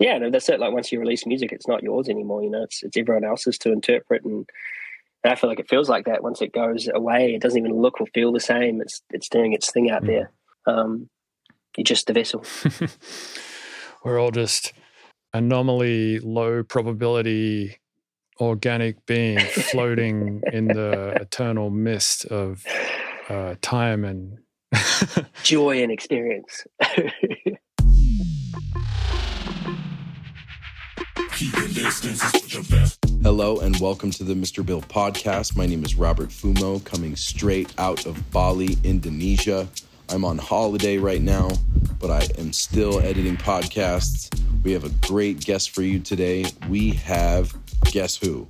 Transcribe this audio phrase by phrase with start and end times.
[0.00, 0.58] yeah, no, that's it.
[0.58, 2.42] Like once you release music, it's not yours anymore.
[2.42, 4.48] You know, it's it's everyone else's to interpret, and,
[5.22, 7.34] and I feel like it feels like that once it goes away.
[7.34, 8.80] It doesn't even look or feel the same.
[8.80, 10.06] It's it's doing its thing out mm.
[10.06, 10.30] there.
[10.66, 11.10] Um,
[11.76, 12.44] you're just the vessel.
[14.04, 14.72] We're all just
[15.34, 17.76] anomaly, low probability
[18.40, 19.38] organic being
[19.70, 22.64] floating in the eternal mist of
[23.28, 24.38] uh, time and
[25.42, 26.66] joy and experience.
[33.22, 34.64] Hello and welcome to the Mr.
[34.64, 35.56] Bill podcast.
[35.56, 39.66] My name is Robert Fumo, coming straight out of Bali, Indonesia.
[40.10, 41.48] I'm on holiday right now,
[41.98, 44.28] but I am still editing podcasts.
[44.64, 46.44] We have a great guest for you today.
[46.68, 47.56] We have
[47.90, 48.46] guess who?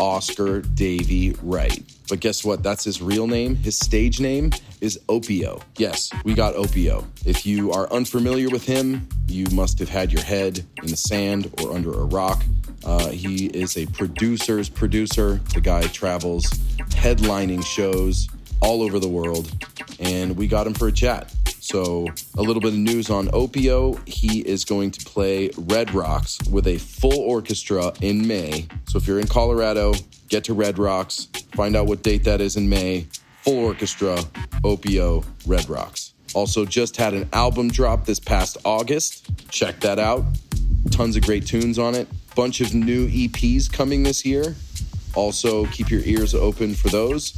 [0.00, 1.84] Oscar Davey Wright.
[2.12, 2.62] But guess what?
[2.62, 3.54] That's his real name.
[3.54, 4.50] His stage name
[4.82, 5.62] is Opiuo.
[5.78, 7.06] Yes, we got Opiuo.
[7.24, 11.50] If you are unfamiliar with him, you must have had your head in the sand
[11.62, 12.44] or under a rock.
[12.84, 15.40] Uh, he is a producer's producer.
[15.54, 16.44] The guy travels
[16.90, 18.28] headlining shows
[18.60, 19.50] all over the world,
[19.98, 21.34] and we got him for a chat.
[21.62, 23.96] So, a little bit of news on Opiuo.
[24.08, 28.66] He is going to play Red Rocks with a full orchestra in May.
[28.88, 29.94] So, if you're in Colorado,
[30.28, 33.06] get to Red Rocks, find out what date that is in May.
[33.42, 34.16] Full orchestra,
[34.64, 36.14] Opiuo, Red Rocks.
[36.34, 39.30] Also, just had an album drop this past August.
[39.48, 40.24] Check that out.
[40.90, 42.08] Tons of great tunes on it.
[42.34, 44.56] Bunch of new EPs coming this year.
[45.14, 47.32] Also, keep your ears open for those.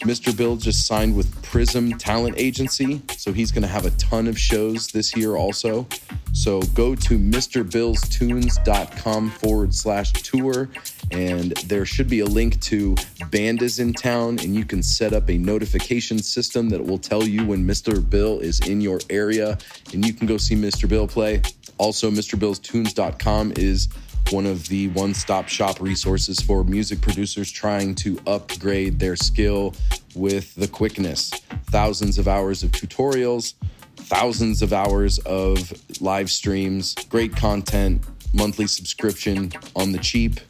[0.00, 0.36] Mr.
[0.36, 4.38] Bill just signed with Prism Talent Agency, so he's going to have a ton of
[4.38, 5.86] shows this year also.
[6.32, 10.68] So go to MrBillsTunes.com forward slash tour,
[11.10, 12.94] and there should be a link to
[13.30, 18.08] Bandsintown, and you can set up a notification system that will tell you when Mr.
[18.08, 19.58] Bill is in your area,
[19.92, 20.88] and you can go see Mr.
[20.88, 21.42] Bill play.
[21.78, 23.88] Also, MrBillsTunes.com is
[24.30, 29.74] one of the one stop shop resources for music producers trying to upgrade their skill
[30.14, 31.30] with the quickness.
[31.70, 33.54] Thousands of hours of tutorials,
[33.96, 40.40] thousands of hours of live streams, great content, monthly subscription on the cheap.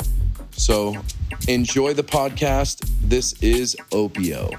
[0.52, 0.96] So
[1.48, 2.88] enjoy the podcast.
[3.00, 4.58] This is Opiuo.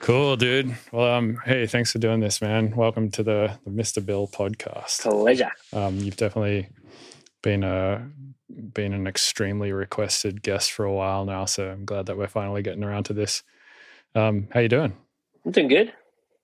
[0.00, 0.76] Cool, dude.
[0.92, 2.74] Well, um, hey, thanks for doing this, man.
[2.74, 4.04] Welcome to the, the Mr.
[4.04, 5.02] Bill podcast.
[5.02, 5.50] Pleasure.
[5.74, 6.68] Um, you've definitely
[7.42, 8.08] been a
[8.48, 12.62] been an extremely requested guest for a while now, so I'm glad that we're finally
[12.62, 13.42] getting around to this.
[14.14, 14.96] Um, how you doing?
[15.44, 15.92] I'm doing good.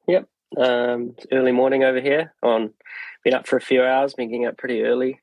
[0.07, 0.29] Yep.
[0.57, 2.35] Um, early morning over here.
[2.43, 2.73] On
[3.25, 4.15] been up for a few hours.
[4.15, 5.21] Been getting up pretty early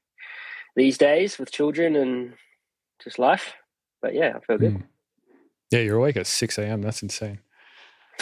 [0.76, 2.34] these days with children and
[3.04, 3.54] just life.
[4.02, 4.74] But yeah, I feel good.
[4.74, 4.84] Mm.
[5.74, 6.84] Yeah, you're awake at 6 a.m.
[6.84, 7.40] That's insane.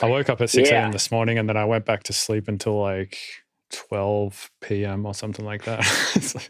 [0.02, 0.86] I woke up at 6 a.m.
[0.86, 0.92] Yeah.
[0.92, 3.18] this morning and then I went back to sleep until like
[3.74, 5.06] 12 p.m.
[5.06, 5.80] or something like that.
[6.36, 6.50] like...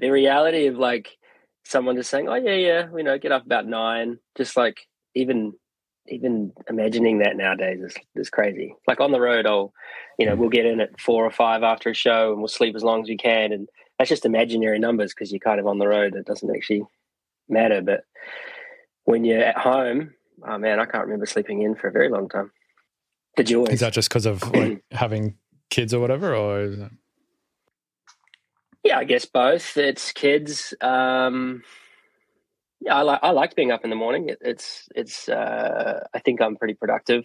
[0.00, 1.16] The reality of like
[1.64, 4.80] someone just saying, oh, yeah, yeah, you know, get up about nine, just like
[5.14, 5.52] even
[6.08, 8.74] even imagining that nowadays is, is crazy.
[8.88, 9.72] Like on the road, I'll,
[10.18, 10.38] you know, mm.
[10.38, 13.02] we'll get in at four or five after a show and we'll sleep as long
[13.02, 13.52] as we can.
[13.52, 16.16] And that's just imaginary numbers because you're kind of on the road.
[16.16, 16.82] It doesn't actually
[17.48, 17.80] matter.
[17.80, 18.00] But
[19.04, 20.14] when you're at home,
[20.46, 22.50] oh man, I can't remember sleeping in for a very long time.
[23.36, 23.64] The joy.
[23.64, 25.36] Is that just because of like having
[25.70, 26.90] kids or whatever, or is that...
[28.82, 29.76] Yeah, I guess both.
[29.76, 30.74] It's kids.
[30.80, 31.62] Um,
[32.80, 34.30] yeah, I like I like being up in the morning.
[34.30, 35.28] It, it's it's.
[35.28, 37.24] Uh, I think I'm pretty productive.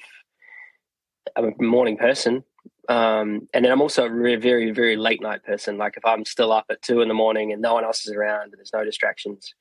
[1.35, 2.43] I'm a morning person,
[2.89, 5.77] um, and then I'm also a very very very late night person.
[5.77, 8.13] Like if I'm still up at two in the morning and no one else is
[8.13, 9.53] around and there's no distractions,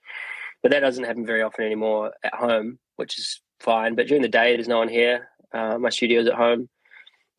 [0.64, 3.94] but that doesn't happen very often anymore at home, which is fine.
[3.94, 5.28] But during the day, there's no one here.
[5.52, 6.70] Uh, my studio's at home,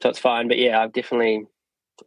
[0.04, 0.48] so it's fine.
[0.48, 1.48] But yeah, I've definitely,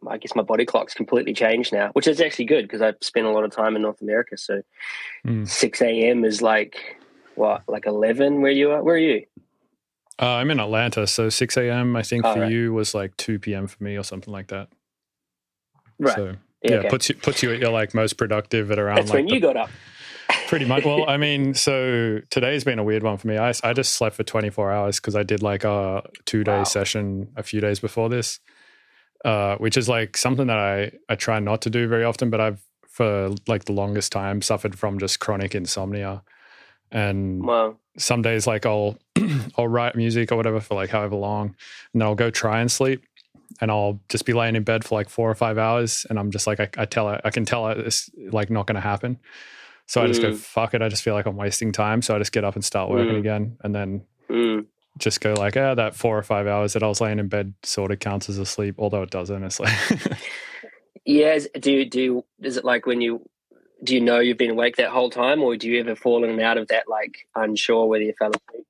[0.09, 3.27] I guess my body clock's completely changed now, which is actually good because I've spent
[3.27, 4.37] a lot of time in North America.
[4.37, 4.61] So
[5.27, 5.45] mm.
[5.45, 6.23] 6 a.m.
[6.23, 6.77] is like,
[7.35, 8.81] what, like 11 where you are?
[8.81, 9.25] Where are you?
[10.21, 11.97] Uh, I'm in Atlanta, so 6 a.m.
[11.97, 12.51] I think oh, for right.
[12.51, 13.67] you was like 2 p.m.
[13.67, 14.69] for me or something like that.
[15.99, 16.15] Right.
[16.15, 16.89] So yeah, yeah okay.
[16.89, 18.95] puts you puts you at your like most productive at around.
[18.95, 19.69] That's like when the, you got up.
[20.49, 20.83] Pretty much.
[20.83, 23.37] Well, I mean, so today's been a weird one for me.
[23.37, 26.63] I, I just slept for 24 hours because I did like a two day Wow.
[26.63, 28.39] session a few days before this,
[29.23, 32.41] uh, which is like something that I, I try not to do very often, but
[32.41, 36.23] I've for like the longest time suffered from just chronic insomnia.
[36.91, 38.97] And Well, some days like I'll
[39.57, 41.55] I'll write music or whatever for like however long,
[41.93, 43.03] and then I'll go try and sleep,
[43.61, 46.31] and I'll just be laying in bed for like four or five hours, and I'm
[46.31, 49.19] just like I, I tell it I can tell it's like not going to happen,
[49.89, 50.35] so I just go Mm.
[50.37, 50.81] fuck it.
[50.83, 53.15] I just feel like I'm wasting time, so I just get up and start working
[53.15, 53.19] Mm.
[53.19, 54.65] again, and then mm,
[54.97, 57.53] just go like yeah that four or five hours that I was laying in bed
[57.63, 59.43] sort of counts as a sleep, although it doesn't.
[59.43, 59.73] It's like
[61.05, 61.39] yeah.
[61.59, 63.27] Do you, do you, is it like when you
[63.83, 66.29] do you know you've been awake that whole time, or do you ever fall in
[66.29, 68.65] and out of that, like unsure whether you fell asleep?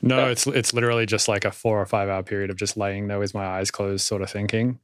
[0.00, 0.30] No, Yeah.
[0.30, 3.18] it's it's literally just like a four or five hour period of just laying there
[3.18, 4.78] with my eyes closed, sort of thinking,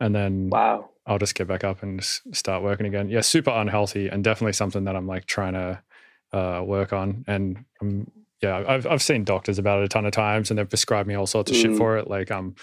[0.00, 0.90] and then Wow.
[1.10, 3.08] I'll just get back up and start working again.
[3.10, 5.82] Yeah, super unhealthy and definitely something that I'm like trying to
[6.32, 7.24] uh, work on.
[7.26, 8.10] And um,
[8.40, 11.14] yeah, I've I've seen doctors about it a ton of times, and they've prescribed me
[11.16, 11.76] all sorts of shit Mm.
[11.78, 12.08] for it.
[12.08, 12.54] Like um,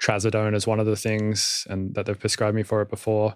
[0.00, 3.34] trazodone is one of the things, and that they've prescribed me for it before.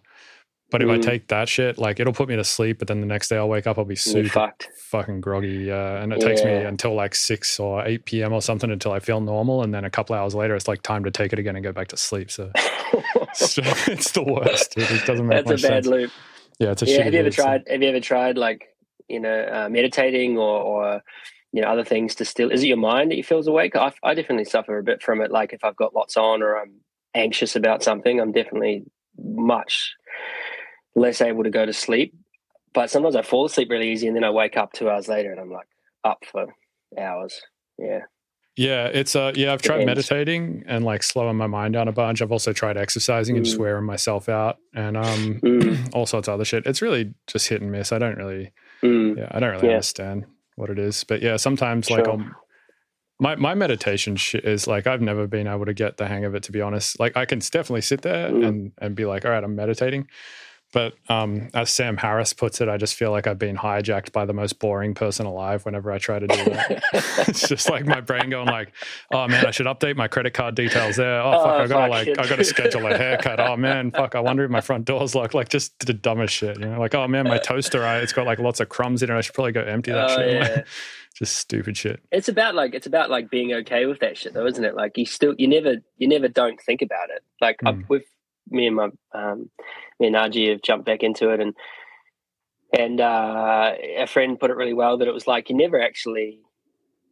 [0.73, 1.03] But if I Mm.
[1.03, 3.49] take that shit, like it'll put me to sleep, but then the next day I'll
[3.49, 4.69] wake up, I'll be super fucked.
[4.89, 8.33] fucking groggy, uh, and it takes me until like six or eight p.m.
[8.33, 11.05] or something until I feel normal, and then a couple hours later, it's like time
[11.05, 12.31] to take it again and go back to sleep.
[12.31, 13.59] So it's,
[13.89, 14.77] it's the worst.
[14.77, 15.87] It just doesn't make That's much a bad sense.
[15.87, 16.11] loop.
[16.59, 17.03] Yeah, it's a Yeah.
[17.03, 17.63] Have you ever loop, so- tried?
[17.69, 18.69] Have you ever tried like
[19.09, 21.03] you know uh, meditating or or
[21.53, 22.51] you know other things to still?
[22.51, 23.77] Is it your mind that you feels awake?
[23.77, 25.31] I, I definitely suffer a bit from it.
[25.31, 26.81] Like if I've got lots on or I'm
[27.15, 28.85] anxious about something, I'm definitely
[29.23, 29.93] much
[30.95, 32.15] less able to go to sleep.
[32.75, 35.31] But sometimes I fall asleep really easy, and then I wake up two hours later,
[35.31, 35.69] and I'm like
[36.05, 36.47] up for
[36.99, 37.41] hours.
[37.79, 38.01] Yeah.
[38.55, 42.21] Yeah, it's uh yeah, I've tried meditating and like slowing my mind down a bunch.
[42.21, 43.61] I've also tried exercising and just Mm.
[43.61, 46.67] wearing myself out and um Mm, all sorts of other shit.
[46.67, 47.93] It's really just hit and miss.
[47.93, 48.53] I don't really
[48.85, 49.73] mm, yeah, I don't really Yeah.
[49.77, 51.03] understand what it is.
[51.05, 52.19] But yeah, sometimes like Sure.
[52.19, 52.25] I'll
[53.19, 56.35] my my meditation shit is like I've never been able to get the hang of
[56.35, 57.01] it to be honest.
[57.01, 58.47] Like I can definitely sit there Mm.
[58.47, 60.09] and and be like, all right, I'm meditating.
[60.73, 64.25] But um, as Sam Harris puts it, I just feel like I've been hijacked by
[64.25, 66.83] the most boring person alive whenever I try to do that.
[67.29, 68.73] it's just like my brain going like,
[69.13, 71.21] oh man, I should update my credit card details there.
[71.21, 72.19] Oh fuck, Oh, I gotta fuck, like shit.
[72.19, 73.39] I gotta schedule a haircut.
[73.39, 75.35] Oh man, fuck, I wonder if my front door's locked.
[75.35, 76.81] Like just the dumbest shit, you know?
[76.81, 79.15] Like, oh man, my toaster, I, it's got like lots of crumbs in it.
[79.15, 80.33] I should probably go empty that Oh, shit.
[80.57, 80.63] yeah.
[81.15, 82.01] just stupid shit.
[82.11, 84.97] it's about like it's about like being okay with that shit though isn't it like
[84.97, 87.69] you still you never you never don't think about it like Mm.
[87.83, 88.05] I've, with
[88.49, 89.51] me and my um
[90.01, 91.55] me and Archie have jumped back into it and
[92.77, 96.41] and uh a friend put it really well that it was like you never actually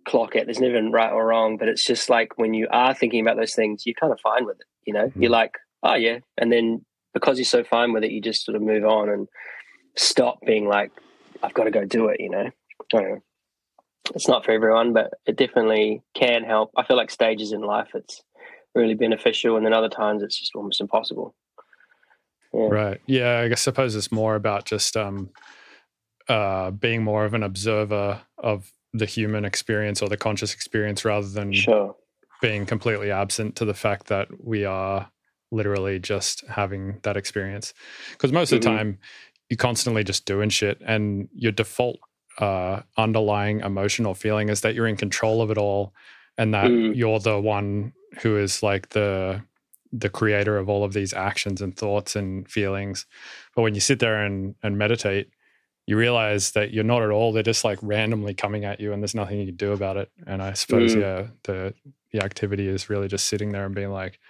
[0.06, 0.46] clock it.
[0.46, 3.54] There's never right or wrong but it's just like when you are thinking about those
[3.54, 5.06] things you're kind of fine with it you know?
[5.06, 5.22] Mm.
[5.22, 6.18] you're like oh yeah.
[6.38, 6.84] And then
[7.14, 9.28] because you're so fine with it you just sort of move on and
[9.96, 10.90] stop being like
[11.42, 12.46] I've got to go do it you know?
[12.48, 13.22] I don't know.
[14.14, 16.72] It's not for everyone, but it definitely can help.
[16.76, 18.22] I feel like stages in life, it's
[18.74, 21.34] really beneficial, and then other times it's just almost impossible.
[22.52, 22.66] Yeah.
[22.68, 23.00] Right.
[23.06, 25.30] Yeah, I guess suppose it's more about just um
[26.28, 31.28] uh being more of an observer of the human experience or the conscious experience rather
[31.28, 31.94] than Sure.
[32.42, 35.10] being completely absent to the fact that we are
[35.52, 37.72] literally just having that experience.
[38.12, 38.72] Because most of the Mhm.
[38.72, 38.98] time
[39.48, 41.98] you're constantly just doing shit and your default
[42.38, 45.92] uh underlying emotional feeling is that you're in control of it all
[46.38, 46.94] and that Mm.
[46.96, 47.92] you're the one
[48.22, 49.42] who is like the
[49.92, 53.06] the creator of all of these actions and thoughts and feelings.
[53.56, 55.30] But when you sit there and, and meditate,
[55.86, 57.32] you realize that you're not at all.
[57.32, 60.08] They're just like randomly coming at you and there's nothing you can do about it.
[60.28, 61.00] And I suppose, Mm.
[61.00, 61.74] yeah, the
[62.12, 64.20] the activity is really just sitting there and being like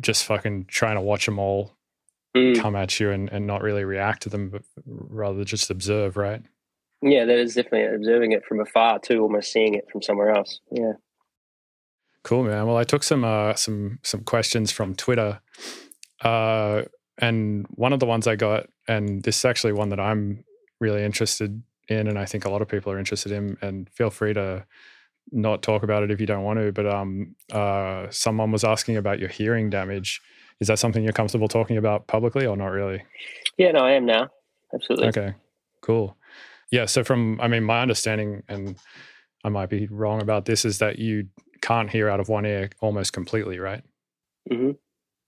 [0.00, 1.72] just fucking trying to watch them all
[2.36, 2.58] Mm.
[2.58, 6.42] come at you and, and not really react to them, but rather just observe, right?
[7.02, 10.60] Yeah, that is definitely observing it from afar too, almost seeing it from somewhere else.
[10.70, 10.92] Yeah.
[12.22, 12.66] Cool, man.
[12.66, 15.40] Well, I took some uh, some some questions from Twitter,
[16.22, 16.82] uh,
[17.18, 20.44] and one of the ones I got, and this is actually one that I'm
[20.78, 23.56] really interested in, and I think a lot of people are interested in.
[23.60, 24.64] And feel free to
[25.32, 26.70] not talk about it if you don't want to.
[26.70, 30.20] But um, uh, someone was asking about your hearing damage.
[30.60, 33.02] Is that something you're comfortable talking about publicly, or not really?
[33.58, 34.28] Yeah, no, I am now.
[34.72, 35.08] Absolutely.
[35.08, 35.34] Okay,
[35.80, 36.16] cool.
[36.72, 36.86] Yeah.
[36.86, 38.76] So from, I mean, my understanding, and
[39.44, 41.28] I might be wrong about this, is that you
[41.60, 43.82] can't hear out of one ear almost completely, right?
[44.50, 44.72] hmm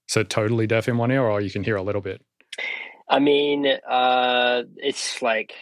[0.08, 2.20] So totally deaf in one ear, or you can hear a little bit.
[3.08, 5.52] I mean, uh, it's like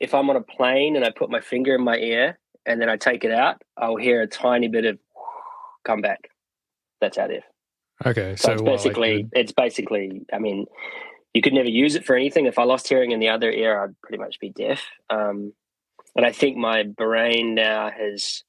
[0.00, 2.88] if I'm on a plane and I put my finger in my ear and then
[2.88, 4.98] I take it out, I'll hear a tiny bit of
[5.86, 6.28] come back.
[7.00, 7.44] That's how deaf.
[8.04, 10.22] Okay, So, so, it's like basically, the- it's basically.
[10.32, 10.66] I mean,
[11.34, 12.46] you could never use it for anything.
[12.46, 14.82] If I lost hearing in the other ear, I'd pretty much be deaf.
[15.08, 15.52] Um,
[16.16, 18.42] and I think my brain now has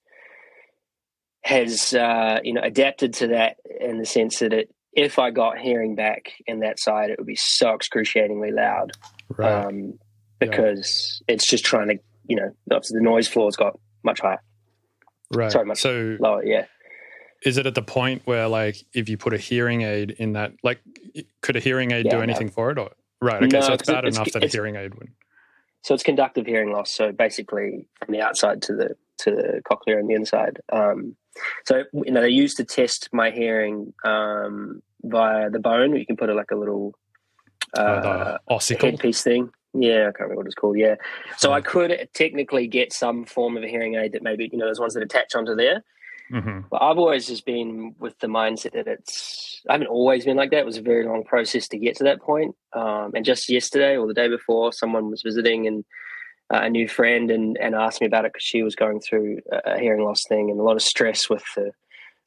[1.43, 5.57] has uh, you know adapted to that in the sense that it, if I got
[5.57, 8.91] hearing back in that side, it would be so excruciatingly loud
[9.37, 9.65] Right.
[9.65, 9.93] um,
[10.39, 14.41] because it's just trying to you know obviously the noise floor's got much higher,
[15.33, 15.51] right.
[15.51, 16.43] sorry, much so lower.
[16.43, 16.65] Yeah,
[17.43, 20.53] is it at the point where like if you put a hearing aid in that
[20.63, 20.79] like
[21.41, 22.23] could a hearing aid Yeah, do no.
[22.23, 24.75] anything for it or right okay No, so it's bad it's- enough that a hearing
[24.75, 25.09] aid would
[25.83, 26.91] so it's conductive hearing loss.
[26.91, 30.59] So basically, from the outside to the to the cochlea on the inside.
[30.71, 31.15] Um,
[31.65, 35.95] so you know they used to test my hearing um, via the bone.
[35.95, 36.93] You can put a, like a little
[37.75, 38.01] uh, uh,
[38.37, 39.49] the ossicle headpiece thing.
[39.73, 40.77] Yeah, I can't remember what it's called.
[40.77, 40.97] Yeah,
[41.37, 44.67] so I could technically get some form of a hearing aid that maybe you know
[44.67, 45.83] those ones that attach onto there.
[46.31, 49.61] Hmm But I've always just been with the mindset that it's.
[49.69, 50.59] I haven't always been like that.
[50.59, 52.55] It was a very long process to get to that point.
[52.73, 55.85] Um, and just yesterday or the day before, someone was visiting and
[56.53, 59.39] uh, a new friend and, and asked me about it because she was going through
[59.51, 61.71] a a hearing loss thing and a lot of stress with the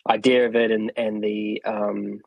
[0.09, 2.21] idea of it and and the um,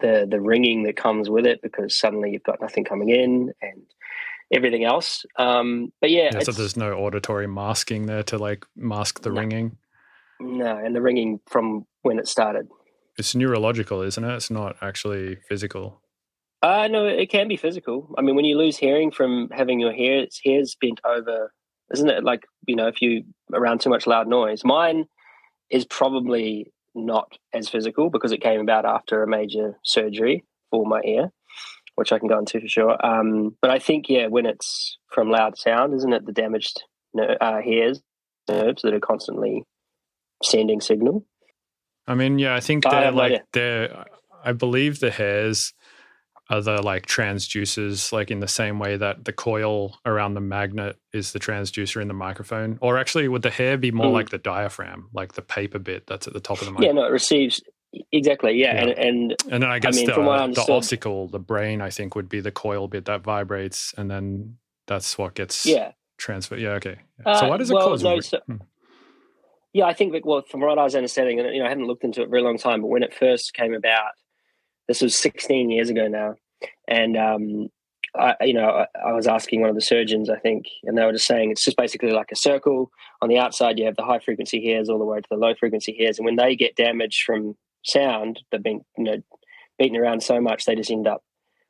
[0.00, 3.82] the the ringing that comes with it because suddenly you've got nothing coming in and
[4.52, 5.24] everything else.
[5.38, 9.40] Um, but yeah, yeah, so there's no auditory masking there to like mask the No.
[9.40, 9.78] ringing
[10.42, 12.66] no, and the ringing from when it started.
[13.18, 16.00] it's neurological isn't it it's not actually physical
[16.62, 18.14] Uh, no, it can be physical.
[18.16, 21.52] I mean, when you lose hearing from having your hairs, hairs bent over,
[21.92, 24.62] isn't it like, you know, if you around too much loud noise?
[24.64, 25.06] Mine
[25.70, 31.00] is probably not as physical because it came about after a major surgery for my
[31.04, 31.32] ear,
[31.96, 32.94] which I can go into for sure.
[33.04, 37.38] Um, but I think, yeah, when it's from loud sound, isn't it the damaged ner-
[37.40, 38.00] uh, hairs,
[38.48, 39.64] nerves that are constantly
[40.44, 41.24] sending signal?
[42.06, 43.44] I mean, yeah, I think they're no like idea.
[43.52, 44.04] they're.
[44.44, 45.72] I believe the hairs
[46.50, 50.96] are the like transducers, like in the same way that the coil around the magnet
[51.12, 52.76] is the transducer in the microphone.
[52.80, 54.12] Or actually, would the hair be more Mm.
[54.14, 56.82] like the diaphragm, like the paper bit that's at the top of the mic?
[56.82, 57.62] Yeah, no, it receives
[58.10, 58.54] exactly.
[58.60, 58.80] Yeah, Yeah.
[58.82, 62.28] and and And then I guess mean, the, the ossicle, the brain, I think would
[62.28, 64.56] be the coil bit that vibrates, and then
[64.88, 66.58] that's what gets yeah, transferred.
[66.60, 66.96] Yeah, okay.
[67.24, 68.02] so Uh, why does it well, cause?
[68.02, 68.56] no, so- Hmm.
[69.72, 71.86] Yeah, I think that well, from what I was understanding, and you know, I hadn't
[71.86, 74.12] looked into it for a very long time, but when it first came about,
[74.86, 76.34] this was 16 years ago now,
[76.86, 77.68] and um,
[78.14, 81.04] I, you know, I, I was asking one of the surgeons, I think, and they
[81.04, 82.90] were just saying it's just basically like a circle.
[83.22, 85.54] On the outside, you have the high frequency hairs all the way to the low
[85.58, 89.16] frequency hairs, and when they get damaged from sound, they've been you know
[89.78, 91.22] beaten around so much, they just end up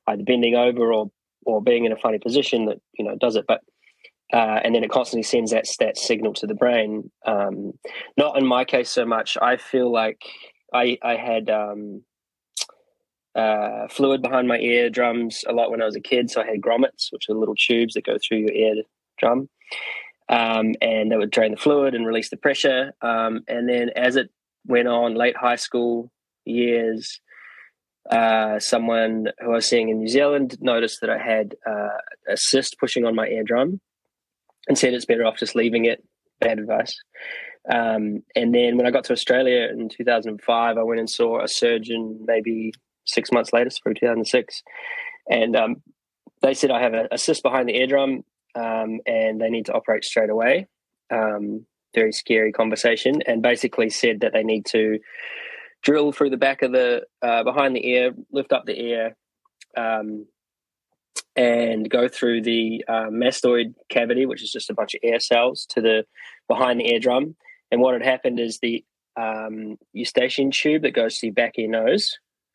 [0.09, 1.11] either bending over or
[1.44, 3.61] or being in a funny position that you know does it, but
[4.32, 7.10] uh, and then it constantly sends that that signal to the brain.
[7.26, 7.72] Um,
[8.16, 9.36] not in my case so much.
[9.40, 10.22] I feel like
[10.72, 12.02] I I had um,
[13.34, 16.60] uh, fluid behind my eardrums a lot when I was a kid, so I had
[16.60, 19.48] grommets, which are little tubes that go through your eardrum,
[20.28, 22.92] um, and they would drain the fluid and release the pressure.
[23.02, 24.30] Um, and then as it
[24.66, 26.10] went on, late high school
[26.44, 27.20] years.
[28.10, 31.98] Uh, someone who I was seeing in New Zealand noticed that I had uh,
[32.28, 33.80] a cyst pushing on my eardrum,
[34.69, 36.02] and said it's better off just leaving it.
[36.40, 36.97] Bad advice.
[37.71, 41.49] Um, and then when I got to Australia in 2005, I went and saw a
[41.49, 42.73] surgeon maybe
[43.04, 44.62] six months later, through 2006.
[45.31, 45.76] And um,
[46.40, 49.73] they said I have a, a cyst behind the eardrum um, and they need to
[49.73, 50.66] operate straight away.
[51.12, 53.23] Um, very scary conversation.
[53.26, 54.99] And basically said that they need to
[55.83, 59.16] drill through the back of the, uh, behind the ear, lift up the ear,
[59.76, 60.26] um,
[61.36, 65.66] and go through the uh, mastoid cavity, which is just a bunch of air cells,
[65.70, 66.04] to the
[66.48, 67.36] behind the eardrum.
[67.70, 68.84] And what had happened is the
[69.16, 72.10] um, eustachian tube that goes to the back of your nose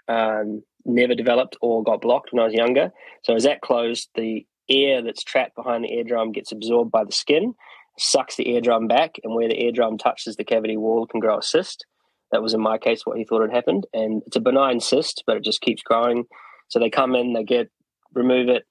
[0.08, 2.92] um, never developed or got blocked when I was younger.
[3.24, 7.12] So as that closed, the air that's trapped behind the eardrum gets absorbed by the
[7.12, 7.54] skin,
[7.98, 11.44] sucks the eardrum back, and where the eardrum touches the cavity wall, can grow a
[11.44, 11.86] cyst.
[12.32, 15.24] That was in my case what he thought had happened, and it's a benign cyst,
[15.26, 16.26] but it just keeps growing.
[16.70, 17.72] So they come in, they get
[18.14, 18.66] remove it,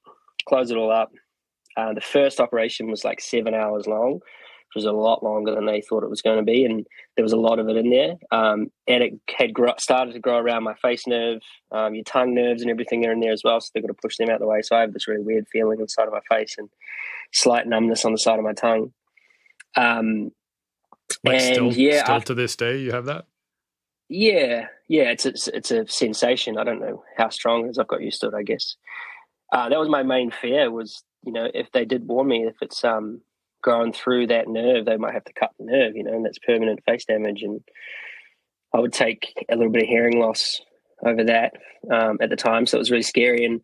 [0.49, 1.11] close it all up.
[1.77, 5.67] Uh, the first operation was like seven hours long, which was a lot longer than
[5.67, 7.91] they thought it was going to be, and there was a lot of it in
[7.91, 8.15] there.
[8.31, 11.41] Um, and it had started to grow around my face nerve,
[11.73, 13.61] um, your tongue nerves, and everything are in there as well.
[13.61, 14.63] So they've got to push them out of the way.
[14.63, 16.69] So I have this really weird feeling on the side of my face and
[17.33, 18.93] slight numbness on the side of my tongue.
[19.77, 20.31] Um,
[21.25, 23.27] Like and still, yeah, still I- to this day, you have that.
[24.09, 26.57] yeah, yeah, it's a, it's a sensation.
[26.59, 27.79] I don't know how strong it is.
[27.79, 28.77] I've got used to it, I guess.
[29.53, 30.71] Uh, that was my main fear.
[30.71, 33.21] Was you know if they did warn me if it's um
[33.63, 35.97] going through that nerve, they might have to cut the nerve.
[35.97, 37.61] You know, and that's permanent face damage, and
[38.75, 40.61] I would take a little bit of hearing loss
[41.05, 41.55] over that
[41.93, 42.67] um, at the time.
[42.67, 43.45] So it was really scary.
[43.45, 43.61] And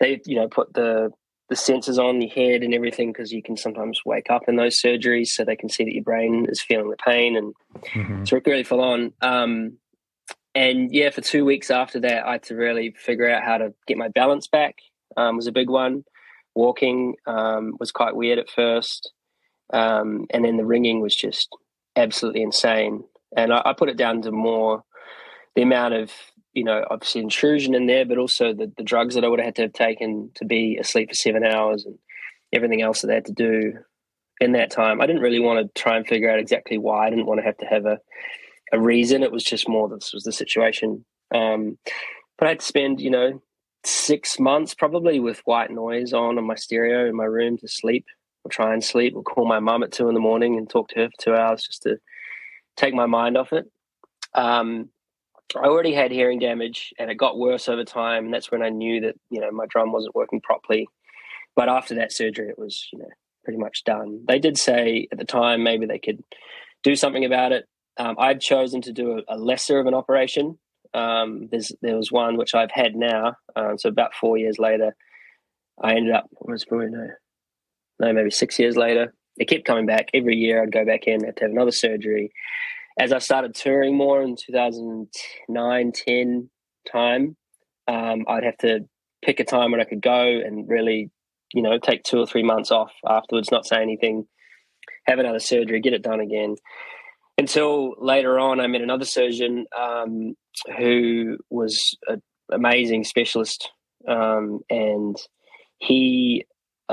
[0.00, 1.10] they you know put the
[1.48, 4.80] the sensors on your head and everything because you can sometimes wake up in those
[4.80, 7.54] surgeries, so they can see that your brain is feeling the pain, and
[7.92, 8.22] Mhm.
[8.22, 9.12] it's really full on.
[9.22, 9.78] Um,
[10.56, 13.74] and yeah, for two weeks after that, I had to really figure out how to
[13.86, 14.76] get my balance back.
[15.16, 16.04] Um, was a big one.
[16.54, 19.12] Walking um, was quite weird at first,
[19.72, 21.48] um, and then the ringing was just
[21.96, 23.04] absolutely insane.
[23.36, 24.82] And I, I put it down to more
[25.54, 26.10] the amount of
[26.54, 29.46] you know obviously intrusion in there, but also the, the drugs that I would have
[29.46, 31.98] had to have taken to be asleep for seven hours and
[32.52, 33.74] everything else that they had to do
[34.40, 35.00] in that time.
[35.00, 37.06] I didn't really want to try and figure out exactly why.
[37.06, 37.98] I didn't want to have to have a
[38.72, 39.22] a reason.
[39.22, 41.04] It was just more this was the situation.
[41.34, 41.78] Um,
[42.38, 43.42] but I had to spend, you know,
[43.86, 48.04] six months probably with white noise on on my stereo in my room to sleep
[48.44, 50.88] or try and sleep or call my mum at two in the morning and talk
[50.88, 51.96] to her for two hours just to
[52.76, 53.70] take my mind off it.
[54.34, 54.90] Um,
[55.54, 58.26] I already had hearing damage and it got worse over time.
[58.26, 60.88] And that's when I knew that, you know, my drum wasn't working properly.
[61.54, 63.08] But after that surgery, it was, you know,
[63.44, 64.24] pretty much done.
[64.26, 66.22] They did say at the time maybe they could
[66.82, 67.66] do something about it.
[67.96, 70.58] Um, I'd chosen to do a, a lesser of an operation.
[70.94, 71.48] Um,
[71.82, 73.34] there was one which I've had now.
[73.54, 74.94] Um, so about four years later,
[75.82, 77.08] I ended up was probably no,
[78.00, 79.14] no maybe six years later.
[79.36, 80.62] It kept coming back every year.
[80.62, 82.32] I'd go back in, have to have another surgery.
[82.98, 86.50] As I started touring more in 2009, 10
[86.90, 87.36] time,
[87.86, 88.80] um, I'd have to
[89.22, 91.10] pick a time when I could go and really,
[91.52, 94.26] you know, take two or three months off afterwards, not say anything,
[95.04, 96.56] have another surgery, get it done again
[97.38, 100.34] until later on, I met another surgeon um,
[100.78, 103.70] who was an amazing specialist,
[104.08, 105.16] um, and
[105.78, 106.46] he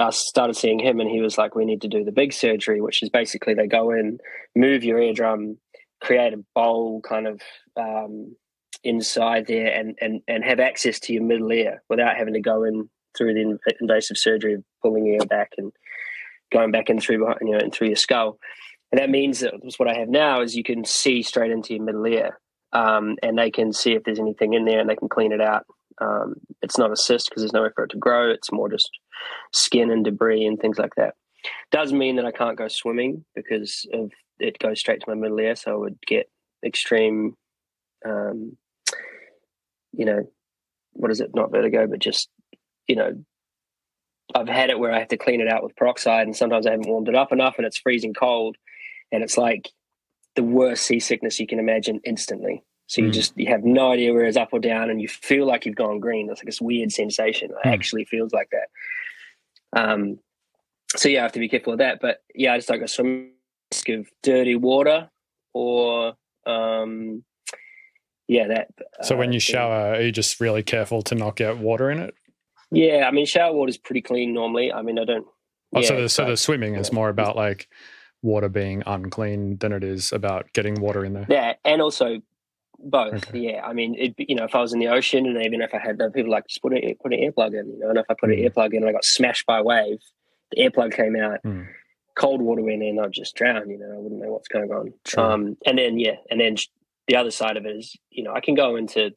[0.09, 3.01] started seeing him, and he was like, "We need to do the big surgery, which
[3.03, 4.17] is basically they go in,
[4.55, 5.59] move your eardrum,
[6.01, 7.41] create a bowl kind of
[7.77, 8.35] um,
[8.83, 12.63] inside there, and and and have access to your middle ear without having to go
[12.63, 15.71] in through the invasive surgery of pulling your ear back and
[16.51, 18.39] going back in through you know, and through your skull."
[18.93, 21.83] And that means that what I have now is you can see straight into your
[21.83, 22.39] middle ear,
[22.73, 25.41] um, and they can see if there's anything in there, and they can clean it
[25.41, 25.65] out.
[25.99, 28.29] Um, it's not a cyst because there's nowhere for it to grow.
[28.29, 28.91] It's more just
[29.51, 31.15] skin and debris and things like that.
[31.71, 35.39] Doesn't mean that I can't go swimming because of it goes straight to my middle
[35.39, 36.29] ear, so I would get
[36.63, 37.35] extreme,
[38.05, 38.55] um,
[39.91, 40.29] you know,
[40.91, 41.31] what is it?
[41.33, 42.29] Not vertigo, but just
[42.87, 43.23] you know,
[44.35, 46.71] I've had it where I have to clean it out with peroxide, and sometimes I
[46.71, 48.55] haven't warmed it up enough, and it's freezing cold,
[49.13, 49.69] and it's like
[50.35, 52.63] the worst seasickness you can imagine instantly.
[52.87, 53.13] So you Mm.
[53.13, 55.75] just you have no idea where it's up or down, and you feel like you've
[55.75, 56.29] gone green.
[56.29, 57.51] It's like this weird sensation.
[57.51, 57.73] It Mm.
[57.73, 58.69] actually feels like that.
[59.81, 60.19] Um,
[60.95, 61.99] so yeah, I have to be careful of that.
[62.01, 63.29] But yeah, I just don't go swimming.
[63.71, 65.09] Risk of dirty water
[65.53, 66.13] or
[66.45, 67.23] um,
[68.27, 68.67] yeah, that.
[69.01, 69.53] So when uh, you thing.
[69.53, 72.13] shower, are you just really careful to not get water in it?
[72.71, 74.71] yeah, I mean, shower water is pretty clean normally.
[74.71, 75.25] I mean, I don't.
[75.75, 77.67] Oh, so the, so the swimming is more about like
[78.23, 81.27] water being unclean than it is about getting water in there.
[81.29, 82.21] Yeah, and also
[82.79, 83.13] both.
[83.13, 83.37] Okay.
[83.39, 85.73] Yeah, I mean, it, you know, if I was in the ocean, and even if
[85.73, 88.05] I had people like just put an put an earplug in, you know, and if
[88.09, 88.43] I put Mm.
[88.45, 89.99] an earplug in and I got smashed by a wave,
[90.51, 91.67] the earplug came out, Mm.
[92.15, 93.69] cold water went in, I'd just drown.
[93.69, 94.93] You know, I wouldn't know what's going on.
[95.17, 96.55] Um, and then yeah, and then
[97.07, 99.11] the other side of it is, you know, I can go into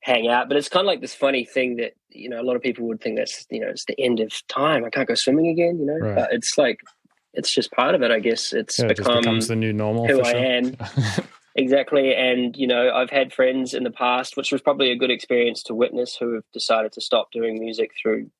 [0.00, 2.56] hang out, but it's kind of like this funny thing that you know a lot
[2.56, 4.84] of people would think that's you know it's the end of time.
[4.84, 5.78] I can't go swimming again.
[5.78, 6.14] You know, Right.
[6.14, 6.80] but it's like
[7.34, 8.10] it's just part of it.
[8.10, 10.06] I guess it's Yeah, it becomes the new normal.
[10.06, 10.40] who for I sure.
[10.40, 10.76] am.
[11.58, 12.14] Exactly.
[12.14, 15.64] And, you know, I've had friends in the past, which was probably a good experience
[15.64, 18.30] to witness, who have decided to stop doing music through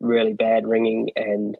[0.00, 1.10] really bad ringing.
[1.14, 1.58] And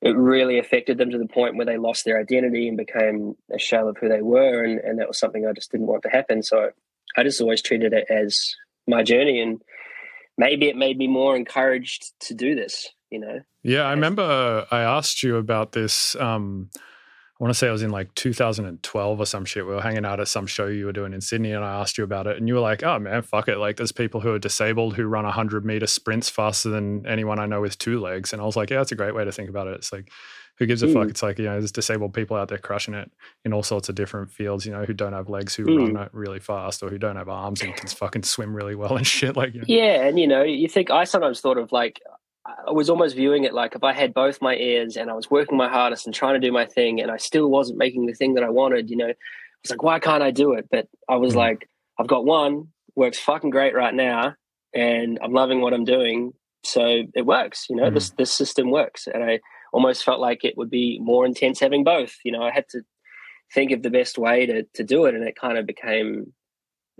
[0.00, 3.58] it really affected them to the point where they lost their identity and became a
[3.58, 4.64] shell of who they were.
[4.64, 6.42] And, and that was something I just didn't want to happen.
[6.42, 6.70] So
[7.14, 8.54] I just always treated it as
[8.86, 9.42] my journey.
[9.42, 9.60] And
[10.38, 13.40] maybe it made me more encouraged to do this, you know?
[13.62, 16.14] Yeah, I remember I asked you about this.
[16.16, 16.70] Um,
[17.40, 19.64] I want to say I was in like 2012 or some shit.
[19.64, 21.96] We were hanging out at some show you were doing in Sydney, and I asked
[21.96, 23.58] you about it, and you were like, "Oh man, fuck it!
[23.58, 27.46] Like, there's people who are disabled who run 100 meter sprints faster than anyone I
[27.46, 29.48] know with two legs." And I was like, "Yeah, that's a great way to think
[29.48, 29.74] about it.
[29.76, 30.10] It's like,
[30.58, 31.06] who gives a fuck?
[31.06, 31.10] Mm.
[31.10, 33.08] It's like you know, there's disabled people out there crushing it
[33.44, 34.66] in all sorts of different fields.
[34.66, 35.94] You know, who don't have legs, who Mm.
[35.94, 39.06] run really fast, or who don't have arms and can fucking swim really well and
[39.06, 39.36] shit.
[39.36, 42.00] Like, you know, Yeah, and you know, you think I sometimes thought of like
[42.66, 45.30] I was almost viewing it like if I had both my ears and I was
[45.30, 48.14] working my hardest and trying to do my thing and I still wasn't making the
[48.14, 49.14] thing that I wanted, you know, I
[49.62, 50.66] was like, why can't I do it?
[50.70, 51.38] But I was Mm.
[51.38, 54.34] like, I've got one, works fucking great right now,
[54.74, 56.32] and I'm loving what I'm doing.
[56.64, 57.94] So it works, you know, Mm.
[57.94, 59.06] this this system works.
[59.06, 59.40] And I
[59.72, 62.16] almost felt like it would be more intense having both.
[62.24, 62.82] You know, I had to
[63.54, 66.32] think of the best way to to do it and it kind of became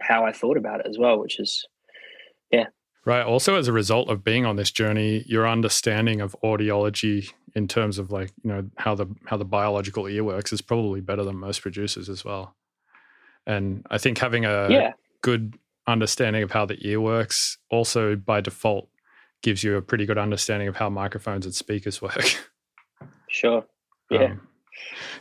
[0.01, 1.67] how I thought about it as well, which is
[3.09, 3.25] Right.
[3.25, 7.97] Also, as a result of being on this journey, your understanding of audiology in terms
[7.97, 11.37] of like you know how the how the biological ear works is probably better than
[11.37, 12.55] most producers as well.
[13.47, 14.93] And I think having a yeah,
[15.23, 15.55] good
[15.87, 18.91] understanding of how the ear works also by default
[19.43, 22.47] gives you a pretty good understanding of how microphones and speakers work.
[23.31, 23.65] sure.
[24.11, 24.25] Yeah.
[24.25, 24.48] Um,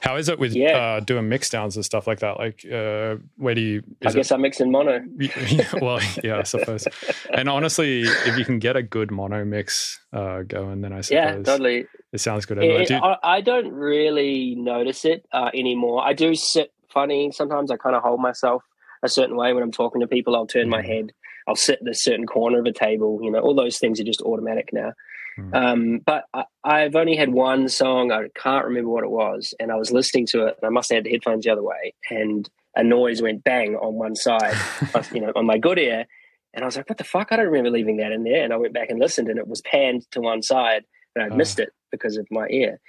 [0.02, 0.78] how is it with Yeah.
[0.78, 2.38] uh, doing mix downs and stuff like that?
[2.38, 3.84] Like, uh, where do you?
[4.06, 5.02] I guess I'm mixing mono.
[5.20, 6.88] it, well, yeah, I suppose.
[7.34, 11.12] And honestly, if you can get a good mono mix uh, going, then I suppose
[11.16, 11.88] Yeah, totally.
[12.14, 12.58] it sounds good.
[12.60, 16.04] It- Do you- I, I don't really notice it uh, anymore.
[16.04, 17.72] I do sit funny sometimes.
[17.72, 18.64] I kind of hold myself
[19.04, 20.36] a certain way when I'm talking to people.
[20.36, 20.86] I'll turn my Mhm.
[20.88, 21.12] head.
[21.48, 23.20] I'll sit in a certain corner of a table.
[23.22, 24.94] You know, all those things are just automatic now.
[25.38, 25.56] Mm.
[25.56, 28.12] Um, but I, I've only had one song.
[28.12, 30.90] I can't remember what it was, and I was listening to it, and I must
[30.90, 34.56] have had the headphones the other way, and a noise went bang on one side,
[35.14, 36.06] you know, on my good ear.
[36.54, 37.32] And I was like, "What the fuck?
[37.32, 39.48] I don't remember leaving that in there." And I went back and listened, and it
[39.48, 40.84] was panned to one side,
[41.16, 41.36] and I'd Oh.
[41.36, 42.80] missed it because of my ear.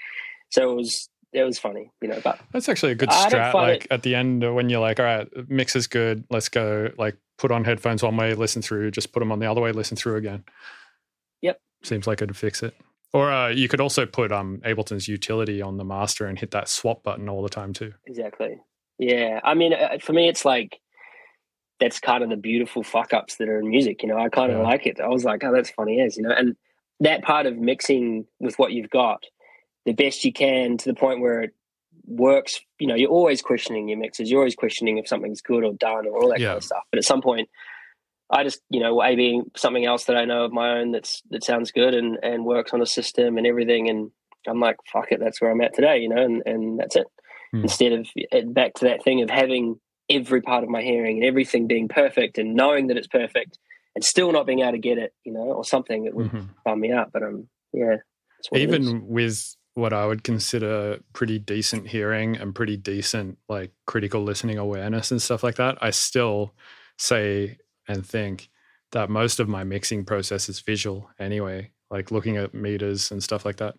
[0.50, 2.20] So it was it was funny, you know.
[2.24, 3.52] But That's actually a good strat.
[3.52, 6.24] Like at the end, uh, when you're like, all right, mix is good.
[6.30, 6.90] Let's go.
[6.96, 8.90] Like put on headphones one way, listen through.
[8.92, 10.44] Just put them on the other way, listen through again.
[11.82, 12.74] Seems like it'd fix it.
[13.12, 16.68] Or uh, you could also put um, Ableton's utility on the master and hit that
[16.68, 17.92] swap button all the time too.
[18.06, 18.58] exactly,
[18.98, 19.40] yeah.
[19.42, 20.78] I mean, uh, for me, it's like
[21.80, 24.02] that's kind of the beautiful fuck ups that are in music.
[24.02, 24.64] You know, I kind of Yeah.
[24.64, 25.00] like it.
[25.00, 26.56] I was like, oh, that's funny as you know, and
[27.00, 29.24] that part of mixing with what you've got
[29.86, 31.54] the best you can to the point where it
[32.04, 32.60] works.
[32.78, 34.30] You know, you're always questioning your mixes.
[34.30, 36.48] You're always questioning if something's good or done or all that Yeah.
[36.48, 36.82] kind of stuff.
[36.90, 37.48] But at some point,
[38.30, 41.44] I just, you know, maybe something else that I know of my own that's that
[41.44, 43.88] sounds good and and works on a system and everything.
[43.88, 44.10] And
[44.46, 45.98] I'm like, fuck it, that's where I'm at today.
[45.98, 47.06] You know, and and that's it.
[47.52, 47.62] Hmm.
[47.62, 51.24] Instead of uh, back to that thing of having every part of my hearing and
[51.26, 53.58] everything being perfect and knowing that it's perfect
[53.94, 56.48] and still not being able to get it, you know, or something that would Mhm.
[56.64, 57.10] bum me out.
[57.12, 57.96] But um, yeah.
[58.54, 64.58] Even with what I would consider pretty decent hearing and pretty decent like critical listening
[64.58, 66.54] awareness and stuff like that, I still
[66.98, 68.50] say and think
[68.92, 73.44] that most of my mixing process is visual anyway, like looking at meters and stuff
[73.44, 73.74] like that.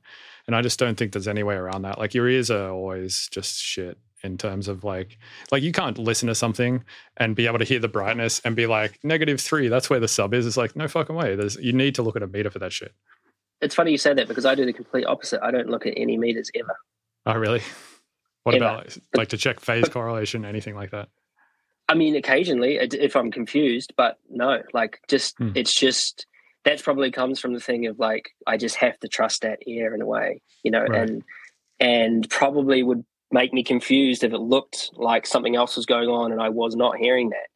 [0.47, 1.97] And I just don't think there's any way around that.
[1.99, 5.17] Like your ears are always just shit in terms of like
[5.51, 6.83] like you can't listen to something
[7.17, 10.07] and be able to hear the brightness and be like negative three, that's where the
[10.07, 10.45] sub is.
[10.45, 11.35] It's like no fucking way.
[11.35, 12.93] There's you need to look at a meter for that shit.
[13.61, 15.41] it's funny you say that because I do the complete opposite.
[15.41, 16.75] I don't look at any meters ever.
[17.25, 17.61] Oh, really?
[18.43, 18.65] What Ever.
[18.65, 21.09] about like to check phase correlation, anything like that?
[21.89, 25.51] I mean, occasionally if I'm confused, but no, like just Hmm.
[25.55, 26.25] it's just
[26.65, 29.93] that probably comes from the thing of like I just have to trust that ear
[29.95, 31.01] in a way, you know, Right.
[31.09, 31.23] and
[31.79, 36.31] and probably would make me confused if it looked like something else was going on
[36.31, 37.47] and I was not hearing that,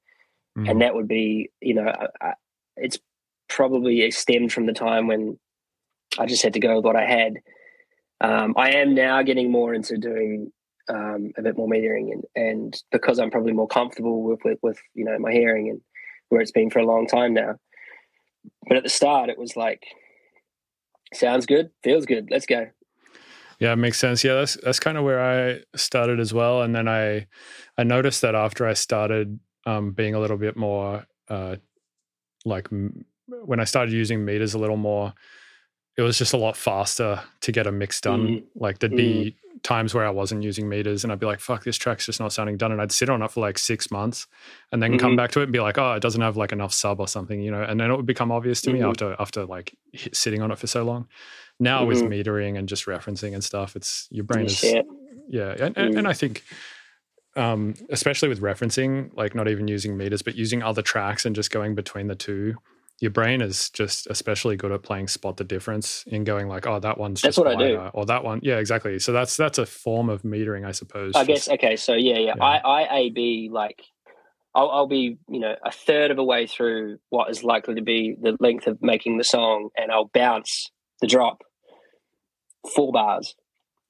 [0.57, 0.69] Mm.
[0.69, 2.33] and that would be, you know, I, I,
[2.77, 2.97] it's
[3.49, 5.37] probably stemmed from the time when
[6.17, 7.37] I just had to go with what I had.
[8.21, 10.51] Um, I am now getting more into doing
[10.89, 14.79] um, a bit more metering, and, and because I'm probably more comfortable with, with with
[14.93, 15.81] you know my hearing and
[16.29, 17.55] where it's been for a long time now.
[18.67, 19.83] But at the start, it was like,
[21.13, 22.67] sounds good, feels good, let's go.
[23.59, 24.23] Yeah, it makes sense.
[24.23, 26.63] Yeah, that's that's kind of where I started as well.
[26.63, 27.27] And then I
[27.77, 31.55] I noticed that after I started um, being a little bit more uh,
[32.45, 35.13] like m- when I started using meters a little more,
[35.97, 38.27] it was just a lot faster to get a mix done.
[38.27, 38.43] Mhm.
[38.55, 41.77] Like there'd be times where I wasn't using meters and I'd be like, fuck, this
[41.77, 42.71] track's just not sounding done.
[42.71, 44.25] And I'd sit on it for like six months
[44.71, 45.17] and then come Mhm.
[45.17, 47.39] back to it and be like, oh, it doesn't have like enough sub or something,
[47.39, 48.89] you know, and then it would become obvious to me Mhm.
[48.89, 51.07] after after like hit, sitting on it for so long.
[51.59, 52.09] Now with Mhm.
[52.23, 54.81] metering and just referencing and stuff, it's your brain is Yeah.
[55.29, 55.97] yeah, and, and, Mm.
[55.99, 56.43] and I think,
[57.35, 61.51] um, especially with referencing, like not even using meters, but using other tracks and just
[61.51, 62.55] going between the two,
[63.03, 66.79] your brain is just especially good at playing spot the difference in going like, oh,
[66.79, 67.77] that one's That's just what I do.
[67.93, 68.97] or that one, yeah, exactly.
[68.97, 71.11] So that's that's a form of metering, I suppose.
[71.13, 72.43] I guess okay, so yeah, yeah, Yeah.
[72.43, 73.83] I I A B like.
[74.55, 77.81] I'll, I'll be, you know, a third of a way through what is likely to
[77.81, 80.69] be the length of making the song, and I'll bounce
[81.01, 81.41] the drop
[82.75, 83.33] four bars,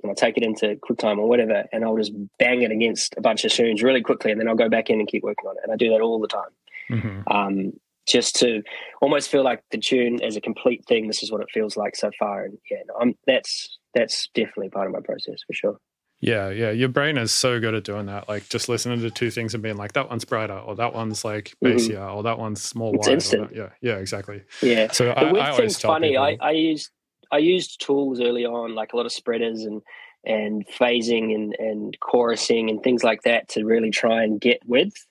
[0.01, 3.21] and I'll take it into QuickTime or whatever, and I'll just bang it against a
[3.21, 5.57] bunch of tunes really quickly, and then I'll go back in and keep working on
[5.57, 6.53] it, and I do that all the time.
[6.89, 7.23] Mhm.
[7.29, 7.73] um,
[8.07, 8.61] just to
[9.01, 11.07] almost feel like the tune as a complete thing.
[11.07, 14.69] This is what it feels like so far, and yeah, no, I'm, that's that's definitely
[14.69, 15.77] part of my process for sure.
[16.19, 16.71] Yeah, yeah.
[16.71, 18.29] Your brain is so good at doing that.
[18.29, 21.25] Like just listening to two things and being like, that one's brighter, or that one's
[21.25, 21.73] like Mhm.
[21.75, 23.13] bassier, or that one's more It's wide.
[23.13, 23.49] instant.
[23.49, 24.41] that- yeah, yeah, exactly.
[24.61, 26.15] Yeah, So the I, weird I always thing's tell funny.
[26.17, 26.89] I, I used
[27.31, 29.81] I used tools early on, like a lot of spreaders and
[30.25, 35.05] and phasing and and chorusing and things like that to really try and get width.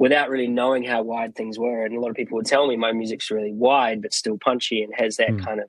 [0.00, 1.84] Without really knowing how wide things were.
[1.84, 4.82] And a lot of people would tell me my music's really wide, but still punchy
[4.82, 5.44] and has that Mm.
[5.44, 5.68] kind of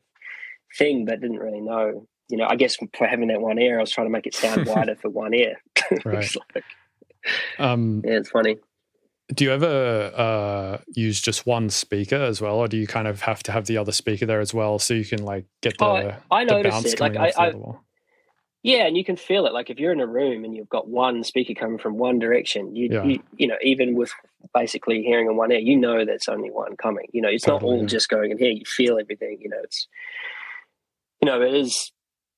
[0.77, 2.07] thing, but didn't really know.
[2.29, 4.33] You know, I guess for having that one ear, I was trying to make it
[4.33, 5.61] sound wider for one ear.
[6.05, 6.23] Right.
[6.23, 6.63] It's like-
[7.59, 8.55] Um, yeah, it's funny.
[9.35, 13.21] do you ever uh, use just one speaker as well, or do you kind of
[13.21, 15.85] have to have the other speaker there as well so you can like get the,
[15.85, 16.99] Oh, I- I the noticed bounce it.
[17.01, 17.53] Like, I- I-?
[18.63, 19.53] Yeah, and you can feel it.
[19.53, 22.75] Like if you're in a room and you've got one speaker coming from one direction,
[22.75, 23.03] you Yeah.
[23.03, 24.11] you, you know, even with
[24.53, 27.07] basically hearing in one ear, you know that's only one coming.
[27.11, 28.51] You know, it's not Totally, all just going in here.
[28.51, 29.39] You feel everything.
[29.41, 29.87] You know, it's
[31.21, 31.91] you know, it is.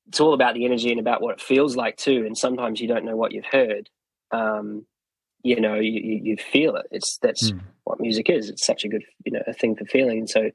[0.09, 2.25] It's all about the energy and about what it feels like too.
[2.25, 3.89] And sometimes you don't know what you've heard.
[4.31, 4.85] Um,
[5.43, 6.87] you know, you, you, you feel it.
[6.91, 7.61] It's that's Mm.
[7.85, 8.49] what music is.
[8.49, 10.19] It's such a good, you know, a thing for feeling.
[10.19, 10.51] And so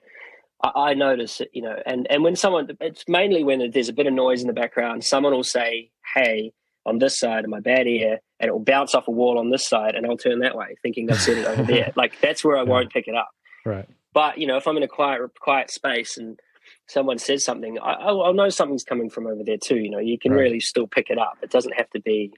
[0.62, 3.92] I, I notice it, you know, and, and when someone, it's mainly when there's a
[3.92, 6.52] bit of noise in the background, someone will say, Hey,
[6.86, 9.50] on this side of my bad ear, and it will bounce off a wall on
[9.50, 11.92] this side, and I'll turn that way, thinking they've said it over there.
[11.96, 12.68] Like that's where I Yeah.
[12.68, 13.28] won't pick it up.
[13.66, 13.86] Right.
[14.14, 16.38] But you know, if I'm in a quiet, quiet space and
[16.86, 19.76] someone says something, I, I'll, I'll know something's coming from over there too.
[19.78, 20.42] You know, you can Right.
[20.44, 21.38] really still pick it up.
[21.42, 22.32] It doesn't have to be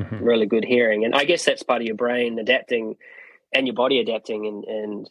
[0.00, 0.18] Mhm.
[0.20, 2.96] really good hearing, and I guess that's part of your brain adapting
[3.54, 4.46] and your body adapting.
[4.46, 5.10] And, and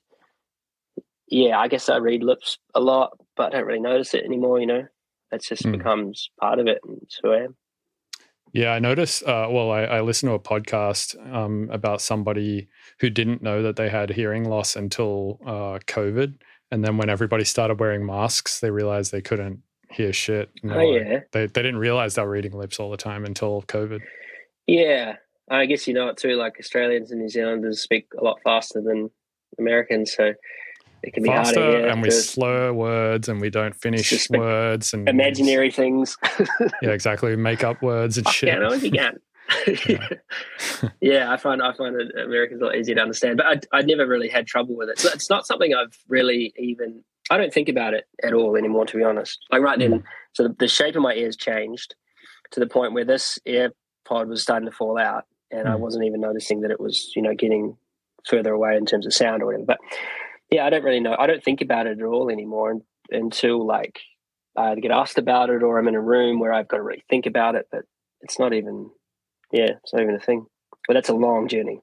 [1.28, 4.60] yeah, I guess I read lips a lot, but I don't really notice it anymore.
[4.60, 4.84] You know,
[5.32, 5.72] that just Hmm.
[5.72, 7.56] becomes part of it, and it's who I am.
[8.54, 9.24] Yeah, I noticed.
[9.24, 13.76] Uh, well, I, I listened to a podcast um, about somebody who didn't know that
[13.76, 16.36] they had hearing loss until uh, COVID,
[16.72, 19.62] and then when everybody started wearing masks, they realized they couldn't
[19.92, 20.52] hear shit.
[20.70, 24.00] Oh yeah, they they didn't realize they were reading lips all the time until COVID.
[24.68, 25.16] yeah.
[25.48, 26.36] I guess you know it too.
[26.38, 29.12] Like Australians and New Zealanders speak a lot faster than
[29.60, 30.34] Americans, so
[31.04, 34.94] it can be hard to Faster, and we slur words, and we don't finish words,
[34.94, 36.18] and imaginary things.
[36.82, 37.30] Yeah, exactly.
[37.32, 38.50] We make up words and shit.
[38.50, 39.20] Yeah, no, you can.
[39.88, 40.08] Yeah.
[41.02, 43.82] yeah, I find I find it Americans a lot easier to understand, but I I
[43.84, 44.98] never really had trouble with it.
[45.00, 47.04] So it's not something I've really even.
[47.30, 49.38] I don't think about it at all anymore, to be honest.
[49.52, 50.04] Like right then,
[50.34, 51.94] so the, the shape of my ears changed
[52.52, 55.80] to the point where this AirPod was starting to fall out, and I Mm.
[55.80, 57.78] wasn't even noticing that it was you know getting
[58.28, 59.66] further away in terms of sound or whatever.
[59.66, 59.78] But
[60.56, 61.16] yeah, I don't really know.
[61.20, 64.00] I don't think about it at all anymore un- until like
[64.58, 67.04] I get asked about it or I'm in a room where I've got to really
[67.10, 67.68] think about it.
[67.70, 67.82] But
[68.22, 68.90] it's not even,
[69.52, 70.46] yeah, it's not even a thing.
[70.88, 71.82] But that's a long journey.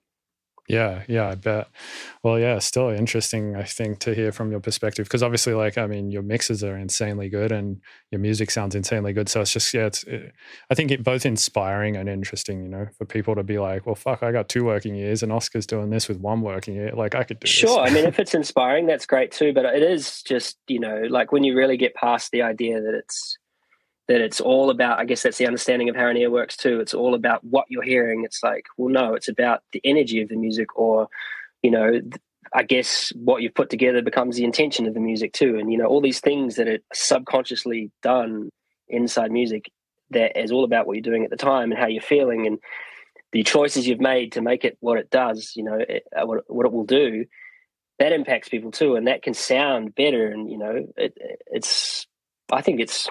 [0.72, 1.68] Yeah, yeah, I bet.
[2.22, 5.86] Well, yeah, still interesting, I think, to hear from your perspective because obviously, like, I
[5.86, 9.28] mean, your mixes are insanely good and your music sounds insanely good.
[9.28, 10.32] So it's just, yeah, it's, it,
[10.70, 13.94] I think it both inspiring and interesting, you know, for people to be like, well,
[13.94, 16.92] fuck, I got two working ears and Oscar's doing this with one working ear.
[16.94, 17.50] Like, I could do this.
[17.50, 17.80] Sure.
[17.80, 19.52] I mean, if it's inspiring, that's great too.
[19.52, 22.94] But it is just, you know, like when you really get past the idea that
[22.94, 23.36] it's,
[24.08, 26.80] that it's all about, I guess that's the understanding of how an ear works too.
[26.80, 28.24] It's all about what you're hearing.
[28.24, 31.08] It's like, well, no, it's about the energy of the music or,
[31.62, 32.00] you know,
[32.52, 35.56] I guess what you've put together becomes the intention of the music too.
[35.58, 38.50] And, you know, all these things that are subconsciously done
[38.88, 39.70] inside music
[40.10, 42.58] that is all about what you're doing at the time and how you're feeling and
[43.30, 46.42] the choices you've made to make it what it does, you know, it, uh, what,
[46.48, 47.24] what it will do,
[47.98, 48.96] that impacts people too.
[48.96, 50.26] And that can sound better.
[50.26, 52.06] And, you know, it, it's,
[52.52, 53.08] I think it's,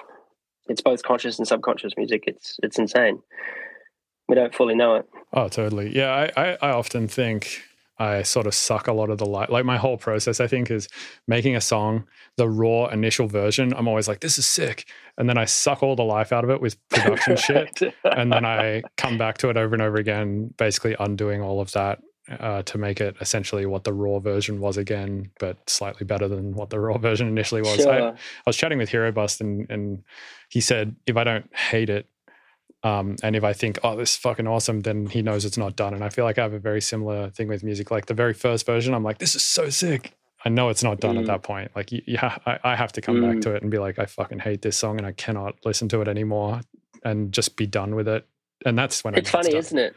[0.68, 2.24] it's both conscious and subconscious music.
[2.26, 3.22] It's, it's insane.
[4.28, 5.08] We don't fully know it.
[5.32, 5.94] Oh, totally.
[5.94, 7.62] Yeah, I, I, I often think
[7.98, 9.50] I sort of suck a lot of the light.
[9.50, 10.88] Like my whole process, I think, is
[11.28, 12.04] making a song,
[12.36, 13.72] the raw initial version.
[13.74, 14.88] I'm always like, this is sick.
[15.18, 17.94] And then I suck all the life out of it with production shit.
[18.04, 21.72] And then I come back to it over and over again, basically undoing all of
[21.72, 26.28] that uh, to make it essentially what the raw version was again, but slightly better
[26.28, 27.80] than what the raw version initially was.
[27.86, 28.08] I, Sure.
[28.12, 30.02] I was chatting with Hero Bust and, and
[30.48, 32.06] he said, if I don't hate it,
[32.84, 35.76] um, and if I think, oh, this is fucking awesome, then he knows it's not
[35.76, 35.94] done.
[35.94, 37.90] And I feel like I have a very similar thing with music.
[37.92, 40.14] Like the very first version, I'm like, this is so sick.
[40.44, 41.28] I know it's not done at Mm.
[41.28, 41.70] that point.
[41.76, 43.42] Like, you I, I have to come back Mm.
[43.42, 46.00] to it and be like, I fucking hate this song and I cannot listen to
[46.00, 46.60] it anymore
[47.04, 48.26] and just be done with it.
[48.66, 49.94] And that's when it's I funny, isn't it?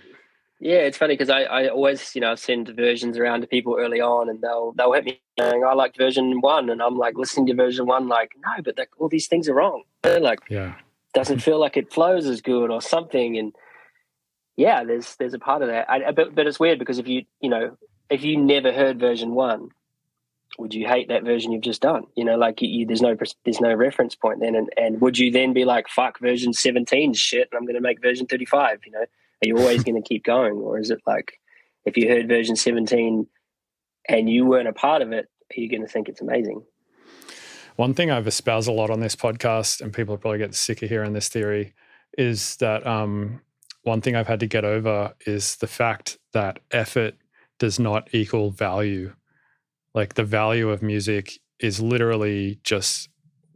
[0.60, 4.00] Yeah, it's funny because I, I always, you know, send versions around to people early
[4.00, 7.48] on, and they'll they'll hit me saying I like version one, and I'm like listening
[7.48, 9.84] to version one, like no, but like, all these things are wrong.
[10.04, 10.76] They're like Yeah.
[11.14, 13.54] doesn't feel like it flows as good or something, and
[14.56, 15.90] yeah, there's there's a part of that.
[15.90, 17.78] I, but but it's weird because if you you know
[18.10, 19.70] if you never heard version one,
[20.58, 22.06] would you hate that version you've just done?
[22.16, 25.18] You know, like you, you, there's no there's no reference point then, and, and would
[25.18, 28.80] you then be like fuck version 17 shit, and I'm going to make version 35?
[28.86, 29.06] You know,
[29.46, 31.40] are you always going to keep going, or is it like
[31.86, 33.28] if you heard version 17
[34.10, 36.64] and you weren't a part of it, are you going to think it's amazing?
[37.76, 40.90] One thing I've espoused a lot on this podcast, and people probably get sick of
[40.90, 41.74] hearing this theory,
[42.18, 43.42] is that um,
[43.84, 47.16] one thing I've had to get over is the fact that effort
[47.60, 49.14] does not equal value.
[49.94, 53.10] Like the value of music is literally just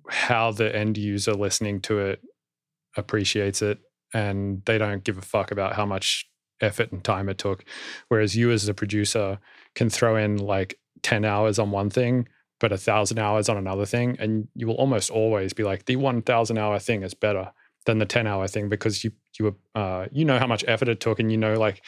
[0.07, 2.21] how the end user listening to it
[2.95, 3.79] appreciates it
[4.13, 6.29] and they don't give a fuck about how much
[6.61, 7.63] effort and time it took.
[8.07, 9.39] Whereas you as a producer
[9.75, 12.27] can throw in like 10 hours on one thing,
[12.59, 14.17] but a thousand hours on another thing.
[14.19, 17.51] And you will almost always be like, the 1000 hour thing is better
[17.85, 20.99] than the 10 hour thing because you, you, uh, you know how much effort it
[20.99, 21.83] took and you know like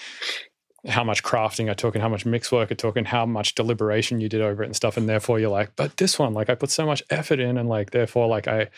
[0.87, 3.53] how much crafting it took and how much mix work it took and how much
[3.53, 4.97] deliberation you did over it and stuff.
[4.97, 7.69] And therefore you're like, but this one, like I put so much effort in and
[7.69, 8.69] like, therefore like I,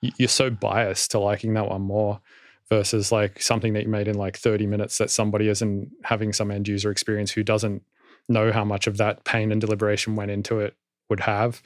[0.00, 2.20] you're so biased to liking that one more
[2.70, 6.50] versus like something that you made in like 30 minutes that somebody isn't having some
[6.50, 7.82] end user experience who doesn't
[8.28, 10.76] know how much of that pain and deliberation went into it
[11.08, 11.60] would have.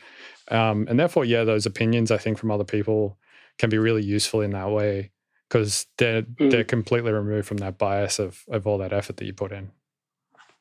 [0.51, 3.19] Um, and therefore, yeah, those opinions I think from other people
[3.59, 5.13] can be really useful in that way
[5.49, 6.51] because they're mm.
[6.51, 9.71] they're completely removed from that bias of of all that effort that you put in.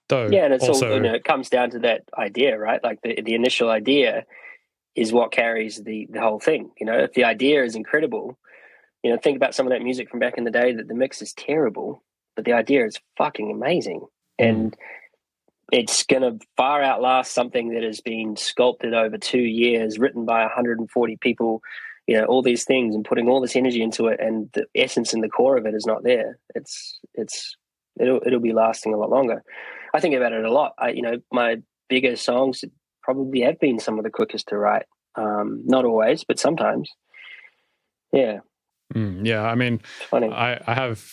[0.10, 2.84] Though yeah, and it's also, all you know, it comes down to that idea, right?
[2.84, 4.26] Like the the initial idea
[4.96, 6.72] is what carries the the whole thing.
[6.80, 8.38] You know, if the idea is incredible,
[9.04, 10.96] you know, think about some of that music from back in the day that the
[10.96, 12.02] mix is terrible,
[12.36, 14.08] but the idea is fucking amazing.
[14.40, 14.50] Mm.
[14.50, 14.78] And
[15.72, 20.42] it's going to far outlast something that has been sculpted over two years, written by
[20.42, 21.62] 140 people,
[22.08, 24.20] you know, all these things and putting all this energy into it.
[24.20, 26.38] And the essence and the core of it is not there.
[26.56, 27.56] It's, it's,
[28.00, 29.44] it'll, it'll be lasting a lot longer.
[29.94, 30.74] I think about it a lot.
[30.78, 31.58] I, you know, my
[31.90, 32.64] bigger songs
[33.02, 34.86] probably have been some of the quickest to write.
[35.16, 36.90] Um, not always, but sometimes.
[38.12, 38.40] Yeah.
[38.94, 39.44] Mm, yeah.
[39.44, 41.04] I mean, I, I have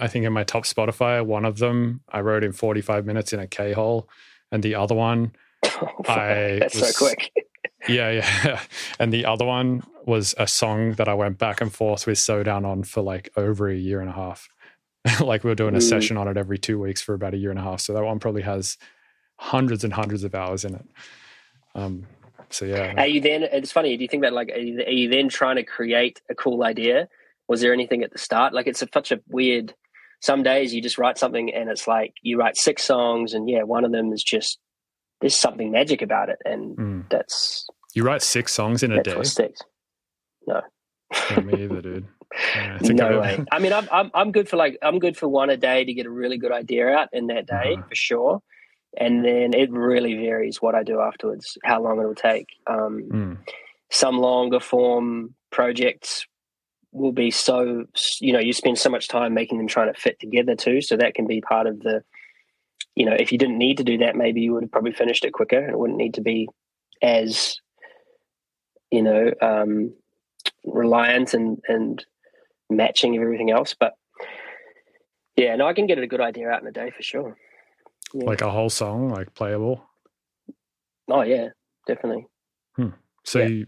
[0.00, 3.40] I think in my top Spotify, one of them I wrote in 45 minutes in
[3.40, 4.08] a K hole,
[4.50, 5.32] and the other one
[6.08, 7.32] I that's was, so quick.
[7.88, 8.60] yeah, yeah.
[8.98, 12.64] And the other one was a song that I went back and forth with Sodown
[12.64, 14.48] on for like over a year and a half.
[15.20, 15.88] like we were doing a mm.
[15.88, 17.80] session on it every two weeks for about a year and a half.
[17.80, 18.78] So that one probably has
[19.36, 20.86] hundreds and hundreds of hours in it.
[21.74, 22.06] Um,
[22.52, 22.94] so yeah.
[22.96, 23.42] Are you then?
[23.42, 23.96] It's funny.
[23.96, 26.62] Do you think that like are you, are you then trying to create a cool
[26.62, 27.08] idea?
[27.48, 28.54] Was there anything at the start?
[28.54, 29.74] Like it's a, such a weird
[30.20, 33.64] some days you just write something and it's like you write six songs and yeah,
[33.64, 34.58] one of them is just
[35.22, 37.08] there's something magic about it, and mm.
[37.08, 39.14] that's you write six songs in a day.
[40.46, 40.60] No,
[41.42, 42.06] me either, dude.
[42.54, 43.44] Yeah, no way.
[43.52, 45.92] I mean, I'm, I'm I'm good for like I'm good for one a day to
[45.92, 47.82] get a really good idea out in that day uh-huh.
[47.90, 48.42] for sure,
[48.98, 52.48] and then it really varies what I do afterwards, how long it'll take.
[52.66, 53.38] Um, mm.
[53.90, 56.26] Some longer form projects
[56.92, 57.86] will be so
[58.20, 60.96] you know you spend so much time making them trying to fit together too so
[60.96, 62.02] that can be part of the
[62.94, 65.24] you know if you didn't need to do that maybe you would have probably finished
[65.24, 66.48] it quicker and it wouldn't need to be
[67.02, 67.56] as
[68.90, 69.92] you know um
[70.64, 72.04] reliant and and
[72.68, 73.94] matching of everything else but
[75.36, 77.36] yeah no i can get a good idea out in a day for sure
[78.14, 78.24] yeah.
[78.24, 79.84] like a whole song like playable
[81.08, 81.48] oh yeah
[81.86, 82.26] definitely
[82.76, 82.88] hmm.
[83.24, 83.46] so yeah.
[83.46, 83.66] you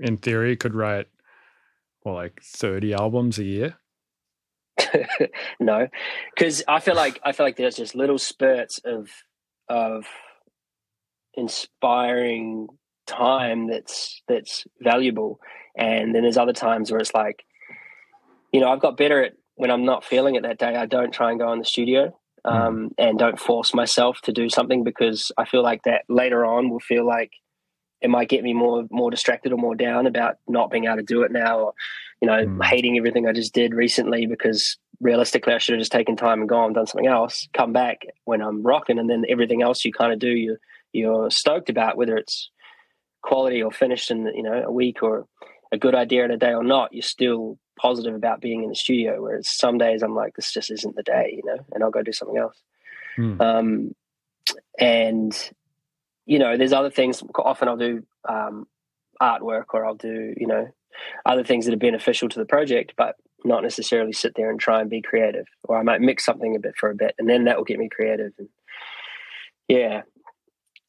[0.00, 1.06] in theory could write
[2.06, 3.74] well, like 30 albums a year?
[5.60, 5.88] no,
[6.34, 9.10] because I feel like I feel like there's just little spurts of
[9.68, 10.04] of
[11.34, 12.68] inspiring
[13.06, 15.40] time that's that's valuable,
[15.76, 17.44] and then there's other times where it's like,
[18.52, 20.76] you know, I've got better at when I'm not feeling it that day.
[20.76, 22.16] I don't try and go in the studio.
[22.46, 22.90] Um, mm.
[22.98, 26.80] and don't force myself to do something because I feel like that later on will
[26.80, 27.32] feel like
[28.00, 31.02] it might get me more more distracted or more down about not being able to
[31.02, 31.72] do it now or
[32.20, 32.64] you know mm.
[32.64, 36.48] hating everything i just did recently because realistically i should have just taken time and
[36.48, 39.92] gone and done something else come back when i'm rocking and then everything else you
[39.92, 40.56] kind of do you
[40.92, 42.50] you're stoked about whether it's
[43.22, 45.26] quality or finished in you know a week or
[45.72, 48.74] a good idea in a day or not you're still positive about being in the
[48.74, 51.90] studio whereas some days i'm like this just isn't the day you know and i'll
[51.90, 52.62] go do something else
[53.18, 53.40] mm.
[53.40, 53.94] um,
[54.78, 55.50] and
[56.26, 57.22] you know, there's other things.
[57.38, 58.66] Often I'll do um,
[59.22, 60.68] artwork or I'll do, you know,
[61.24, 64.80] other things that are beneficial to the project, but not necessarily sit there and try
[64.80, 65.46] and be creative.
[65.62, 67.78] Or I might mix something a bit for a bit, and then that will get
[67.78, 68.32] me creative.
[68.38, 68.48] And
[69.68, 70.02] yeah,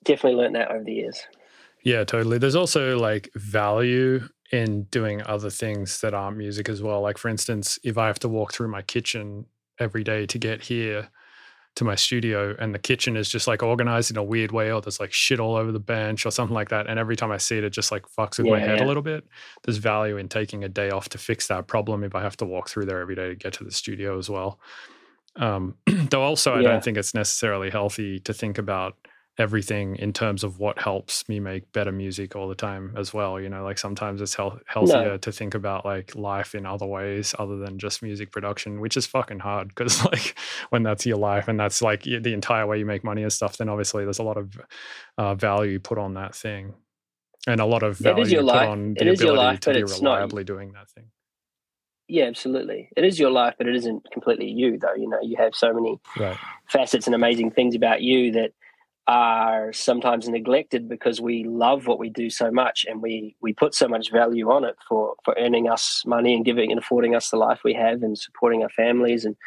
[0.04, 1.22] definitely learned that over the years.
[1.84, 2.40] Yeah, totally.
[2.40, 7.02] There's also like value in doing other things that aren't music as well.
[7.02, 9.46] Like for instance, if I have to walk through my kitchen
[9.80, 11.10] every day to get here,
[11.78, 14.82] to my studio and the kitchen is just like organized in a weird way or
[14.82, 17.38] there's like shit all over the bench or something like that and every time i
[17.38, 18.86] see it it just like fucks with yeah, my head yeah.
[18.86, 19.24] a little bit
[19.64, 22.46] there's value in taking a day off to fix that problem if i have to
[22.46, 24.60] walk through there every day to get to the studio as well
[25.36, 25.76] um,
[26.10, 28.96] though also i don't think it's necessarily healthy to think about
[29.40, 33.40] everything in terms of what helps me make better music all the time as well
[33.40, 35.18] you know like sometimes it's health, healthier No.
[35.18, 39.06] to think about like life in other ways other than just music production which is
[39.06, 40.38] fucking hard because like
[40.70, 43.58] when that's your life and that's like the entire way you make money and stuff
[43.58, 44.60] then obviously there's a lot of
[45.18, 46.74] uh, value put on that thing
[47.46, 48.70] and a lot of value is your put life.
[48.70, 51.06] on It the ability life, to but be it's not- reliably doing that thing
[52.10, 52.90] Yeah, absolutely.
[52.96, 54.96] It is your life, but it isn't completely you, though.
[54.96, 56.38] You know, you have so many right
[56.70, 58.52] facets and amazing things about you that
[59.08, 63.74] are sometimes neglected because we love what we do so much and we we put
[63.74, 67.30] so much value on it for for earning us money and giving and affording us
[67.30, 69.38] the life we have and supporting our families and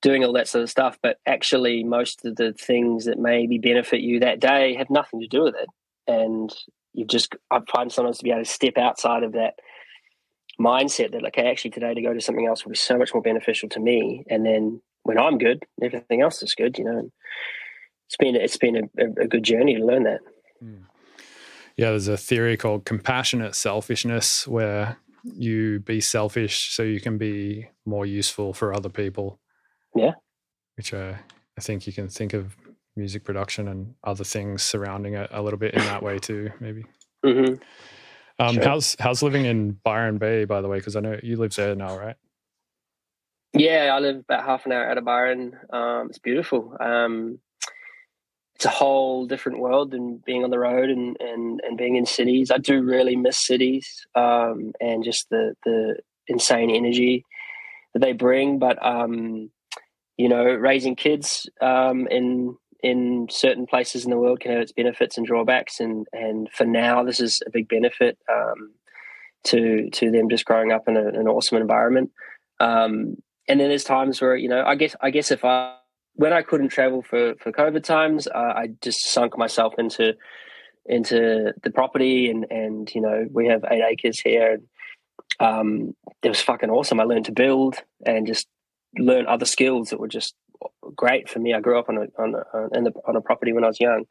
[0.00, 0.98] doing all that sort of stuff.
[1.02, 5.28] But actually most of the things that maybe benefit you that day have nothing to
[5.28, 5.68] do with it.
[6.08, 6.54] And
[6.94, 9.54] you just i find sometimes to be able to step outside of that
[10.58, 13.22] mindset that okay actually today to go to something else will be so much more
[13.22, 14.24] beneficial to me.
[14.30, 17.12] And then when i'm good everything else is good you know and
[18.06, 20.20] it's been it's been a, a, good journey to learn that
[21.76, 27.68] yeah there's a theory called compassionate selfishness where you be selfish so you can be
[27.84, 29.40] more useful for other people
[29.94, 30.12] Yeah.
[30.76, 31.14] which uh,
[31.58, 32.56] i think you can think of
[32.94, 36.84] music production and other things surrounding it a little bit in that way too maybe
[37.24, 37.54] hmm
[38.38, 38.64] um, Sure.
[38.64, 41.74] how's how's living in byron bay by the way because i know you live there
[41.74, 42.16] now right
[43.54, 45.56] Yeah, I live about half an hour out of Byron.
[45.72, 46.76] Um, it's beautiful.
[46.78, 47.38] Um,
[48.56, 52.06] it's a whole different world than being on the road and, and, and being in
[52.06, 52.50] cities.
[52.50, 55.96] I do really miss cities um, and just the, the
[56.26, 57.26] insane energy
[57.92, 58.58] that they bring.
[58.58, 59.50] But, um,
[60.16, 64.72] you know, raising kids um, in in certain places in the world can have its
[64.72, 65.78] benefits and drawbacks.
[65.78, 68.72] And, and for now, this is a big benefit um,
[69.44, 72.10] to to them just growing up in a, an awesome environment.
[72.58, 73.16] Um,
[73.48, 75.75] and then there's times where you know i guess i guess if i
[76.16, 80.14] when i couldn't travel for for covid times uh, i just sunk myself into
[80.84, 84.62] into the property and and you know we have eight acres here and
[85.40, 88.46] um it was fucking awesome i learned to build and just
[88.98, 90.34] learn other skills that were just
[90.94, 93.68] great for me i grew up on a on a, on a property when i
[93.68, 94.04] was young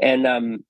[0.00, 0.64] and um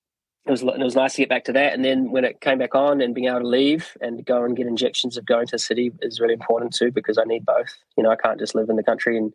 [0.46, 1.72] it was it was nice to get back to that.
[1.72, 4.56] And then when it came back on and being able to leave and go and
[4.56, 7.74] get injections of going to the city is really important too because I need both.
[7.96, 9.32] You know, I can't just live in the country and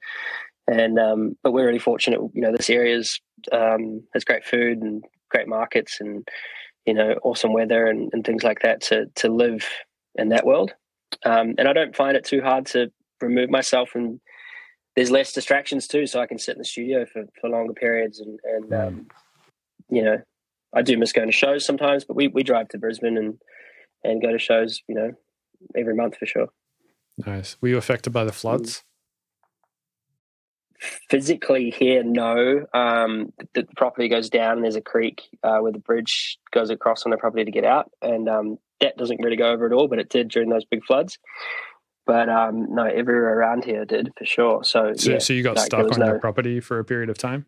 [0.69, 2.19] and um, but we're really fortunate.
[2.33, 3.19] You know, this area's
[3.51, 6.27] um, has great food and great markets and
[6.85, 9.65] you know awesome weather and, and things like that to to live
[10.15, 10.73] in that world.
[11.25, 14.21] Um, and I don't find it too hard to remove myself and
[14.95, 18.19] there's less distractions too, so I can sit in the studio for, for longer periods
[18.19, 19.07] and and um,
[19.89, 20.17] you know
[20.73, 23.39] I do miss going to shows sometimes, but we, we drive to Brisbane and,
[24.03, 25.13] and go to shows, you know,
[25.75, 26.47] every month for sure.
[27.25, 28.83] nice were you affected by the floods
[31.09, 32.65] Physically here, no.
[32.73, 36.69] Um, the, the property goes down and there's a creek uh, where the bridge goes
[36.69, 37.91] across on the property to get out.
[38.01, 40.85] And um, that doesn't really go over at all, but it did during those big
[40.85, 41.17] floods.
[42.05, 44.63] But um, no, everywhere around here did for sure.
[44.63, 47.09] So, so, yeah, so you got like, stuck on no- your property for a period
[47.09, 47.45] of time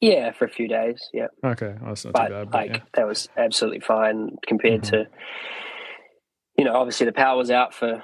[0.00, 1.08] yeah, for a few days.
[1.12, 1.28] Yeah.
[1.44, 2.82] okay well, that's not but too bad but like yeah.
[2.94, 4.90] that was absolutely fine compared Mhm.
[4.90, 5.06] to
[6.58, 8.02] you know obviously the power was out for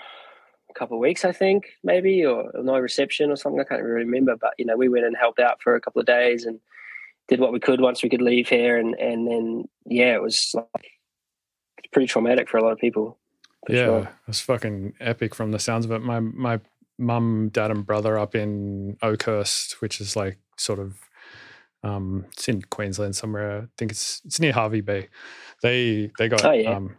[0.70, 4.04] a couple of weeks i think maybe or no reception or something i can't really
[4.04, 6.60] remember but you know we went and helped out for a couple of days and
[7.28, 10.52] did what we could once we could leave here and and then yeah it was
[10.54, 10.90] like
[11.92, 13.18] pretty traumatic for a lot of people
[13.68, 13.98] yeah, sure.
[14.00, 16.00] it was fucking epic from the sounds of it.
[16.00, 16.60] My my
[16.98, 20.98] mum, dad, and brother up in Oakhurst, which is like sort of
[21.82, 23.62] um it's in Queensland somewhere.
[23.62, 25.08] I think it's it's near Hervey Bay.
[25.62, 26.70] They they got Oh, yeah.
[26.76, 26.96] um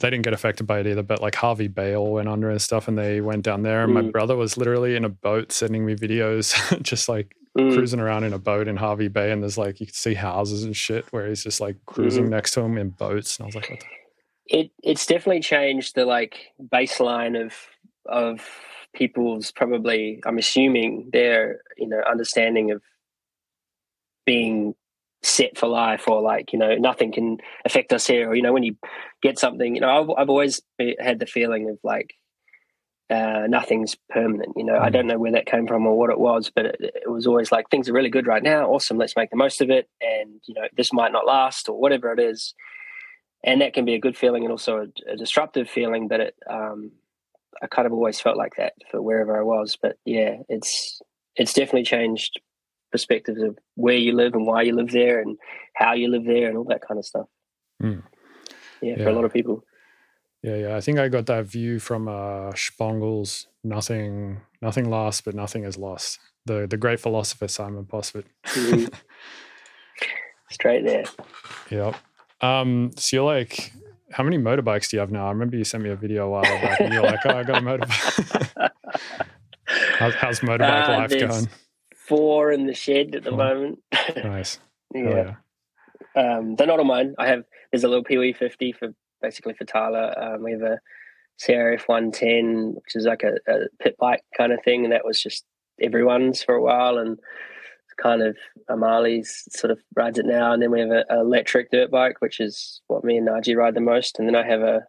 [0.00, 2.60] they didn't get affected by it either, but like Hervey Bay all went under and
[2.60, 4.12] stuff and they went down there and my Mm.
[4.12, 8.32] brother was literally in a boat sending me videos just like Mm, cruising around in
[8.32, 11.28] a boat in Hervey Bay and there's like you can see houses and shit where
[11.28, 12.30] he's just like cruising Mhm.
[12.30, 13.86] next to him in boats and I was like what the
[14.46, 17.54] it it's definitely changed the like baseline of
[18.06, 18.46] of
[18.94, 22.82] people's probably i'm assuming their you know understanding of
[24.26, 24.74] being
[25.24, 28.52] set for life or like you know nothing can affect us here or you know
[28.52, 28.76] when you
[29.22, 30.60] get something you know i've, I've always
[31.00, 32.14] had the feeling of like
[33.10, 34.76] uh, nothing's permanent you know.
[34.78, 34.92] I Mm.
[34.92, 37.52] don't know where that came from or what it was but it, it was always
[37.52, 38.66] like things are really good right now.
[38.66, 38.96] Awesome.
[38.96, 39.88] Let's make the most of it.
[40.00, 42.54] And you know this might not last or whatever it is.
[43.44, 46.34] And that can be a good feeling and also a, a disruptive feeling but it
[46.48, 46.92] um
[47.62, 49.76] i kind of always felt like that for wherever i was.
[49.80, 51.00] But yeah it's
[51.36, 52.40] it's definitely changed
[52.94, 53.52] perspectives of
[53.84, 55.36] where you live and why you live there and
[55.82, 57.26] how you live there and all that kind of stuff
[57.82, 58.02] Mm.
[58.86, 59.56] yeah, for a lot of people
[60.48, 60.76] Yeah, yeah.
[60.78, 63.32] I think I got that view from uh Shpongle's.
[63.76, 64.12] Nothing
[64.66, 66.08] nothing lasts, but nothing is lost.
[66.48, 68.26] The the great philosopher Simon Posford.
[68.44, 68.92] Mhm.
[70.50, 71.04] straight there.
[71.70, 71.94] Yep.
[72.40, 73.72] Um, so you're like,
[74.16, 75.24] how many motorbikes do you have now?
[75.26, 77.42] I remember you sent me a video a while back, and you're like, "Oh, I
[77.50, 78.70] got a motorbike."
[79.98, 81.48] how's, how's motorbike Uh, life going?
[82.06, 83.38] Four in the shed at the Cool.
[83.38, 83.78] moment.
[84.16, 84.58] Nice.
[84.94, 85.34] Oh, yeah.
[86.16, 87.14] Um, they're not on mine.
[87.18, 90.14] I have there's a little Pee 50 for basically for Tyler.
[90.16, 90.78] Um, we have a
[91.42, 95.20] CRF 110, which is like a, a pit bike kind of thing, and that was
[95.20, 95.44] just
[95.80, 97.18] everyone's for a while, and
[98.00, 98.36] kind of
[98.70, 100.52] Amali's sort of rides it now.
[100.52, 103.74] And then we have an electric dirt bike, which is what me and Naji ride
[103.74, 104.18] the most.
[104.18, 104.82] And then I have a,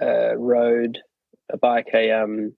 [0.00, 0.98] a road
[1.50, 2.54] a bike, a um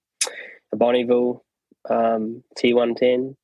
[0.72, 1.44] a Bonneville
[1.88, 3.36] um, T110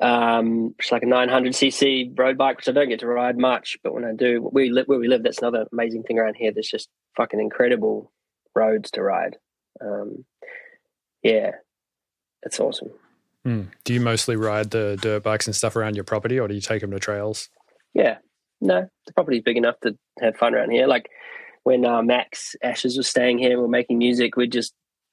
[0.00, 3.92] um, it's like a 900cc road bike, which I don't get to ride much, but
[3.92, 5.22] when I do, we live where we live.
[5.22, 6.52] That's another amazing thing around here.
[6.52, 8.10] There's just fucking incredible
[8.54, 9.36] roads to ride.
[9.80, 10.24] Um,
[11.22, 11.52] yeah,
[12.42, 12.90] it's awesome.
[13.44, 13.64] Hmm.
[13.84, 16.60] Do you mostly ride the dirt bikes and stuff around your property, or do you
[16.60, 17.50] take them to trails?
[17.92, 18.18] Yeah,
[18.60, 20.86] no, the property's big enough to have fun around here.
[20.86, 21.10] Like
[21.64, 24.36] when uh, Max Ashes was staying here, and we're making music.
[24.36, 24.72] We'd just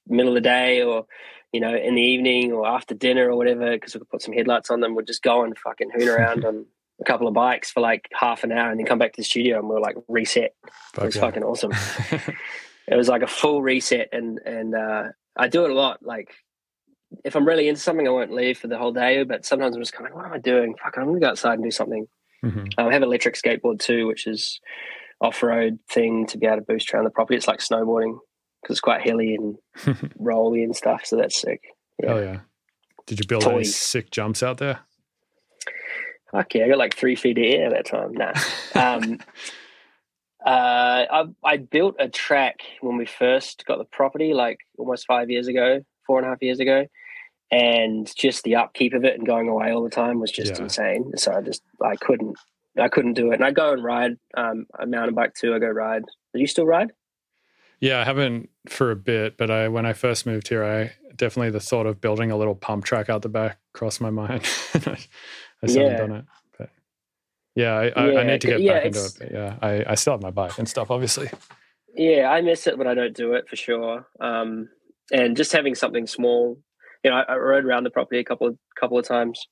[0.10, 1.06] middle of the day, or
[1.54, 4.34] you know, in the evening, or after dinner, or whatever, because we could put some
[4.34, 4.96] headlights on them.
[4.96, 6.66] We'd just go and fucking hoon around on
[7.00, 9.26] a couple of bikes for like half an hour, and then come back to the
[9.26, 10.56] studio, and we're like reset.
[10.98, 11.20] It was Okay.
[11.26, 11.72] fucking awesome.
[12.88, 15.04] it was like a full reset, and and uh,
[15.36, 16.04] I do it a lot.
[16.04, 16.34] Like
[17.24, 19.24] if I'm really into something, I won't leave for the whole day.
[19.24, 20.76] But sometimes I'm just kind of like, what am I doing?
[20.84, 22.08] Fuck, I'm gonna go outside and do something.
[22.44, 22.74] Mhm.
[22.78, 24.60] Um, I have an electric skateboard too, which is
[25.22, 27.36] off-road thing to be able to boost around the property.
[27.38, 28.20] It's like snowboarding
[28.68, 29.58] because it's quite hilly and
[30.20, 31.06] rolly and stuff.
[31.06, 31.62] So that's sick.
[32.04, 32.12] Yeah.
[32.14, 32.40] Oh yeah.
[33.06, 34.80] Did you build any sick jumps out there?
[36.34, 38.14] Fuck yeah, I got like three feet of air that time.
[38.14, 38.34] Nah.
[38.76, 39.20] Um,
[40.46, 45.30] uh, I, I built a track when we first got the property, like almost five
[45.30, 46.86] years ago, four and a half years ago.
[47.50, 50.64] And just the upkeep of it and going away all the time was just Yeah.
[50.64, 51.12] insane.
[51.16, 52.38] So I just, I couldn't,
[52.78, 53.36] I couldn't do it.
[53.36, 55.56] And I go and ride um, a mountain bike too.
[55.56, 56.04] I go ride.
[56.34, 56.92] Do you still ride?
[57.80, 61.52] Yeah, I haven't for a bit, but I when I first moved here, I definitely
[61.52, 64.42] the thought of building a little pump track out the back crossed my mind.
[64.74, 65.90] I still Yeah.
[65.90, 66.26] haven't done it,
[66.58, 66.70] but
[67.56, 69.12] yeah, I, I, I need to get yeah, back into it.
[69.20, 71.30] But yeah, I, I still have my bike and stuff, obviously.
[71.96, 74.08] Yeah, I miss it, but I don't do it for sure.
[74.20, 74.70] Um,
[75.12, 76.60] and just having something small,
[77.04, 79.48] you know, I, I rode around the property a couple of couple of times,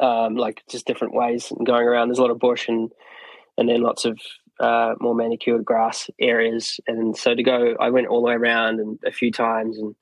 [0.00, 2.08] um, like just different ways and going around.
[2.08, 2.90] There's a lot of bush and
[3.56, 4.18] and then lots of
[4.60, 6.80] uh, more manicured grass areas.
[6.86, 9.94] And so to go, I went all the way around and a few times and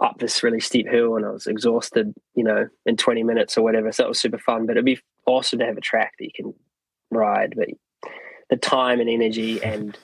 [0.00, 3.62] up this really steep hill, and I was exhausted, you know, in 20 minutes or
[3.62, 3.90] whatever.
[3.90, 4.66] So that was super fun.
[4.66, 6.54] But it'd be awesome to have a track that you can
[7.10, 7.68] ride, but
[8.48, 9.98] the time and energy and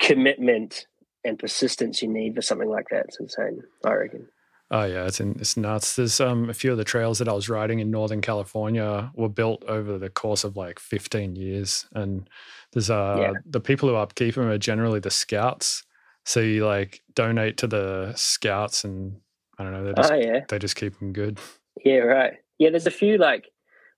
[0.00, 0.86] commitment
[1.24, 3.06] and persistence you need for something like that.
[3.06, 4.28] It's insane, I reckon.
[4.70, 5.94] Oh yeah, it's in, it's nuts.
[5.96, 9.28] There's um a few of the trails that I was riding in Northern California were
[9.28, 12.28] built over the course of like 15 years, and
[12.72, 13.32] there's uh Yeah.
[13.44, 15.84] the people who upkeep them are generally the scouts.
[16.24, 19.20] So you like donate to the scouts, and
[19.58, 20.40] I don't know, they just oh, yeah.
[20.48, 21.38] they just keep them good.
[21.84, 22.32] Yeah, right.
[22.58, 23.48] Yeah, there's a few like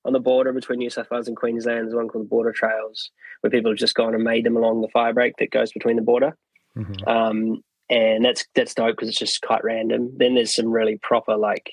[0.05, 1.87] on the border between New South Wales and Queensland.
[1.87, 3.11] There's one called the Border Trails
[3.41, 5.97] where people have just gone and made them along the fire break that goes between
[5.97, 6.37] the border.
[6.77, 7.07] Mhm.
[7.09, 10.12] Um, and that's that's dope because it's just quite random.
[10.16, 11.70] Then there's some really proper like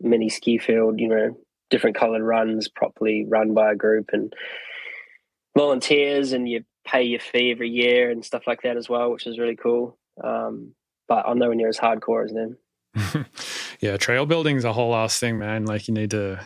[0.00, 1.36] mini ski field, you know,
[1.70, 4.32] different coloured runs, properly run by a group and
[5.56, 9.26] volunteers, and you pay your fee every year and stuff like that as well, which
[9.26, 9.98] is really cool.
[10.22, 10.74] Um,
[11.08, 13.26] but I'm nowhere near as hardcore as them.
[13.80, 15.64] yeah, trail building's a whole ass thing, man.
[15.64, 16.40] Like you need to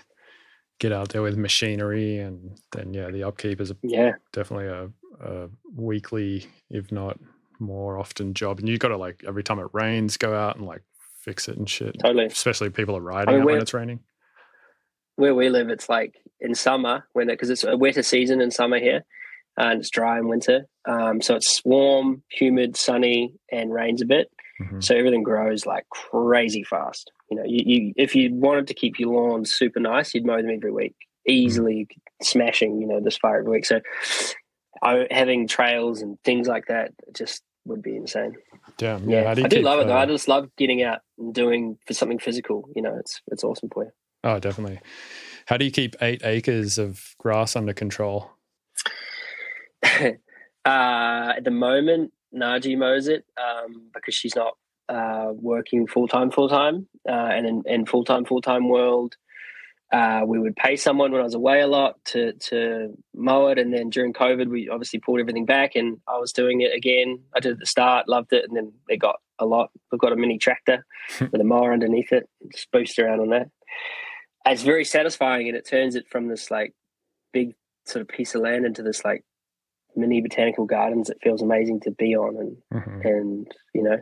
[0.78, 4.90] get out there with machinery, and then yeah, the upkeep is a Yeah, definitely a,
[5.20, 7.18] a weekly, if not
[7.58, 8.58] more often, job.
[8.58, 10.82] And you got to like every time it rains, go out and like
[11.22, 11.96] fix it and shit.
[12.02, 12.26] totally.
[12.26, 14.00] Especially people are riding I mean, when it's raining.
[15.16, 18.78] where we live, it's like in summer when because it's a wetter season in summer
[18.78, 19.04] here,
[19.56, 20.66] and it's dry in winter.
[20.86, 24.30] Um, so it's warm, humid, sunny, and rains a bit.
[24.60, 24.82] Mhm.
[24.82, 27.10] So everything grows like crazy fast.
[27.30, 30.36] You know, you, you if you wanted to keep your lawns super nice, you'd mow
[30.36, 30.94] them every week,
[31.26, 31.88] easily
[32.22, 32.80] smashing.
[32.80, 33.66] You know, this far every week.
[33.66, 33.80] So
[34.82, 38.34] having trails and things like that just would be insane.
[38.78, 39.08] Damn.
[39.08, 39.22] Yeah.
[39.22, 39.96] Yeah, do I do keep, love it though.
[39.96, 42.68] uh, I just love getting out and doing for something physical.
[42.74, 43.90] You know, it's it's awesome for you.
[44.24, 44.80] oh, definitely.
[45.46, 48.30] How do you keep eight acres of grass under control?
[49.84, 50.12] uh,
[50.64, 54.56] at the moment, Naji mows it um, because she's not
[54.88, 59.16] uh, working full time, full time, uh, and in, in full time, full time world,
[59.92, 63.58] uh, we would pay someone when I was away a lot to to mow it,
[63.58, 67.20] and then during COVID, we obviously pulled everything back, and I was doing it again.
[67.34, 69.70] I did it at the start, loved it, and then it got a lot.
[69.92, 70.84] We've got a mini tractor
[71.20, 73.48] with a mower underneath it, just boost around on that.
[74.44, 76.74] It's very satisfying, and it turns it from this like
[77.32, 79.24] big sort of piece of land into this like
[79.94, 83.04] mini botanical gardens It feels amazing to be on and Mhm.
[83.04, 83.98] and you know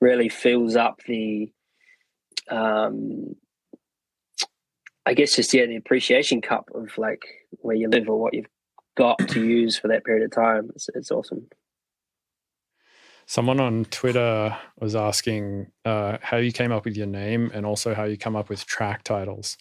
[0.00, 1.50] really fills up the
[2.48, 3.36] um
[5.06, 7.22] i guess just yeah the appreciation cup of like
[7.60, 8.46] where you live or what you've
[8.96, 11.46] got to use for that period of time it's, it's awesome
[13.24, 17.94] Someone on Twitter was asking uh, how you came up with your name and also
[17.94, 19.56] how you come up with track titles.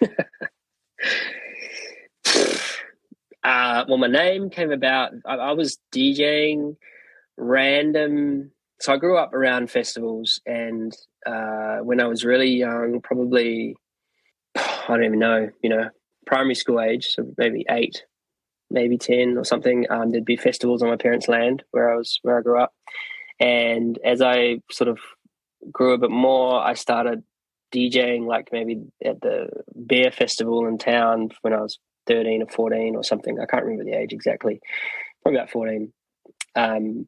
[3.44, 6.76] uh well my name came about I, I was djing
[7.36, 8.50] random
[8.80, 10.96] so i grew up around festivals and
[11.26, 13.76] uh when i was really young probably
[14.88, 15.88] i don't even know you know
[16.26, 18.04] primary school age so maybe eight
[18.70, 22.18] maybe 10 or something um, there'd be festivals on my parents land where i was
[22.22, 22.74] where i grew up
[23.40, 24.98] and as i sort of
[25.72, 27.22] grew a bit more i started
[27.74, 29.48] djing like maybe at the
[29.86, 31.78] beer festival in town when i was
[32.08, 33.38] 13 or 14 or something.
[33.38, 34.60] I can't remember the age exactly.
[35.22, 35.92] Probably about 14.
[36.56, 37.06] Um,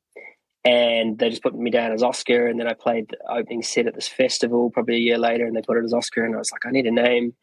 [0.62, 2.46] and they just put me down as Oscar.
[2.46, 5.56] And then I played the opening set at this festival probably a year later, and
[5.56, 6.24] they put it as Oscar.
[6.24, 7.34] And I was like, I need a name.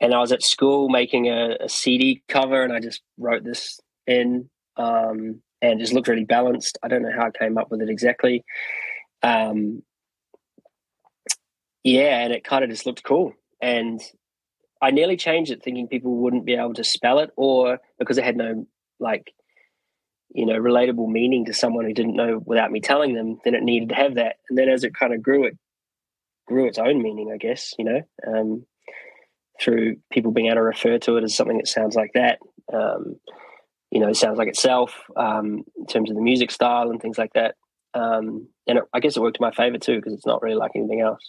[0.00, 3.80] And I was at school making a, a CD cover, and I just wrote this
[4.06, 6.78] in um, and it just looked really balanced.
[6.82, 8.44] I don't know how I came up with it exactly.
[9.22, 9.82] Um,
[11.82, 13.32] yeah, and it kind of just looked cool.
[13.60, 14.00] And
[14.82, 18.24] I nearly changed it thinking people wouldn't be able to spell it or because it
[18.24, 18.66] had no
[19.00, 19.32] like
[20.34, 23.62] you know relatable meaning to someone who didn't know without me telling them then it
[23.62, 25.56] needed to have that and then as it kind of grew it
[26.46, 28.66] grew its own meaning I guess you know um,
[29.60, 32.38] through people being able to refer to it as something that sounds like that
[32.72, 33.16] um,
[33.90, 37.32] you know sounds like itself um, in terms of the music style and things like
[37.34, 37.54] that
[37.94, 40.56] um, and it, I guess it worked in my favor too because it's not really
[40.56, 41.22] like anything else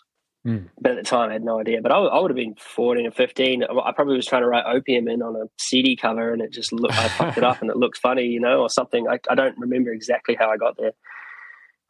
[0.47, 0.69] Mm.
[0.79, 1.81] but at the time I had no idea.
[1.81, 3.63] But I, I would have been 14 or 15.
[3.63, 6.71] I probably was trying to write opium in on a CD cover and it just
[6.71, 9.07] looked, I fucked it up and it looked funny, you know, or something.
[9.09, 10.93] I, I don't remember exactly how I got there.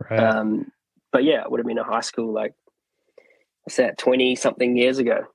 [0.09, 0.19] Right.
[0.19, 0.71] Um,
[1.11, 2.53] but yeah, it would have been in high school, like,
[3.63, 5.25] what's that, 20 something years ago.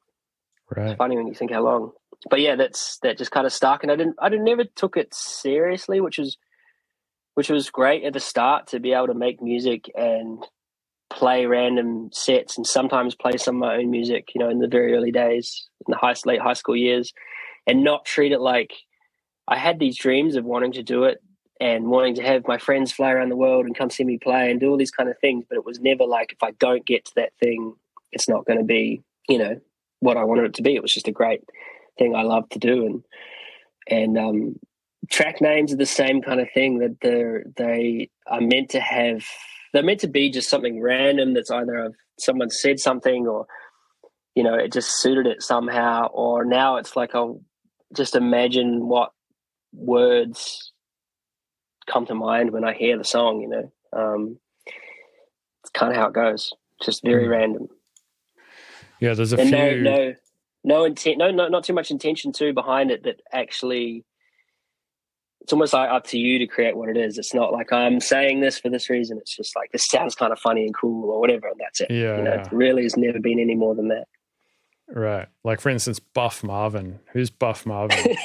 [0.77, 0.97] Right.
[0.97, 1.93] Funny when you think how long.
[2.31, 3.83] But yeah, that's, that just kind of stuck.
[3.83, 6.39] And I didn't, I didn't, never took it seriously, which was,
[7.35, 10.45] which was great at the start to be able to make music and
[11.11, 14.69] play random sets and sometimes play some of my own music, you know, in the
[14.69, 17.13] very early days, in the high late high school years,
[17.67, 18.73] and not treat it like
[19.49, 21.23] I had these dreams of wanting to do it
[21.61, 24.51] and wanting to have my friends fly around the world and come see me play
[24.51, 25.45] and do all these kind of things.
[25.49, 27.75] But it was never like if I don't get to that thing,
[28.11, 29.61] it's not going to be, you know,
[30.03, 30.75] what I wanted it to be.
[30.75, 31.43] It was just a great
[31.97, 32.85] thing I love to do.
[32.87, 33.05] And
[33.87, 34.57] and um
[35.11, 39.25] track names are the same kind of thing that they're they are meant to have
[39.73, 43.47] they're meant to be just something random that's either of someone said something or
[44.35, 46.07] you know it just suited it somehow.
[46.09, 47.41] Or now it's like i'll
[47.97, 49.13] just imagine what
[49.73, 50.73] words
[51.91, 53.73] come to mind when i hear the song you know?
[53.93, 54.39] Um
[55.63, 56.53] it's kind of how it goes.
[56.83, 57.31] Just very Mm.
[57.31, 57.69] random
[59.03, 59.83] Yeah, there's a and few.
[59.83, 60.15] no no
[60.65, 64.05] no intent no, no not too much intention too behind it that actually
[65.41, 67.99] it's almost like up to you to create what it is it's not like i'm
[67.99, 71.11] saying this for this reason it's just like this sounds kind of funny and cool
[71.11, 72.43] or whatever and that's it Yeah, you know yeah.
[72.47, 74.07] it really has never been any more than that
[74.95, 75.27] Right.
[75.43, 76.99] Like for instance, Buff Marvin.
[77.13, 77.99] Who's Buff Marvin?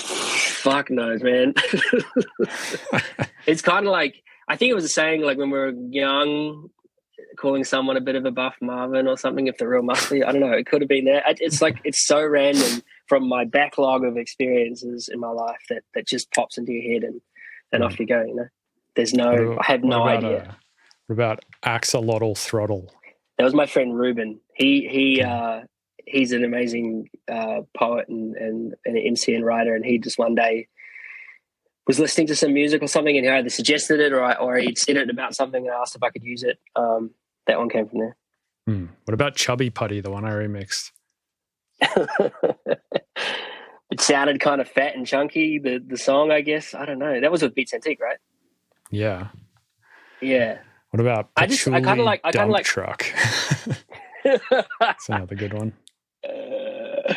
[0.00, 1.54] fuck knows man
[3.46, 6.68] it's kind of like i think it was a saying like when we were young
[7.36, 10.32] calling someone a bit of a buff marvin or something if they're real muscly i
[10.32, 13.44] don't know it could have been that It- it's like it's so random from my
[13.44, 17.20] backlog of experiences in my life that that just pops into your head and
[17.72, 18.48] and off you go you know
[18.96, 20.54] there's no i have no what about, idea uh,
[21.06, 22.92] what about Axolotl Throttle?
[23.38, 24.38] that was my friend Ruben.
[24.54, 25.62] He he uh,
[26.06, 29.74] he's an amazing uh, poet and, and, and an MC and writer.
[29.74, 30.68] And he just one day
[31.90, 34.56] was listening to some music or something, and he either suggested it or I, or
[34.58, 36.58] he'd said it about something, and I asked if I could use it.
[36.76, 37.10] Um,
[37.48, 38.16] that one came from there.
[38.66, 38.86] Hmm.
[39.06, 40.92] What about Chubby Putty, the one I remixed?
[43.90, 45.58] it sounded kind of fat and chunky.
[45.58, 46.74] The the song, I guess.
[46.74, 47.20] I don't know.
[47.20, 48.18] That was with Beats Antique, right?
[48.90, 49.28] Yeah.
[50.20, 50.58] Yeah.
[50.90, 53.06] What about I just- I kinda like- I kinda like- Truck?
[54.80, 55.72] That's another good one.
[56.28, 57.14] uh,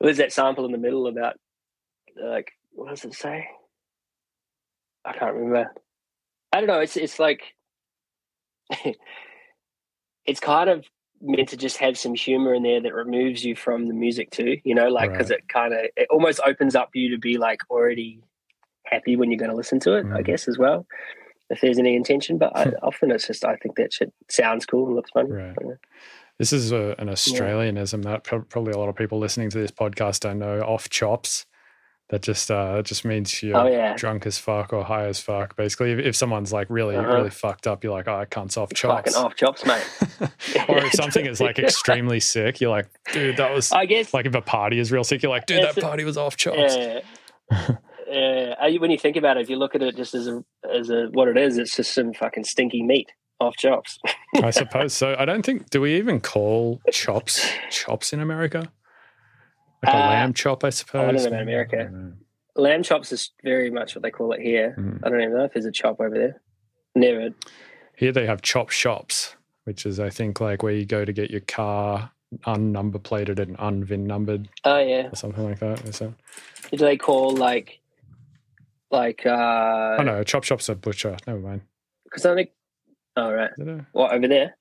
[0.00, 1.38] there's that sample in the middle about
[2.22, 3.48] like what does it say?
[5.04, 5.70] I can't remember.
[6.52, 6.80] I don't know.
[6.80, 7.42] It's it's like
[10.26, 10.84] it's kind of
[11.22, 14.58] meant to just have some humor in there that removes you from the music too.
[14.64, 17.60] You know, like because it kind of it almost opens up you to be like
[17.70, 18.20] already
[18.86, 20.06] happy when you're going to listen to it.
[20.06, 20.24] I Mm.
[20.24, 20.86] guess as well.
[21.50, 24.86] If there's any intention, but I, often it's just I think that shit sounds cool
[24.86, 25.30] and looks funny.
[25.30, 25.56] Right.
[26.38, 29.70] This is a, an Australianism that pro- probably a lot of people listening to this
[29.70, 30.60] podcast don't know.
[30.62, 31.44] Off chops.
[32.10, 33.94] That just uh, it just means you're Oh, yeah.
[33.96, 35.54] drunk as fuck or high as fuck.
[35.54, 37.06] Basically, if, if someone's like really Uh-huh.
[37.14, 39.14] really fucked up, you're like, oh, I can't off chops.
[39.14, 39.84] Fucking off chops, mate.
[40.68, 44.12] or if something is like extremely sick, you're like, dude, that was I guess.
[44.12, 46.76] like if a party is real sick, you're like, dude, that party was off chops.
[46.76, 47.00] Yeah.
[48.08, 48.78] yeah.
[48.78, 50.42] When you think about it, if you look at it just as a
[50.74, 53.08] as a what it is, it's just some fucking stinky meat
[53.40, 53.98] off chops.
[54.42, 55.14] I suppose so.
[55.18, 58.70] I don't think do we even call chops chops in America?
[59.82, 61.22] Like a Uh, lamb chop, I suppose.
[61.22, 61.80] know about America.
[61.80, 62.12] I don't know.
[62.56, 64.74] Lamb chops is very much what they call it here.
[64.78, 65.00] Mhm.
[65.04, 66.40] I don't even know if there's a chop over there.
[66.94, 67.30] Never.
[67.96, 71.30] Here they have chop shops, which is I think like where you go to get
[71.30, 72.10] your car
[72.46, 75.08] unnumber plated and unvin numbered Oh yeah.
[75.10, 75.80] or something like that.
[75.88, 76.12] Is that?
[76.70, 77.80] Do they call like
[78.90, 79.96] like uh?
[79.98, 81.16] oh no, chop shop's a butcher.
[81.26, 81.62] Never mind.
[82.04, 82.50] Because I think.
[83.16, 83.50] Oh right.
[83.56, 84.56] Is it a- What over there?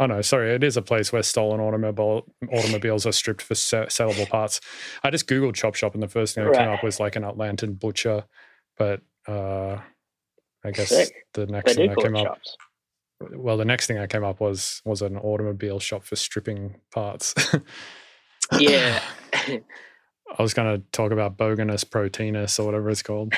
[0.00, 0.54] Oh no, sorry.
[0.54, 4.60] It is a place where stolen automobile automobiles are stripped for se- sellable parts.
[5.04, 7.22] I just googled chop shop, and the first thing that came up was like an
[7.22, 8.24] Atlantan butcher.
[8.76, 9.78] But uh,
[10.64, 11.12] I guess Sick.
[11.34, 12.56] the next do thing that came up, chops.
[13.20, 17.34] well, the next thing that came up was was an automobile shop for stripping parts.
[18.58, 19.00] Yeah.
[20.36, 23.34] I was going to talk about boganus proteinus or whatever it's called,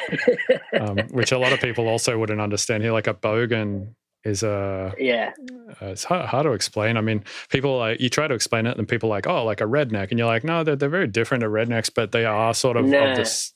[0.81, 2.93] um, which a lot of people also wouldn't understand here.
[2.93, 3.95] Like a bogan
[4.27, 5.33] is a yeah.
[5.81, 6.97] uh, it's hard, hard to explain.
[6.97, 9.61] I mean, people like you try to explain it, and people are like, oh, like
[9.61, 12.53] a redneck, and you're like, no, they're they're very different to rednecks, but they are
[12.53, 13.13] sort of Nah.
[13.13, 13.53] of this.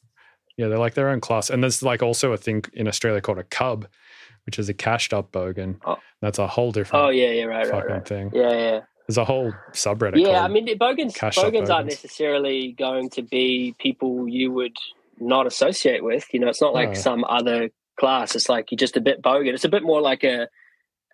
[0.57, 3.39] Yeah, they're like their own class, and there's like also a thing in Australia called
[3.39, 3.87] a cub,
[4.47, 5.79] which is a cashed up bogan.
[5.85, 5.97] Oh.
[6.21, 7.31] That's a whole different Oh yeah.
[7.31, 7.45] Yeah.
[7.45, 7.57] Right.
[7.59, 7.71] Right.
[7.71, 8.09] fucking Right.
[8.09, 8.31] thing.
[8.35, 8.53] Yeah.
[8.53, 8.81] Yeah.
[9.09, 10.25] There's a whole subreddit.
[10.25, 14.77] Yeah, I mean, the bogans bogans aren't necessarily going to be people you would
[15.19, 16.27] not associate with.
[16.33, 18.37] You know, it's not like some other class.
[18.37, 19.53] It's like you're just a bit bogan.
[19.53, 20.47] It's a bit more like a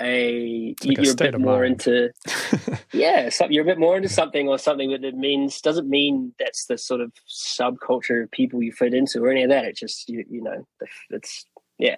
[0.01, 2.11] a like you're a state bit more into
[2.93, 6.35] yeah, some, you're a bit more into something or something that it means doesn't mean
[6.39, 9.65] that's the sort of subculture of people you fit into or any of that.
[9.65, 10.67] It just you you know
[11.11, 11.45] it's
[11.79, 11.97] yeah.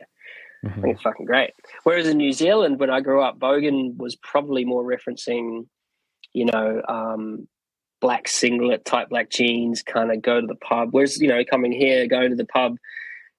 [0.64, 0.82] I Mhm.
[0.82, 1.50] think it's fucking great.
[1.84, 5.66] Whereas in New Zealand, when I grew up, Bogan was probably more referencing,
[6.32, 7.46] you know, um,
[8.00, 10.88] black singlet, tight black jeans, kind of go to the pub.
[10.90, 12.76] Whereas, you know, coming here, going to the pub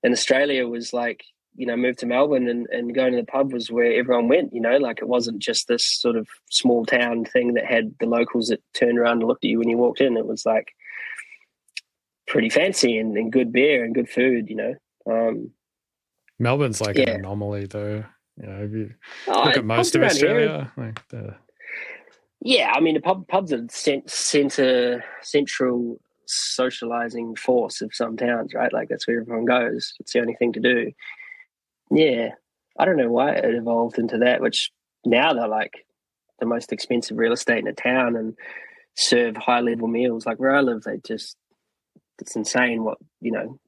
[0.01, 1.23] in Australia was like,
[1.59, 4.53] you know, moved to Melbourne and, and going to the pub was where everyone went,
[4.53, 8.05] you know, like it wasn't just this sort of small town thing that had the
[8.05, 10.15] locals that turned around and looked at you when you walked in.
[10.15, 10.69] It was like
[12.27, 14.75] pretty fancy and, and good beer and good food, you know.
[15.05, 15.51] Um,
[16.39, 17.09] Melbourne's like Yeah.
[17.09, 18.05] an anomaly, though.
[18.41, 18.93] You know, if you
[19.27, 21.35] oh, look at most of around here Australia, like the
[22.39, 28.53] Yeah, I mean, the pub, pubs are cent- center central socializing force of some towns,
[28.53, 28.71] right?
[28.71, 29.93] Like that's where everyone goes.
[29.99, 30.93] It's the only thing to do.
[31.91, 32.29] Yeah,
[32.77, 34.41] I don't know why it evolved into that.
[34.41, 34.71] Which
[35.05, 35.85] now they're like
[36.39, 38.35] the most expensive real estate in a town and
[38.95, 40.25] serve high level meals.
[40.25, 41.35] Like where I live, they just
[42.19, 42.83] it's insane.
[42.83, 43.59] What you know,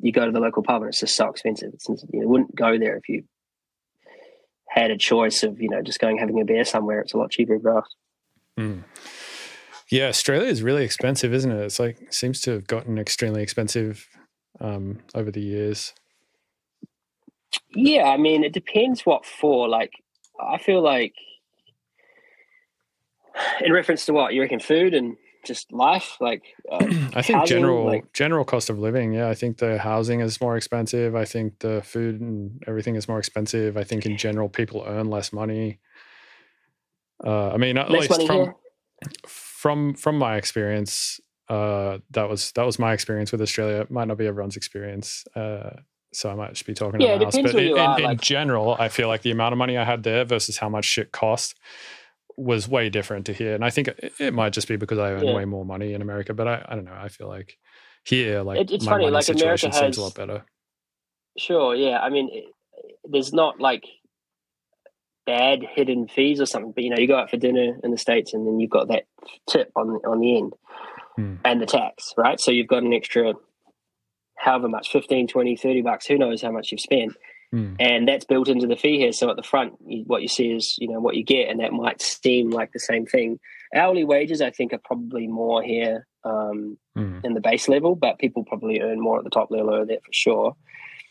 [0.00, 1.70] you go to the local pub and it's just so expensive.
[1.74, 3.24] It's you wouldn't go there if you
[4.68, 7.00] had a choice of you know just going having a beer somewhere.
[7.00, 7.84] It's a lot cheaper for.
[8.58, 8.84] Mm.
[9.90, 11.64] Yeah, Australia is really expensive, isn't it?
[11.64, 14.06] It's like seems to have gotten extremely expensive
[14.60, 15.94] um, over the years.
[17.74, 19.68] Yeah, I mean, it depends what for.
[19.68, 19.92] Like,
[20.40, 21.14] I feel like,
[23.60, 26.16] in reference to what you reckon, food and just life.
[26.20, 26.78] Like, uh,
[27.14, 29.12] I think housing, general like- general cost of living.
[29.12, 31.14] Yeah, I think the housing is more expensive.
[31.14, 33.76] I think the food and everything is more expensive.
[33.76, 35.78] I think in general people earn less money.
[37.24, 38.54] Uh, I mean, at least from here.
[39.26, 43.80] from from my experience, uh, that was that was my experience with Australia.
[43.80, 45.24] It might not be everyone's experience.
[45.34, 45.70] Uh,
[46.12, 48.18] so I might just be talking Yeah, it depends But in, you in- are, in
[48.18, 51.12] general, I feel like the amount of money I had there versus how much shit
[51.12, 51.54] cost
[52.36, 53.54] was way different to here.
[53.54, 55.34] And I think it, it might just be because I earn Yeah.
[55.34, 56.32] way more money in America.
[56.34, 56.96] But I, I don't know.
[56.98, 57.58] I feel like
[58.04, 60.44] here, like It- it's my funny, money like, America situation seems a lot better.
[61.36, 61.98] Sure, yeah.
[62.00, 62.44] I mean, it,
[63.04, 63.84] there's not like
[65.26, 67.98] bad hidden fees or something, but you know, you go out for dinner in the
[67.98, 69.04] states, and then you've got that
[69.48, 70.52] tip on the, on the end,
[71.16, 71.34] Hmm.
[71.44, 72.40] and the tax, right?
[72.40, 73.34] So you've got an extra,
[74.38, 76.06] however much, 15, 20, 30 bucks.
[76.06, 77.12] Who knows how much you've spent?
[77.54, 77.76] Mm.
[77.80, 79.10] and that's built into the fee here.
[79.10, 81.60] So at the front, you, what you see is you know what you get, and
[81.60, 83.40] that might seem like the same thing.
[83.74, 87.24] Hourly wages, I think, are probably more here um, Mm.
[87.24, 90.00] in the base level, but people probably earn more at the top level over there
[90.04, 90.56] for sure.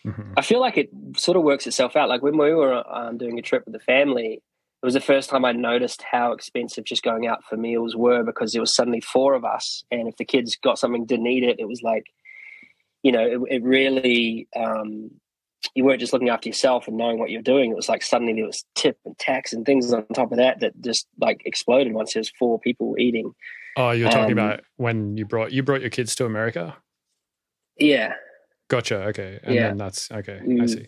[0.05, 0.34] Mhm.
[0.38, 2.07] I feel like it sort of works itself out.
[2.09, 5.30] Like when we were um, doing a trip with the family, it was the first
[5.32, 9.01] time I noticed how expensive just going out for meals were because there was suddenly
[9.01, 12.03] four of us, and if the kids got something didn't eat it, it was like,
[13.04, 15.12] you know, it, it really um,
[15.76, 17.72] you weren't just looking after yourself and knowing what you're doing.
[17.72, 20.60] It was like suddenly there was tip and tax and things on top of that
[20.62, 23.34] that just like exploded once there's four people eating.
[23.76, 26.76] Oh, you're talking Um, about when you brought you brought your kids to America.
[27.78, 28.14] Yeah,
[28.70, 29.04] Gotcha.
[29.08, 29.68] Okay, and Yeah.
[29.70, 30.39] then that's okay.
[30.41, 30.70] I Mm.
[30.70, 30.88] see.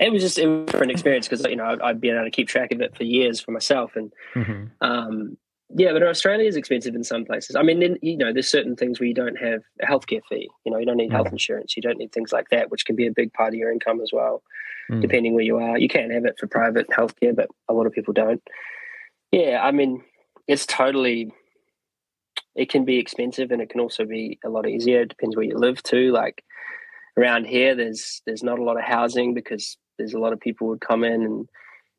[0.00, 2.24] it was just it was a different experience because you know I'd, I'd been able
[2.24, 5.36] to keep track of it for years for myself and hmm um,
[5.70, 7.56] yeah, but Australia is expensive in some places.
[7.56, 10.48] I mean, in, you know, there's certain things where you don't have a healthcare fee.
[10.64, 11.32] You know, you don't need health Mm.
[11.32, 11.76] insurance.
[11.76, 14.00] You don't need things like that, which can be a big part of your income
[14.00, 14.42] as well,
[14.90, 15.00] Mm.
[15.00, 15.78] depending where you are.
[15.78, 18.42] You can have it for private healthcare, but a lot of people don't.
[19.32, 20.04] Yeah, I mean,
[20.46, 21.32] it's totally.
[22.54, 25.00] It can be expensive, and it can also be a lot easier.
[25.02, 26.12] It depends where you live too.
[26.12, 26.44] Like
[27.16, 30.68] around here, there's there's not a lot of housing because there's a lot of people
[30.68, 31.48] would come in and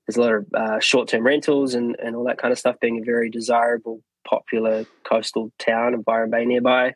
[0.07, 2.99] there's a lot of uh, short-term rentals and, and all that kind of stuff being
[2.99, 6.93] a very desirable popular coastal town of byron bay nearby.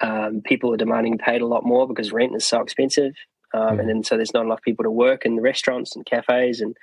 [0.00, 3.14] Um, people are demanding paid a lot more because rent is so expensive.
[3.52, 6.60] Um, and then so there's not enough people to work in the restaurants and cafes
[6.60, 6.76] and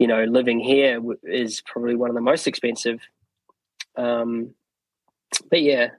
[0.00, 3.00] you know living here w- is probably one of the most expensive.
[3.96, 4.54] Um,
[5.48, 5.90] but yeah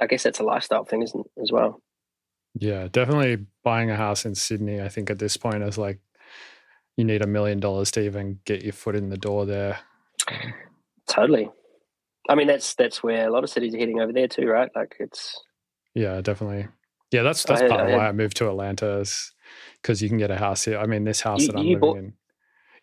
[0.00, 1.80] i guess that's a lifestyle thing isn't as well?
[2.56, 4.80] Yeah, definitely buying a house in Sydney.
[4.80, 5.98] I think at this point is like
[6.96, 9.78] you need a million dollars to even get your foot in the door there.
[11.08, 11.50] totally
[12.28, 14.70] i mean that's that's where a lot of cities are heading over there too right
[14.74, 15.38] like it's
[15.94, 16.66] Yeah, definitely.
[17.12, 19.32] Yeah, that's that's had- part I of why I moved to Atlanta is
[19.80, 20.78] because you can get a house here.
[20.78, 22.12] I mean, this house You- that I'm living bought- in.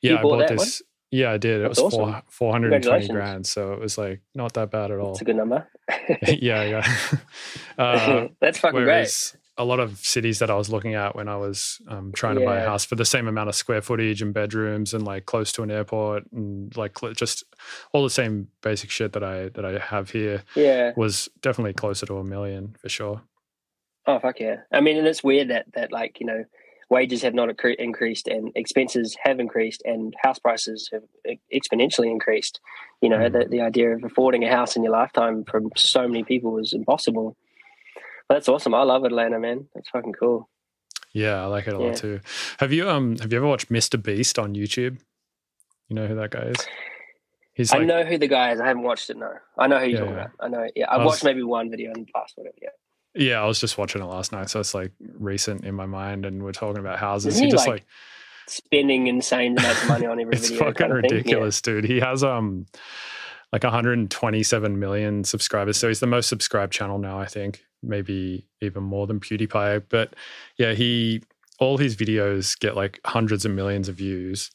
[0.01, 0.57] Yeah, I bought that one?
[0.59, 0.81] this.
[1.11, 1.61] Yeah, I did.
[1.61, 1.99] It was awesome.
[1.99, 5.11] four four hundred and twenty grand, so it was like not that bad at all.
[5.11, 5.67] it's a good number
[6.27, 6.85] yeah, yeah.
[7.77, 11.27] uh, that's fucking great Whereas a lot of cities that I was looking at when
[11.27, 14.21] I was um, trying to buy a house for the same amount of square footage
[14.21, 17.43] and bedrooms and like close to an airport and like just
[17.93, 22.05] all the same basic shit that I that I have here yeah was definitely closer
[22.07, 23.21] to a million for sure.
[24.07, 24.57] Oh fuck yeah!
[24.71, 26.43] I mean, and it's weird that that like you know,
[26.89, 31.03] wages have not increased and expenses have increased and house prices have
[31.53, 32.59] exponentially increased.
[33.01, 33.33] You know, Mm.
[33.33, 36.73] the the idea of affording a house in your lifetime for so many people is
[36.73, 37.37] impossible.
[38.33, 38.73] That's awesome.
[38.73, 39.67] I love Atlanta, man.
[39.75, 40.49] That's fucking cool.
[41.13, 41.87] Yeah, I like it a Yeah.
[41.87, 42.19] lot too.
[42.59, 44.01] Have you um have you ever watched Mr.
[44.01, 44.99] Beast on YouTube?
[45.89, 46.67] You know who that guy is?
[47.53, 48.61] He's I know who the guy is.
[48.61, 49.17] I haven't watched it.
[49.17, 50.21] No, I know who you're Yeah, talking yeah.
[50.21, 50.31] about.
[50.39, 50.67] I know.
[50.75, 52.33] Yeah, I've I was- watched maybe one video in the past.
[52.37, 52.55] Whatever.
[52.61, 52.69] Yeah.
[53.13, 56.25] yeah, I was just watching it last night, so it's like recent in my mind,
[56.25, 57.37] and we're talking about houses.
[57.37, 57.85] He he, just like, like
[58.47, 60.59] Spending insane amounts of money on every it's video.
[60.65, 60.97] fucking kind of.
[61.03, 61.09] Yeah.
[61.17, 61.83] ridiculous, dude.
[61.83, 62.65] He has um
[63.51, 67.19] like 127 million subscribers, so he's the most subscribed channel now.
[67.19, 69.83] I think maybe even more than PewDiePie.
[69.89, 70.15] But
[70.57, 71.23] yeah, he
[71.59, 74.51] all his videos get like hundreds of millions of views.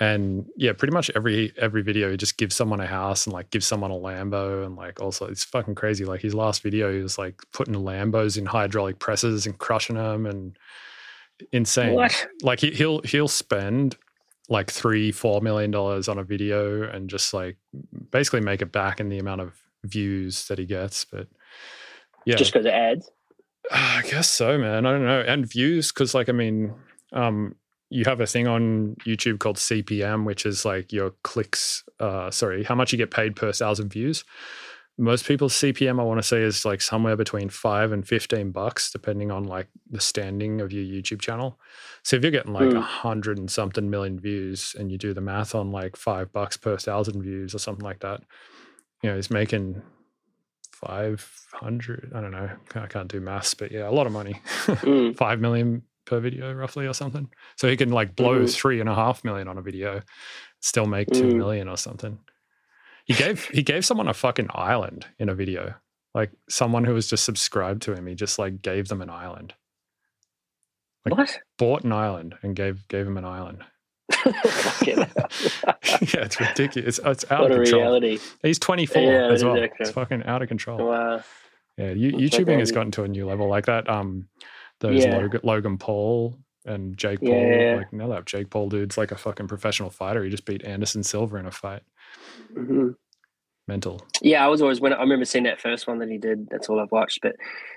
[0.00, 3.50] And yeah, pretty much every every video he just gives someone a house and like
[3.50, 6.04] gives someone a Lambo and like also it's fucking crazy.
[6.04, 10.26] Like his last video, he was like putting Lambos in hydraulic presses and crushing them
[10.26, 10.56] and
[11.52, 12.26] insane What?
[12.42, 13.96] like he, he'll he'll spend
[14.48, 17.56] like three four million dollars on a video and just like
[18.10, 19.54] basically make it back in the amount of
[19.84, 21.26] views that he gets but
[22.26, 22.36] yeah.
[22.36, 23.10] Just because of ads.
[23.70, 24.86] i guess so man.
[24.86, 25.20] I don't know.
[25.20, 26.74] And views because like i mean
[27.12, 27.54] um
[27.90, 32.64] you have a thing on youtube called cpm which is like your clicks uh sorry
[32.64, 34.24] how much you get paid per thousand views.
[34.98, 38.90] Most people's cpm i want to say is like somewhere between 5 and 15 bucks
[38.90, 41.58] depending on like the standing of your youtube channel.
[42.02, 42.82] So if you're getting like a Mm.
[42.82, 46.76] hundred and something million views and you do the math on like five bucks per
[46.76, 48.22] thousand views or something like that
[49.02, 49.82] you know he's making
[50.86, 55.16] 500 i don't know i can't do maths but yeah a lot of money Mm.
[55.28, 58.52] 5 million per video roughly or something so he can like blow Mhm.
[58.54, 60.00] three and a half million on a video
[60.60, 61.36] still make two Mm.
[61.36, 62.18] million or something
[63.04, 65.74] he gave he gave someone a fucking island in a video
[66.14, 69.54] like someone who was just subscribed to him he just like gave them an island
[71.04, 71.38] Like- What?
[71.58, 73.64] bought an island and gave gave him an island.
[76.14, 78.18] yeah it's ridiculous it's, it's out what of control reality.
[78.42, 81.22] he's 24 Yeah, as well it's fucking out of control Wow.
[81.78, 84.28] yeah you, youtubing has gotten to a new level like that um
[84.80, 85.14] those Yeah.
[85.16, 87.76] logan, logan paul and jake paul Yeah.
[87.76, 91.02] like now that jake paul dude's like a fucking professional fighter he just beat anderson
[91.02, 91.82] silva in a fight
[92.54, 92.90] hmm
[93.68, 96.48] mental Yeah, I was always when I remember seeing that first one that he did.
[96.50, 97.36] That's all I've watched, but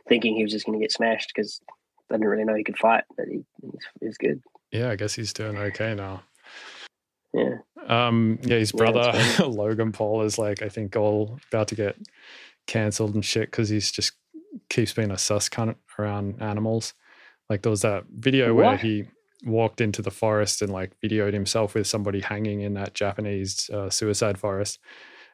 [0.10, 1.62] thinking he was just going to get smashed because
[2.10, 3.04] I didn't really know he could fight.
[3.16, 4.42] But he, he's, he's good.
[4.78, 6.24] Yeah i guess he's doing okay now.
[7.34, 7.58] Yeah.
[7.88, 11.98] Um, yeah, his brother that's Logan Paul is like I think all about to get
[12.66, 14.14] cancelled and shit because he's just
[14.70, 16.94] keeps being a sus cunt around animals.
[17.50, 19.06] Like there was that video where he
[19.44, 23.90] walked into the forest and like videoed himself with somebody hanging in that Japanese uh,
[23.90, 24.80] suicide forest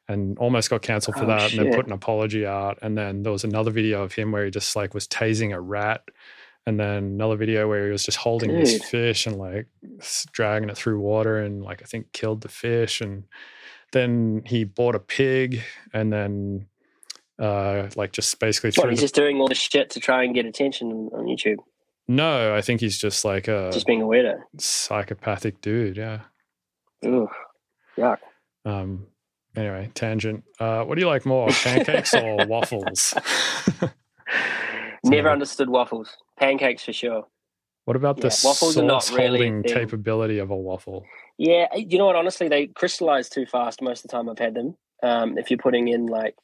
[0.07, 2.79] and almost got cancelled for Oh, that and then put an apology out.
[2.81, 5.61] And then there was another video of him where he just like was tasing a
[5.61, 6.01] rat
[6.68, 9.68] And then another video where he was just holding this fish and like
[10.32, 13.01] dragging it through water and like I think killed the fish.
[13.01, 13.24] And
[13.93, 15.62] then he bought a pig
[15.93, 16.68] and then
[17.39, 20.36] uh like just basically What, he's the- just doing all this shit to try and
[20.36, 21.57] get attention on YouTube.
[22.07, 24.39] no, I think he's just like a Just being a weirdo.
[24.59, 25.97] psychopathic dude.
[25.97, 26.20] Yeah.
[27.03, 27.28] Ugh.
[27.97, 28.18] Yuck.
[28.66, 29.07] Um.
[29.55, 30.43] Anyway, tangent.
[30.59, 33.14] Uh, what do you like more, pancakes or waffles?
[35.04, 36.16] Never So- understood waffles.
[36.38, 37.28] Pancakes for sure.
[37.86, 39.74] What about the Yeah, waffles are not really holding thing.
[39.74, 41.06] capability of a waffle?
[41.38, 42.16] Yeah, eh, you know what?
[42.16, 44.78] Honestly, they crystallize too fast most of the time I've had them.
[45.02, 46.36] Um, if you're putting in like,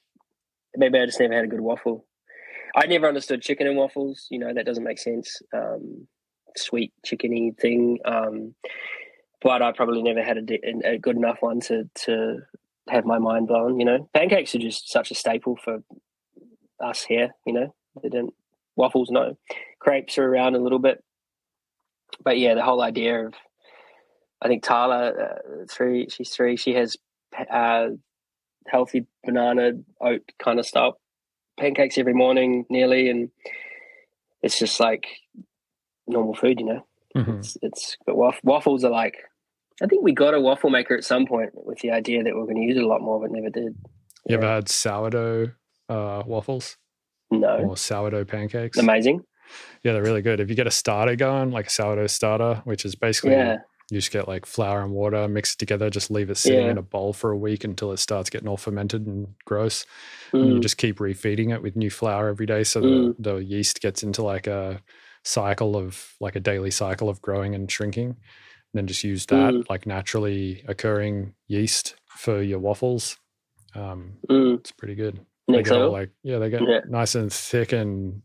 [0.76, 2.05] maybe I just never had a good waffle.
[2.76, 4.28] I never understood chicken and waffles.
[4.32, 5.41] You know that doesn't make sense.
[5.53, 6.08] Um,
[6.55, 7.99] sweet chickeny thing.
[8.03, 8.55] Um,
[9.41, 12.39] but I probably never had a, a good enough one to to
[12.89, 13.80] have my mind blown.
[13.80, 15.84] You know, pancakes are just such a staple for
[16.80, 17.30] us here.
[17.45, 18.34] You know, they don't
[18.78, 19.09] waffles.
[19.11, 19.38] No,
[19.80, 21.03] crepes are around a little bit,
[22.23, 23.34] but yeah, the whole idea of
[24.41, 25.36] I think Tala, uh,
[25.69, 26.55] three, she's three.
[26.55, 26.95] She has
[27.51, 27.88] uh,
[28.67, 30.93] healthy banana oat kind of stuff,
[31.59, 33.30] pancakes every morning, nearly, and
[34.41, 35.07] it's just like
[36.07, 36.88] normal food, you know.
[37.15, 37.39] Mhm.
[37.39, 39.15] It's, it's but waff- waffles are like.
[39.82, 42.41] I think we got a waffle maker at some point with the idea that we
[42.41, 43.75] are going to use it a lot more, but never did.
[44.25, 45.51] You ever had sourdough
[45.88, 46.78] uh, waffles
[47.32, 48.78] No, or sourdough pancakes?
[48.78, 49.23] amazing.
[49.84, 50.39] Yeah, they're really good.
[50.39, 53.57] If you get a starter going, like a sourdough starter, which is basically Yeah,
[53.89, 56.71] you just get like flour and water, mix it together, just leave it sitting Yeah.
[56.71, 59.86] in a bowl for a week until it starts getting all fermented and gross.
[60.34, 63.15] And you Mm, just keep refeeding it with new flour every day so Mm.
[63.17, 64.82] the, the yeast gets into like a
[65.23, 68.17] cycle of like a daily cycle of growing and shrinking and
[68.73, 69.69] then just use that Mm.
[69.69, 73.17] like naturally occurring yeast for your waffles
[73.75, 74.59] um mm.
[74.59, 76.81] it's pretty good they get all like yeah they get Yeah.
[76.87, 78.21] nice and thick and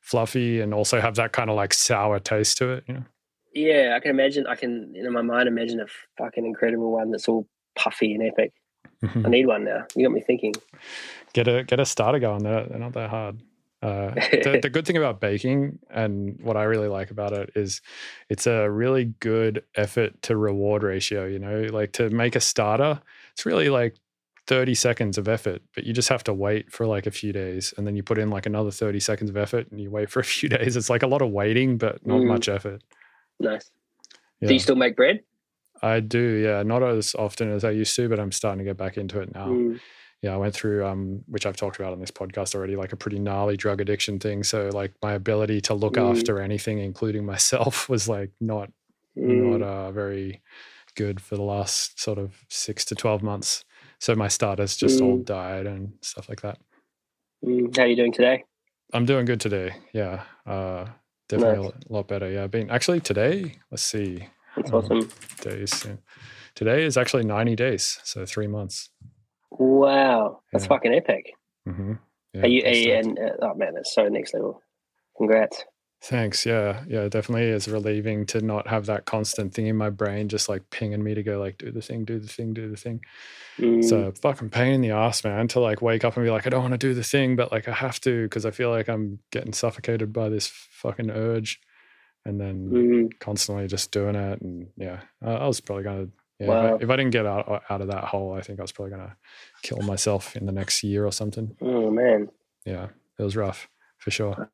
[0.00, 3.04] fluffy and also have that kind of like sour taste to it you know
[3.52, 4.46] Yeah, I can imagine.
[4.46, 7.46] I can in my mind imagine a fucking incredible one that's all
[7.76, 8.52] puffy and epic.
[9.02, 9.86] I need one now.
[9.96, 10.54] You got me thinking.
[11.32, 13.42] get a get a starter going they're, they're not that hard
[13.82, 17.80] uh, the, the good thing about baking and what I really like about it is
[18.28, 21.24] it's a really good effort to reward ratio.
[21.26, 23.00] You know, like to make a starter,
[23.32, 23.96] it's really like
[24.50, 27.72] 30 seconds of effort, but you just have to wait for like a few days
[27.76, 30.18] and then you put in like another 30 seconds of effort and you wait for
[30.18, 30.76] a few days.
[30.76, 32.26] It's like a lot of waiting, but not Mm.
[32.26, 32.82] much effort.
[33.38, 33.70] Nice.
[34.40, 34.48] Yeah.
[34.48, 35.20] Do you still make bread?
[35.82, 38.76] I do, yeah, not as often as I used to, but I'm starting to get
[38.76, 39.46] back into it now.
[39.46, 39.78] Mm.
[40.20, 42.96] yeah, I went through um, which I've talked about on this podcast already, like a
[42.96, 44.42] pretty gnarly drug addiction thing.
[44.42, 46.10] So like my ability to look Mm.
[46.10, 48.68] after anything, including myself, was like not
[49.16, 49.58] Mm.
[49.58, 50.42] not uh, very
[50.96, 53.64] good for the last sort of six to twelve months.
[54.00, 55.24] So my starters just all Mm.
[55.26, 56.58] died and stuff like that.
[57.44, 57.76] Mm.
[57.76, 58.44] How are you doing today?
[58.92, 59.74] I'm doing good today.
[59.92, 60.86] Yeah, uh,
[61.28, 62.28] definitely a lot- better.
[62.30, 63.56] Yeah, I've been actually today.
[63.70, 64.26] Let's see,
[64.56, 65.08] That's Um, awesome.
[65.42, 65.84] days.
[65.86, 65.96] yeah.
[66.56, 68.90] Today is actually 90 days, so three months.
[69.52, 70.68] Wow, that's Yeah.
[70.68, 71.34] fucking epic.
[71.66, 71.92] hmm
[72.42, 72.62] are you?
[72.64, 74.62] Are you and uh, oh man, that's so next level.
[75.16, 75.64] Congrats.
[76.02, 76.46] Thanks.
[76.46, 76.82] Yeah.
[76.88, 77.08] Yeah.
[77.08, 81.04] Definitely is relieving to not have that constant thing in my brain just like pinging
[81.04, 83.02] me to go like do the thing, do the thing, do the thing.
[83.58, 83.78] Mm.
[83.78, 86.46] It's a fucking pain in the ass, man, to like wake up and be like,
[86.46, 88.70] I don't want to do the thing, but like I have to because I feel
[88.70, 91.60] like I'm getting suffocated by this fucking urge.
[92.26, 93.18] And then Mm.
[93.18, 94.40] constantly just doing it.
[94.42, 96.76] And yeah, I, I was probably going to, yeah, if, Wow.
[96.76, 98.94] I, if I didn't get out, out of that hole, I think I was probably
[98.94, 99.16] going to
[99.62, 101.56] kill myself in the next year or something.
[101.62, 102.28] Oh man.
[102.66, 102.88] Yeah.
[103.18, 104.50] It was rough for sure.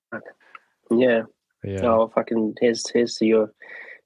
[0.93, 1.23] Yeah.
[1.67, 1.85] Yeah.
[1.87, 2.55] Oh fucking.
[2.61, 3.51] Here's here's to your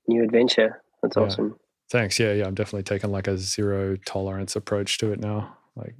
[0.09, 0.83] new adventure.
[1.03, 1.23] That's Yeah.
[1.23, 1.57] awesome.
[1.91, 2.19] Thanks.
[2.19, 2.47] Yeah, yeah.
[2.47, 5.57] I'm definitely taking like a zero tolerance approach to it now.
[5.77, 5.95] Like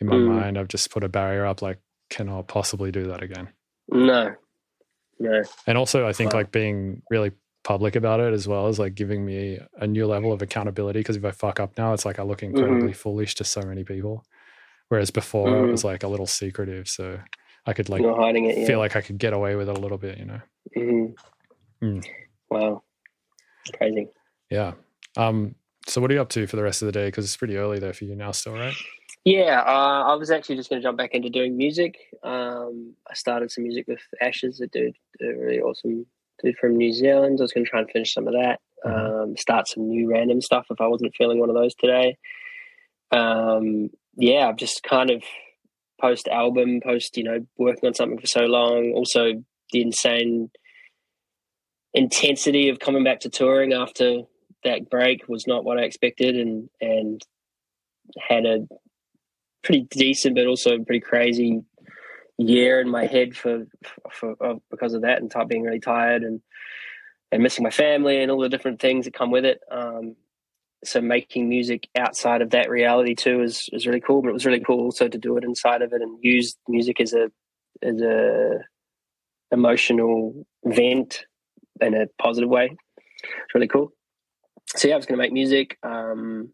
[0.00, 0.28] in my Mm.
[0.40, 1.62] mind, I've just put a barrier up.
[1.62, 1.78] Like,
[2.10, 3.48] cannot possibly do that again.
[3.88, 4.34] No.
[5.18, 5.42] No.
[5.66, 6.40] And also, I think Wow.
[6.40, 7.32] like being really
[7.64, 10.98] public about it as well as like giving me a new level of accountability.
[11.00, 13.84] Because if I fuck up now, it's like I look incredibly foolish to so many
[13.84, 14.24] people.
[14.88, 15.70] Whereas before, it Mhm.
[15.70, 17.20] was like a little secretive, so
[17.64, 18.58] I could like it.
[18.58, 18.66] Yeah.
[18.66, 20.18] feel like I could get away with it a little bit.
[20.18, 20.40] You know?
[20.76, 21.14] Mhm.
[21.82, 22.06] Mm.
[22.50, 22.82] Wow.
[23.74, 24.08] Crazy.
[24.50, 24.72] Yeah.
[25.16, 25.54] Um.
[25.86, 27.06] So what are you up to for the rest of the day?
[27.06, 28.74] Because it's pretty early there for you now, still, right?
[29.24, 31.96] Yeah, uh, I was actually just going to jump back into doing music.
[32.22, 36.06] Um, I started some music with Ashes, a dude, a really awesome
[36.42, 37.38] dude from New Zealand.
[37.40, 38.60] I was going to try and finish some of that.
[38.84, 39.22] Mhm.
[39.22, 42.16] Um, start some new random stuff if I wasn't feeling one of those today.
[43.10, 45.22] Um, yeah, I've just kind of
[46.00, 48.92] post album, post you know working on something for so long.
[48.92, 49.42] Also,
[49.72, 50.50] the insane
[51.94, 54.22] intensity of coming back to touring after
[54.64, 57.20] that break was not what I expected, and and
[58.18, 58.66] had a
[59.62, 61.62] pretty decent but also pretty crazy
[62.38, 63.66] year in my head for,
[64.10, 66.40] for, for because of that and t- being really tired and
[67.30, 69.60] and missing my family and all the different things that come with it.
[69.70, 70.16] Um,
[70.84, 74.20] so making music outside of that reality too is is really cool.
[74.22, 77.00] But it was really cool also to do it inside of it and use music
[77.00, 77.30] as a
[77.82, 78.58] as a
[79.52, 81.24] emotional vent
[81.80, 82.76] in a positive way.
[83.22, 83.92] It's really cool.
[84.76, 85.78] So yeah, I was going to make music.
[85.82, 86.50] Um,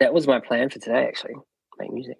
[0.00, 1.34] that was my plan for today, actually,
[1.78, 2.16] make music.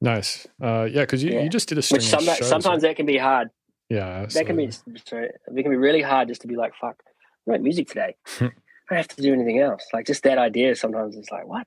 [0.00, 0.46] Nice.
[0.62, 1.42] Uh, yeah, because you, Yeah.
[1.42, 2.90] you just did a string Which some, shows, sometimes right?
[2.90, 3.48] that can be hard.
[3.88, 4.70] yeah, That can be
[5.06, 8.14] sorry, it can be really hard just to be like, "Fuck, I write music today.
[8.40, 8.44] I
[8.90, 10.74] don't have to do anything else." Like just that idea.
[10.76, 11.66] Sometimes it's like, "What?"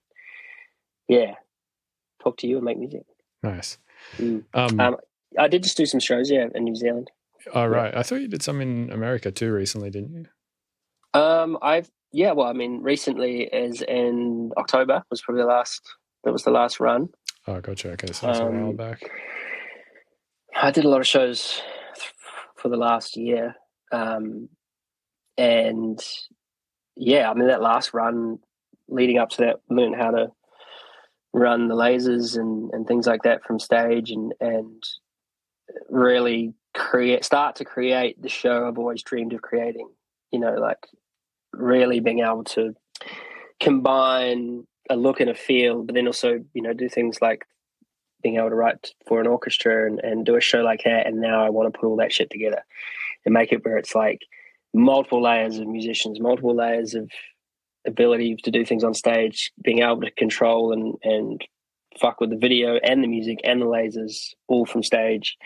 [1.07, 1.33] Yeah,
[2.23, 3.03] talk to you and make music.
[3.43, 3.77] nice.
[4.17, 4.43] Mm.
[4.53, 4.97] Um, Um,
[5.39, 7.09] I did just do some shows, yeah, in New Zealand.
[7.53, 7.95] Oh, right.
[7.95, 10.25] I thought you did some in America too recently, didn't you?
[11.19, 15.81] Um, I've yeah, well, I mean, recently, as in October was probably the last.
[16.23, 17.09] That was the last run.
[17.47, 17.91] Oh, gotcha.
[17.91, 19.01] Okay, so that's a while Um, back.
[20.55, 21.61] I did a lot of shows
[22.57, 23.55] for the last year,
[23.91, 24.49] um,
[25.37, 25.99] and
[26.95, 28.39] yeah, I mean that last run
[28.87, 30.31] leading up to that, learned how to
[31.33, 34.83] run the lasers and, and things like that from stage, and and
[35.89, 39.89] really create start to create the show I've always dreamed of creating.
[40.31, 40.87] You know, like
[41.53, 42.75] really being able to
[43.59, 47.45] combine a look and a feel, but then also you know do things like
[48.21, 51.07] being able to write for an orchestra and, and do a show like that.
[51.07, 52.63] And now I want to put all that shit together
[53.25, 54.21] and make it where it's like
[54.73, 57.09] multiple layers of musicians, multiple layers of
[57.85, 61.43] ability to do things on stage, being able to control and, and
[61.99, 65.37] fuck with the video and the music and the lasers all from stage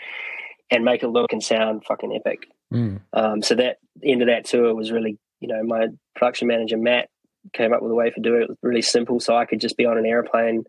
[0.70, 2.48] and make it look and sound fucking epic.
[2.72, 3.00] Mm.
[3.12, 7.08] Um, so that end of that tour was really, you know, my production manager Matt
[7.52, 8.44] came up with a way for doing it.
[8.44, 10.64] It was really simple, so I could just be on an airplane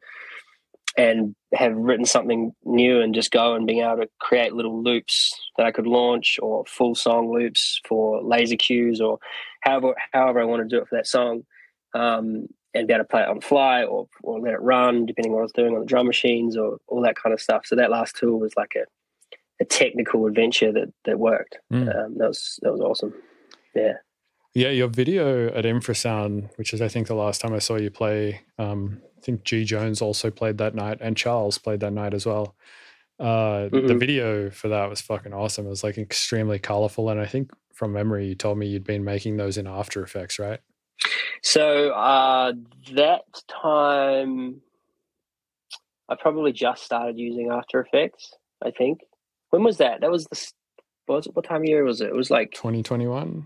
[0.98, 5.32] and have written something new and just go and being able to create little loops
[5.56, 9.20] that I could launch or full song loops for laser cues or
[9.62, 11.44] however however I want to do it for that song.
[11.94, 15.06] Um, and be able to play it on the fly or or let it run
[15.06, 17.42] depending on what I was doing on the drum machines or all that kind of
[17.42, 17.66] stuff.
[17.66, 18.86] So that last tour was like a
[19.60, 21.58] a technical adventure that that worked.
[21.72, 22.06] Mm.
[22.06, 23.14] Um, that was that was awesome.
[23.76, 23.94] Yeah.
[24.54, 27.92] Yeah, your video at Infrasound, which is I think the last time I saw you
[27.92, 28.42] play.
[28.58, 32.26] Um, I think G Jones also played that night, and Charles played that night as
[32.26, 32.56] well.
[33.20, 34.00] Uh, The Mhm.
[34.00, 35.66] video for that was fucking awesome.
[35.66, 39.04] It was like extremely colorful, and I think from memory, you told me you'd been
[39.04, 40.60] making those in After Effects, right?
[41.44, 42.54] So uh,
[42.94, 44.62] that time,
[46.10, 48.34] I probably just started using After Effects.
[48.64, 49.02] I think.
[49.50, 50.02] When was that?
[50.02, 50.52] That was the.
[51.06, 52.10] What, was it, what time of year was it?
[52.10, 52.52] It was like.
[52.52, 53.46] 2021.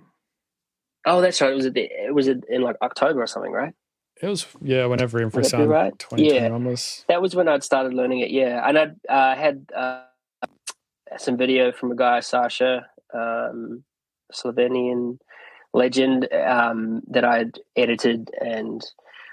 [1.06, 1.52] Oh, that's right.
[1.52, 1.66] It was.
[1.66, 3.74] At the, it was in like October or something, right?
[4.22, 4.86] It was yeah.
[4.86, 5.98] Whenever Infrasound right?
[5.98, 7.06] 2021 was.
[7.08, 8.32] That was when I'd started learning it.
[8.32, 10.04] Yeah, and I'd uh, had uh,
[11.18, 13.84] some video from a guy, Sasha, um,
[14.34, 15.18] Slovenian
[15.74, 18.82] legend, um, that I'd edited and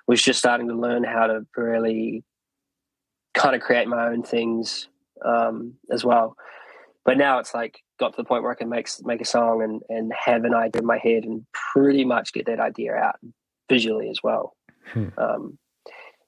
[0.06, 2.24] was just starting to learn how to really
[3.34, 4.88] kind of create my own things
[5.24, 6.36] um, as well.
[7.09, 9.62] But now it's like got to the point where I can make make a song
[9.62, 13.16] and and have an idea in my head and pretty much get that idea out
[13.70, 14.54] visually as well,
[14.92, 15.09] Hmm.
[15.16, 15.59] um,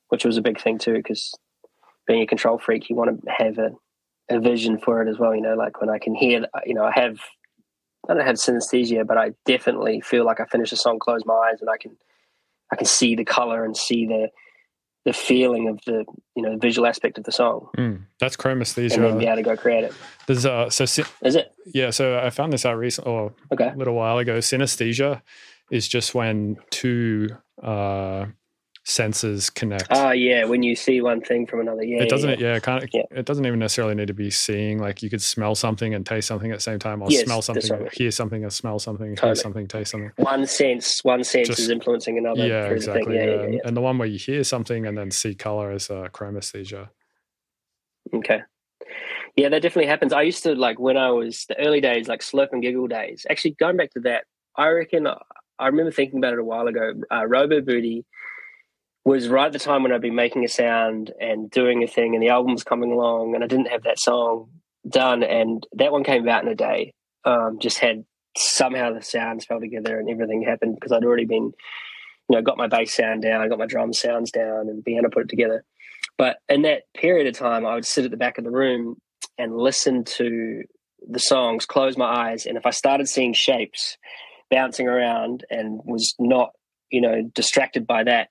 [0.08, 1.34] which was a big thing too because
[2.06, 3.72] being a control freak, you want to have a,
[4.30, 5.34] a vision for it as well.
[5.34, 7.18] You know, like when I can hear, you know, I have
[8.08, 11.34] I don't have synesthesia, but I definitely feel like I finish a song, close my
[11.34, 11.94] eyes, and I can
[12.72, 14.30] I can see the color and see the
[15.04, 16.04] the feeling of the
[16.36, 18.36] you know visual aspect of the song, Mm, that's
[18.94, 19.94] and then be able to go create it.
[20.26, 21.90] There's uh, so sy- Is it yeah.
[21.90, 23.68] So I found this out recently, or okay?
[23.68, 24.38] a little while ago.
[24.38, 25.22] Synesthesia
[25.70, 27.28] is just when two
[27.62, 28.26] uh,
[28.84, 29.86] senses connect.
[29.90, 32.02] Oh yeah, when you see one thing from another, yeah.
[32.02, 32.40] it doesn't.
[32.40, 32.90] Yeah, Yeah, kind of.
[32.92, 33.02] Yeah.
[33.10, 34.78] It doesn't even necessarily need to be seeing.
[34.78, 37.42] Like you could smell something and taste something at the same time, or Yes, smell
[37.42, 37.92] something, right.
[37.92, 40.10] hear something, or smell something, hear something, taste something.
[40.16, 42.46] One sense, one sense Just- is influencing another.
[42.46, 42.96] yeah, through the thing.
[43.02, 43.16] exactly.
[43.16, 43.42] Yeah, yeah.
[43.42, 46.08] yeah, yeah, And the one where you hear something and then see color is uh,
[46.12, 46.88] chromesthesia.
[48.14, 48.40] Okay.
[49.36, 50.12] Yeah, that definitely happens.
[50.12, 53.26] I used to like when I was the early days, like slurp and giggle days.
[53.30, 54.24] Actually, going back to that,
[54.56, 56.94] I reckon I remember thinking about it a while ago.
[57.12, 58.04] Uh, Robo Booty
[59.04, 62.14] was right at the time when I'd been making a sound and doing a thing,
[62.14, 64.50] and the album was coming along, and I didn't have that song
[64.88, 66.92] done, and that one came out in a day.
[67.24, 68.04] Um, just had
[68.36, 71.52] somehow the sounds fell together and everything happened because I'd already been,
[72.28, 75.02] you know, got my bass sound down, I got my drum sounds down, and began
[75.02, 75.64] to put it together.
[76.16, 78.96] But in that period of time, I would sit at the back of the room
[79.38, 80.62] and listen to
[81.08, 83.96] the songs, close my eyes, and if I started seeing shapes
[84.50, 86.50] bouncing around and was not,
[86.90, 88.28] you know, distracted by that,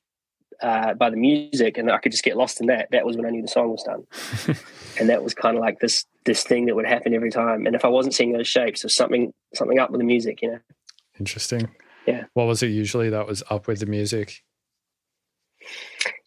[0.62, 2.88] uh, by the music, and I could just get lost in that.
[2.92, 4.06] That was when I knew the song was done,
[5.00, 7.66] and that was kind of like this this thing that would happen every time.
[7.66, 10.52] And if I wasn't seeing those shapes, there's something something up with the music, you
[10.52, 10.60] know.
[11.20, 11.70] Interesting.
[12.06, 12.26] Yeah.
[12.34, 14.42] What was it usually that was up with the music?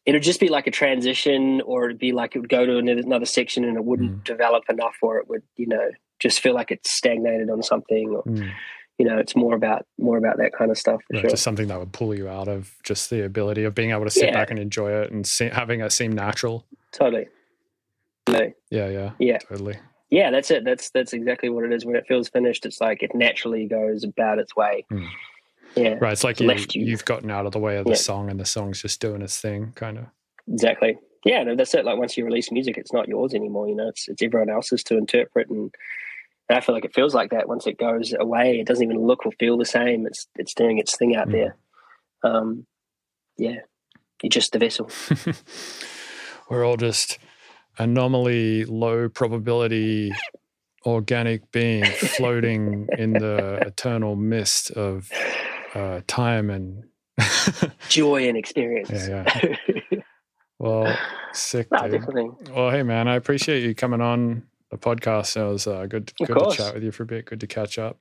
[0.05, 3.01] It'd just be like a transition, or it'd be like it would go to another,
[3.01, 4.25] another section, and it wouldn't Mm.
[4.25, 8.23] develop enough, or it would, you know, just feel like it's stagnated on something, or
[8.25, 8.51] Mm.
[8.99, 11.31] You know, it's more about more about that kind of stuff for Right, sure.
[11.31, 14.11] Just something that would pull you out of just the ability of being able to
[14.11, 14.35] sit Yeah.
[14.35, 16.67] back and enjoy it and see, having it seem natural.
[16.93, 17.27] Totally.
[18.29, 18.53] No.
[18.71, 19.39] Yeah, yeah, Yeah.
[19.39, 19.77] totally.
[20.11, 20.65] Yeah, that's it.
[20.65, 21.85] That's that's exactly what it is.
[21.85, 24.85] When it feels finished, it's like it naturally goes about its way.
[24.91, 25.05] Hmm.
[25.75, 26.13] Yeah, Right.
[26.13, 26.85] It's like It's you, left you.
[26.85, 27.97] you've gotten out of the way of the Yeah.
[27.97, 30.05] song and the song's just doing its thing, kind of.
[30.53, 30.99] exactly.
[31.25, 31.85] Yeah, no, that's it.
[31.85, 33.69] Like once you release music, it's not yours anymore.
[33.69, 35.73] You know, it's it's everyone else's to interpret, and,
[36.53, 38.61] and I feel like it feels like that once it goes away.
[38.61, 40.07] It doesn't even look or feel the same.
[40.07, 41.33] It's it's doing its thing out Mm.
[41.33, 41.57] there.
[42.23, 42.67] Um,
[43.39, 43.61] yeah,
[44.23, 44.91] you're just the vessel.
[46.51, 47.19] We're all just
[47.79, 50.13] anomaly, low probability,
[50.85, 51.85] organic being
[52.17, 55.11] floating in the eternal mist of
[55.75, 56.85] uh, time and.
[57.89, 58.91] Joy and experience.
[58.91, 59.25] Yeah,
[60.59, 60.97] well,
[61.33, 62.51] sick, no, dude.
[62.51, 65.37] Well, hey, man, I appreciate you coming on the podcast.
[65.37, 67.27] It was uh, good, good to chat with you for a bit.
[67.27, 67.99] Good to catch up.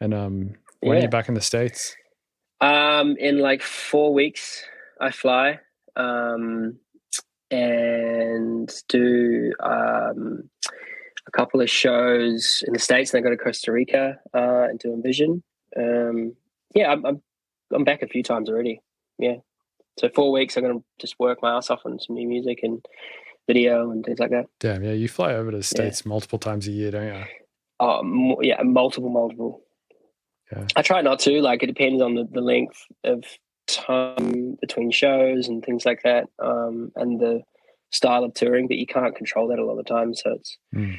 [0.00, 1.96] And um, when are you back in the states?
[2.60, 4.62] Um, in like four weeks,
[5.00, 5.58] I fly
[5.96, 6.78] um,
[7.50, 10.48] and do um,
[11.26, 13.12] a couple of shows in the states.
[13.12, 15.42] And I go to Costa Rica uh, and do Envision.
[15.76, 16.34] Um,
[16.74, 17.22] yeah, I'm, I'm
[17.72, 18.80] I'm back a few times already.
[19.18, 19.36] Yeah,
[19.98, 20.56] so four weeks.
[20.56, 22.84] I'm gonna just work my ass off on some new music and
[23.46, 24.46] video and things like that.
[24.60, 27.24] Damn, yeah, you fly over to the states multiple times a year, don't you?
[27.80, 29.62] Oh, mo- yeah, multiple, multiple.
[30.52, 30.66] Yeah.
[30.76, 31.40] I try not to.
[31.42, 33.24] Like, it depends on the, the length of
[33.66, 37.42] time between shows and things like that, um, and the
[37.90, 38.68] style of touring.
[38.68, 40.14] But you can't control that a lot of the time.
[40.14, 40.96] So it's Mm.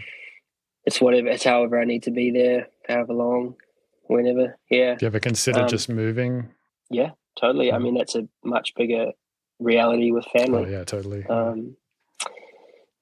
[0.86, 1.28] it's whatever.
[1.30, 3.56] It's however I need to be there, however long,
[4.03, 4.57] whenever.
[4.69, 6.49] Yeah, Do you ever consider Um, just moving?
[6.90, 7.72] yeah, totally.
[7.72, 9.11] I mean, that's a much bigger
[9.60, 10.72] reality with Oh, family.
[10.72, 11.26] yeah, totally.
[11.26, 11.76] um,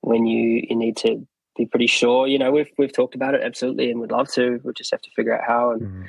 [0.10, 1.26] when you you need to
[1.58, 2.28] be pretty sure.
[2.28, 4.60] You know, we've we've talked about it absolutely, and we'd love to.
[4.64, 5.72] We just have to figure out how.
[5.72, 6.06] And Mm.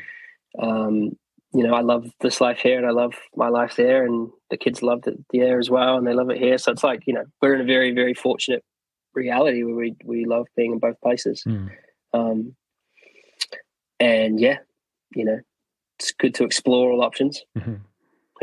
[0.66, 1.16] um,
[1.54, 4.56] you know, I love this life here, and I love my life there, and the
[4.58, 6.58] kids love it there as well, and they love it here.
[6.58, 8.62] So it's like you know, we're in a very very fortunate
[9.14, 11.42] reality where we we love being in both places.
[11.46, 11.70] Mm.
[12.12, 12.56] Um,
[14.00, 14.58] and yeah,
[15.14, 15.40] you know,
[15.98, 17.42] it's good to explore all options.
[17.56, 17.80] Mhm.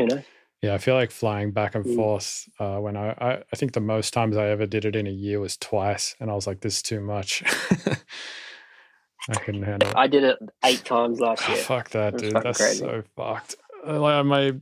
[0.00, 0.22] You know,
[0.64, 1.96] Yeah, I feel like flying back and Mm.
[1.96, 2.48] forth.
[2.58, 5.10] Uh, when I, I, I think the most times I ever did it in a
[5.10, 7.42] year was twice, and I was like, "This is too much."
[9.28, 9.96] I couldn't handle it.
[9.96, 11.62] I did it eight times last Oh, year.
[11.62, 12.34] fuck that, dude.
[12.34, 12.78] That's crazy.
[12.80, 13.56] so fucked.
[13.86, 14.52] Uh, Like my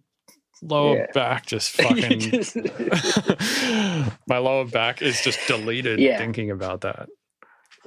[0.63, 1.07] lower Yeah.
[1.13, 2.21] back just fucking.
[2.21, 2.57] just-
[4.29, 6.19] my lower back is just deleted Yeah.
[6.19, 7.09] thinking about that.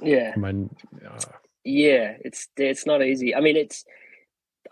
[0.02, 0.34] yeah.
[0.36, 1.18] My, uh,
[1.64, 3.34] Yeah, it's it's not easy.
[3.34, 3.84] I mean, it's.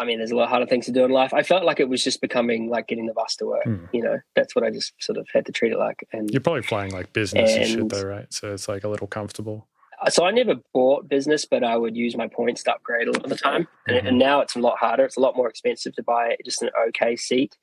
[0.00, 1.32] I mean, there's a lot harder things to do in life.
[1.34, 3.64] I felt like it was just becoming like getting the bus to work.
[3.64, 3.84] Hmm.
[3.92, 6.06] You know, that's what I just sort of had to treat it like.
[6.12, 8.32] And you're probably flying like business and, shit though, right?
[8.32, 9.66] So it's like a little comfortable.
[10.08, 13.24] so I never bought business, but I would use my points to upgrade a lot
[13.24, 13.66] of the time.
[13.86, 14.08] And, Mhm.
[14.08, 15.04] and now it's a lot harder.
[15.04, 17.56] It's a lot more expensive to buy just an okay seat,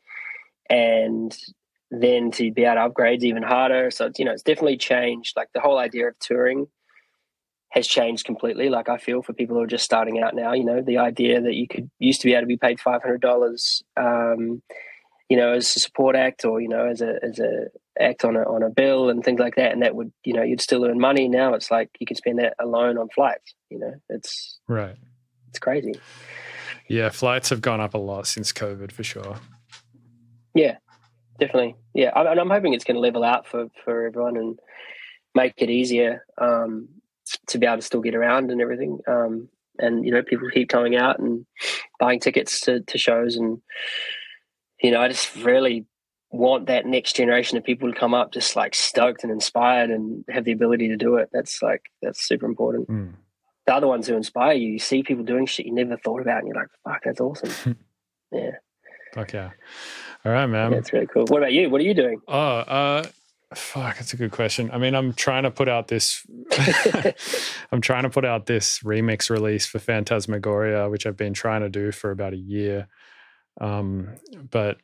[0.69, 1.37] and
[1.91, 3.91] then to be able to upgrade is even harder.
[3.91, 5.35] So it's, you know, it's definitely changed.
[5.35, 6.67] Like the whole idea of touring
[7.71, 8.69] has changed completely.
[8.69, 11.41] Like I feel for people who are just starting out now, you know, the idea
[11.41, 14.61] that you could used to be able to be paid five hundred dollars, um,
[15.29, 17.67] you know, as a support act or you know, as a as a
[17.99, 20.43] act on a on a bill and things like that, and that would you know
[20.43, 21.27] you'd still earn money.
[21.29, 23.53] Now it's like you can spend that alone on flights.
[23.69, 24.95] You know, it's Right.
[25.49, 25.93] it's crazy.
[26.89, 29.37] Yeah, flights have gone up a lot since COVID for sure.
[30.53, 30.75] Yeah,
[31.39, 31.75] definitely.
[31.93, 34.59] Yeah, I- and I'm hoping it's going to level out for for everyone and
[35.33, 36.89] make it easier um,
[37.51, 38.99] to be able to still get around and everything.
[39.07, 39.49] Um,
[39.79, 41.45] and you know, people keep coming out and
[41.99, 43.61] buying tickets to, to shows, and
[44.81, 45.85] you know, I just really
[46.29, 50.23] want that next generation of people to come up just like stoked and inspired and
[50.29, 51.29] have the ability to do it.
[51.31, 52.89] That's like that's super important.
[52.89, 53.13] Mm.
[53.65, 56.39] The other ones who inspire you, you see people doing shit you never thought about,
[56.39, 57.77] and you're like, "Fuck, that's awesome."
[58.31, 58.51] yeah,
[59.13, 59.51] Fuck yeah.
[60.25, 60.71] All right, man.
[60.71, 61.25] that's really cool.
[61.27, 61.69] What about you?
[61.69, 62.21] What are you doing?
[62.27, 63.03] Oh, uh,
[63.53, 64.69] fuck, that's a good question.
[64.71, 66.25] I mean, I'm trying to put out this.
[67.71, 71.69] I'm trying to put out this remix release for Phantasmagoria, which I've been trying to
[71.69, 72.87] do for about a year.
[73.59, 74.15] Um,
[74.49, 74.77] but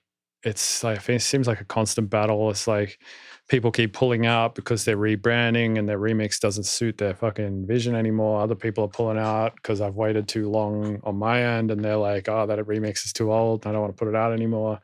[0.44, 2.50] it's like it seems like a constant battle.
[2.50, 3.00] It's like
[3.48, 7.96] people keep pulling out because they're rebranding and their remix doesn't suit their fucking vision
[7.96, 8.42] anymore.
[8.42, 11.98] Other people are pulling out because I've waited too long on my end, and they're
[11.98, 13.66] like, "Oh, that remix is too old.
[13.66, 14.80] I don't want to put it out anymore."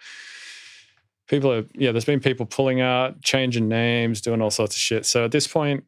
[1.34, 1.92] People are yeah.
[1.92, 5.06] There's been people pulling out, changing names, doing all sorts of shit.
[5.06, 5.84] So at this point,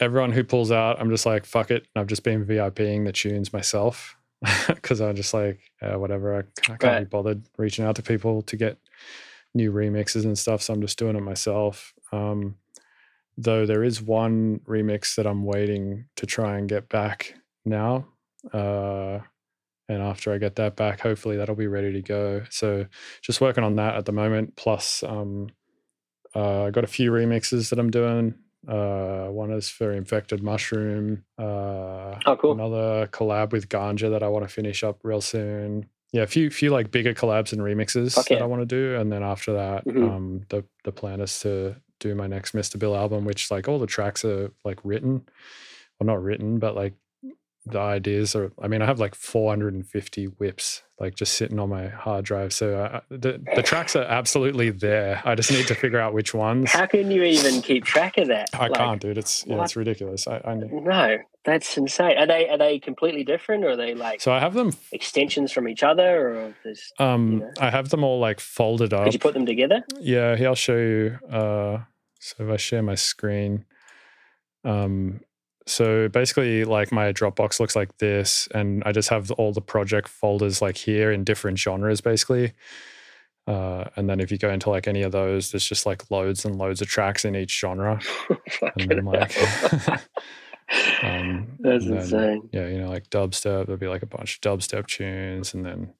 [0.00, 1.86] everyone who pulls out, I'm just like fuck it.
[1.94, 4.16] And i've just been VIPing the tunes myself
[4.68, 6.34] because I'm just like uh, whatever.
[6.36, 6.38] I,
[6.72, 7.10] I can't be Right.
[7.10, 8.78] bothered reaching out to people to get
[9.54, 10.62] new remixes and stuff.
[10.62, 11.92] So I'm just doing it myself.
[12.12, 12.56] Um,
[13.38, 17.34] though there is one remix that I'm waiting to try and get back
[17.64, 18.06] now.
[18.52, 19.20] Uh,
[19.88, 22.42] and after I get that back, hopefully that'll be ready to go.
[22.50, 22.86] So
[23.20, 24.56] just working on that at the moment.
[24.56, 25.48] Plus, um,
[26.34, 28.34] uh, I got a few remixes that I'm doing.
[28.66, 31.24] Uh, one is for Infected Mushroom.
[31.38, 32.52] Uh, Oh, cool.
[32.52, 35.86] Another collab with Ganja that I want to finish up real soon.
[36.12, 38.42] Yeah, a few few like bigger collabs and remixes Fuck that.
[38.42, 40.08] I want to do, and then after that, Mhm.
[40.10, 42.78] um, the the plan is to do my next Mr.
[42.78, 45.22] Bill album, which like all the tracks are like written,
[45.98, 46.92] well not written, but like
[47.64, 48.52] the ideas are.
[48.60, 52.76] I mean, I have like 450 whips like just sitting on my hard drive, so
[52.76, 55.20] uh, the the tracks are absolutely there.
[55.24, 56.72] I just need to figure out which ones.
[56.72, 58.48] How can you even keep track of that?
[58.52, 59.18] I Like, can't, dude.
[59.18, 59.64] It's yeah, what?
[59.64, 60.26] it's ridiculous.
[60.28, 60.54] I, I.
[60.54, 62.18] No, that's insane.
[62.18, 64.72] Are they are they completely different, or are they like So I have them.
[64.92, 67.50] extensions from each other, or there's, Um, know.
[67.60, 69.04] I have them all like folded up.
[69.04, 69.84] could you put them together?
[70.00, 71.18] Yeah, here I'll show you.
[71.30, 71.78] Uh,
[72.20, 73.64] so if I share my screen,
[74.64, 75.20] um,
[75.66, 80.08] so basically, like my Dropbox looks like this, and I just have all the project
[80.08, 82.52] folders like here in different genres, basically.
[83.46, 86.44] Uh, and then if you go into like any of those, there's just like loads
[86.44, 88.00] and loads of tracks in each genre,
[88.76, 89.36] and then like,
[91.02, 92.48] um, That's then, insane.
[92.52, 93.66] yeah, you know, like dubstep.
[93.66, 95.92] There'll be like a bunch of dubstep tunes, and then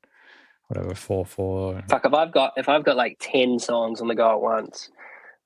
[0.68, 1.82] whatever four four.
[1.88, 4.90] Fuck, if I've got if I've got like ten songs on the go at once,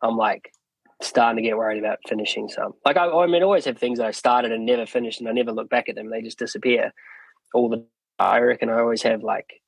[0.03, 0.53] I'm like
[1.01, 2.75] starting to get worried about finishing some.
[2.85, 5.29] Like I, I mean, I always have things that I started and never finished, and
[5.29, 6.93] I never look back at them; they just disappear.
[7.55, 7.85] All the
[8.19, 9.61] I reckon I always have like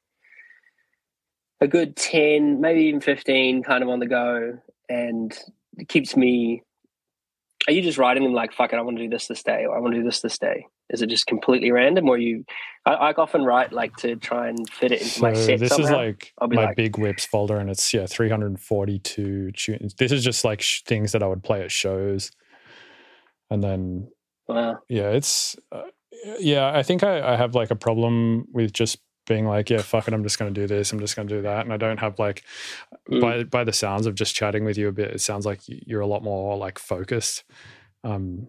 [1.61, 5.39] a good ten, maybe even fifteen, kind of on the go, and
[5.77, 6.63] it keeps me.
[7.69, 8.77] Are you just writing them like fuck it?
[8.77, 10.65] I want to do this this day, or I want to do this this day.
[10.89, 12.45] Is it just completely random, or you?
[12.86, 15.61] I, I often write like to try and fit it into my set.
[15.61, 19.95] this is like my like- big whips folder, and it's yeah, 342 tunes.
[19.95, 22.31] This is just like sh- things that I would play at shows,
[23.51, 24.09] and then
[24.47, 24.78] Wow.
[24.89, 25.82] yeah, it's uh,
[26.39, 26.73] yeah.
[26.74, 28.97] I think I, I have like a problem with just
[29.29, 31.35] being like, yeah, fuck it, I'm just going to do this, I'm just going to
[31.37, 32.43] do that, and I don't have like
[33.11, 33.21] Mm.
[33.21, 36.01] by by the sounds of just chatting with you a bit, it sounds like you're
[36.03, 37.45] a lot more like focused.
[38.05, 38.49] Um,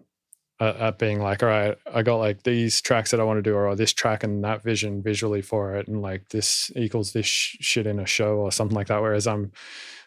[0.60, 3.42] at, at being like, all right, I got like these tracks that I want to
[3.42, 7.24] do, or this track and that vision visually for it, and like this equals this
[7.26, 9.00] sh- shit in a show or something like that.
[9.00, 9.52] Whereas I'm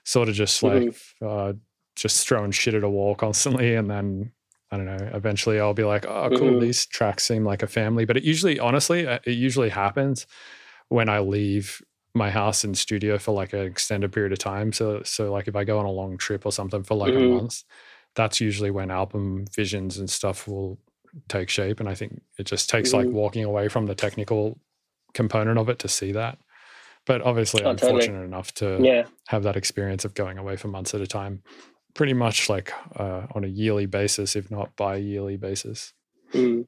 [0.06, 0.96] sort of just like
[1.26, 1.54] uh,
[1.96, 4.32] just throwing shit at a wall constantly, and then
[4.72, 5.10] I don't know.
[5.14, 6.62] Eventually, I'll be like, oh, cool, Mhm.
[6.62, 8.06] these tracks seem like a family.
[8.06, 10.28] But it usually, honestly, uh, it usually happens
[10.94, 11.82] when I leave
[12.14, 14.72] my house and studio for like an extended period of time.
[14.72, 17.26] So, so like if I go on a long trip or something for like Mhm.
[17.26, 17.64] a month,
[18.14, 20.78] that's usually when album visions and stuff will
[21.30, 21.80] take shape.
[21.80, 23.14] And I think it just takes like Mhm.
[23.14, 24.60] walking away from the technical
[25.16, 26.38] component of it to see that.
[27.08, 28.00] But obviously, Oh, I'm totally.
[28.00, 29.08] fortunate enough to Yeah.
[29.30, 31.42] have that experience of going away for months at a time,
[31.96, 35.94] pretty much like uh, on a yearly basis, if not bi-yearly basis.
[36.34, 36.66] Mm.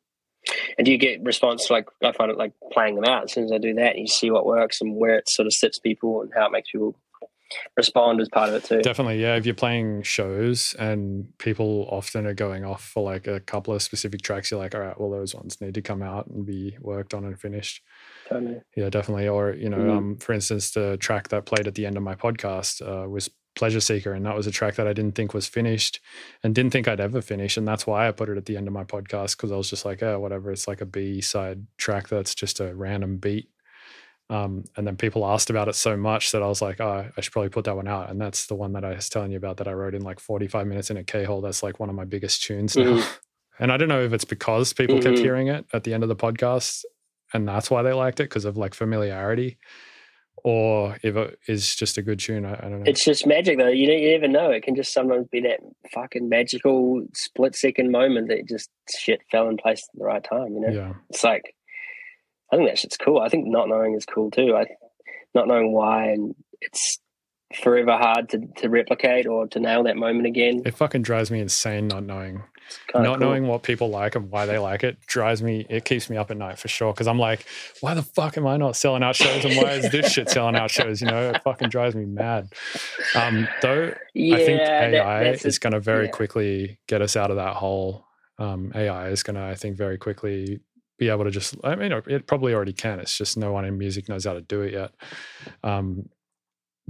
[0.78, 3.46] And do you get response like I find it like playing them out as soon
[3.46, 6.22] as I do that, you see what works and where it sort of sits people
[6.22, 6.96] and how it makes people
[7.78, 8.82] respond as part of it too.
[8.82, 9.36] Definitely, yeah.
[9.36, 13.82] If you're playing shows and people often are going off for like a couple of
[13.84, 16.76] specific tracks, you're like, all right, well, those ones need to come out and be
[16.82, 17.82] worked on and finished.
[18.28, 18.62] Totally.
[18.76, 19.28] Yeah, definitely.
[19.28, 19.98] Or you know, Mhm.
[19.98, 23.30] um, for instance, the track that played at the end of my podcast uh, was
[23.56, 26.00] Pleasure Seeker, and that was a track that I didn't think was finished,
[26.44, 28.68] and didn't think I'd ever finish, and that's why I put it at the end
[28.68, 30.52] of my podcast because I was just like, oh, whatever.
[30.52, 33.50] It's like a B side track that's just a random beat.
[34.30, 37.22] Um, and then people asked about it so much that I was like, oh, I
[37.22, 38.10] should probably put that one out.
[38.10, 40.20] And that's the one that I was telling you about that I wrote in like
[40.20, 41.42] 45 minutes in a K hole.
[41.42, 42.98] That's like one of my biggest tunes now.
[42.98, 43.20] Mhm.
[43.58, 45.22] And I don't know if it's because people kept Mhm.
[45.22, 46.84] hearing it at the end of the podcast
[47.34, 49.60] and that's why they liked it because of like familiarity,
[50.46, 52.46] or if it is just a good tune.
[52.46, 52.84] I, I don't know.
[52.86, 53.68] It's just magic though.
[53.68, 54.52] You, you never know.
[54.52, 55.60] It can just sometimes be that
[55.92, 60.54] fucking magical split second moment that just shit fell in place at the right time,
[60.54, 60.70] you know?
[60.70, 60.94] yeah.
[61.10, 61.56] It's like
[62.54, 63.22] I think that shit's cool.
[63.22, 64.56] I think not knowing is cool too.
[64.56, 64.68] I
[65.34, 67.00] not knowing why and it's
[67.54, 70.62] forever hard to, to replicate or to nail that moment again.
[70.66, 72.44] It fucking drives me insane not knowing.
[72.94, 73.18] Not cool.
[73.18, 76.32] knowing what people like and why they like it drives me it keeps me up
[76.32, 77.46] at night for sure because i'm like
[77.82, 80.56] why the fuck am i not selling out shows and why is this shit selling
[80.56, 82.52] out shows you know it fucking drives me mad
[83.14, 86.12] um though yeah, i think ai that's is going to very yeah.
[86.12, 88.04] quickly get us out of that hole
[88.40, 90.60] um ai is going to i think very quickly
[90.98, 93.78] be able to just i mean it probably already can it's just no one in
[93.78, 94.92] music knows how to do it yet
[95.64, 96.10] um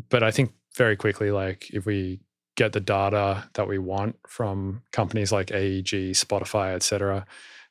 [0.10, 2.20] but i think very quickly, like if we
[2.56, 7.26] get the data that we want from companies like AEG, Spotify, etc.,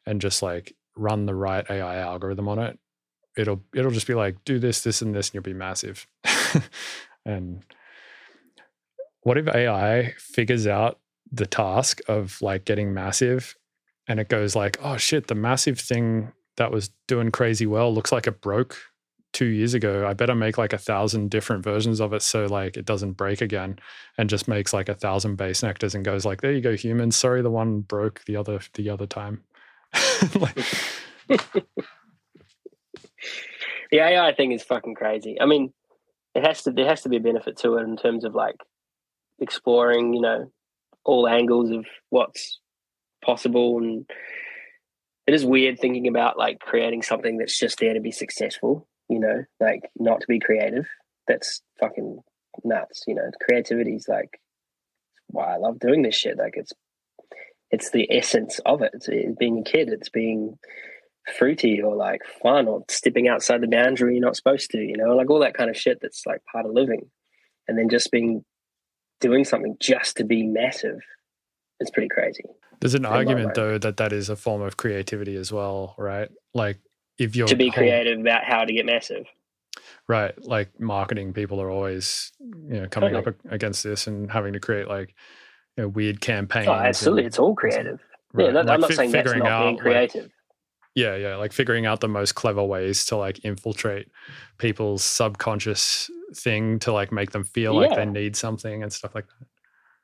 [0.07, 2.79] and just like run the right AI algorithm on it,
[3.37, 6.07] it'll it'll just be like do this, this, and this, and you'll be massive.
[7.27, 7.63] and
[9.23, 10.99] what if AI figures out
[11.31, 13.57] the task of like getting massive
[14.07, 18.13] and it goes like, oh shit, the massive thing that was doing crazy well looks
[18.13, 18.79] like it broke
[19.35, 20.07] two years ago.
[20.07, 23.43] I better make like a thousand different versions of it so like it doesn't break
[23.43, 23.79] again
[24.17, 27.17] and just makes like a thousand Bassnectars and goes like, there you go, humans.
[27.17, 29.43] Sorry the one broke the other the other time.
[30.35, 30.55] like,
[33.91, 35.39] the AI thing is fucking crazy.
[35.41, 35.75] I mean,
[36.35, 38.57] it has to there has to be a benefit to it in terms of like
[39.41, 40.51] exploring, you know,
[41.05, 42.61] all angles of what's
[43.23, 44.09] possible and
[45.27, 49.21] it is weird thinking about like creating something that's just there to be successful, you
[49.21, 50.87] know, like not to be creative.
[51.27, 52.21] That's fucking
[52.65, 53.31] nuts, you know.
[53.47, 54.41] Creativity is like
[55.29, 56.39] why I love doing this shit.
[56.39, 56.73] Like it's
[57.71, 58.93] it's the essence of it.
[58.95, 59.89] It's, it's being a kid.
[59.89, 60.59] It's being
[61.39, 65.17] fruity or like fun or stepping outside the boundary you're not supposed to, you know,
[65.17, 67.11] like all that kind of shit that's like part of living.
[67.67, 68.45] And then just being
[69.21, 71.01] doing something just to be massive
[71.81, 72.45] it's pretty crazy.
[72.81, 76.29] There's an argument though that that is a form of creativity as well, right?
[76.53, 76.79] Like
[77.19, 79.27] if you're to be creative about how to get massive.
[80.07, 83.37] Right, like marketing people are always you know coming totally.
[83.47, 85.15] up against this and having to create like
[85.77, 86.69] you know, weird campaigns.
[86.69, 88.01] Oh, absolutely, and, it's all creative.
[88.33, 88.47] Right.
[88.47, 90.23] Yeah, that, like I'm not saying that's not out, being creative.
[90.25, 90.31] Like,
[90.95, 94.09] yeah, yeah, like figuring out the most clever ways to like infiltrate
[94.59, 97.89] people's subconscious thing to like make them feel yeah.
[97.89, 99.47] like they need something and stuff like that.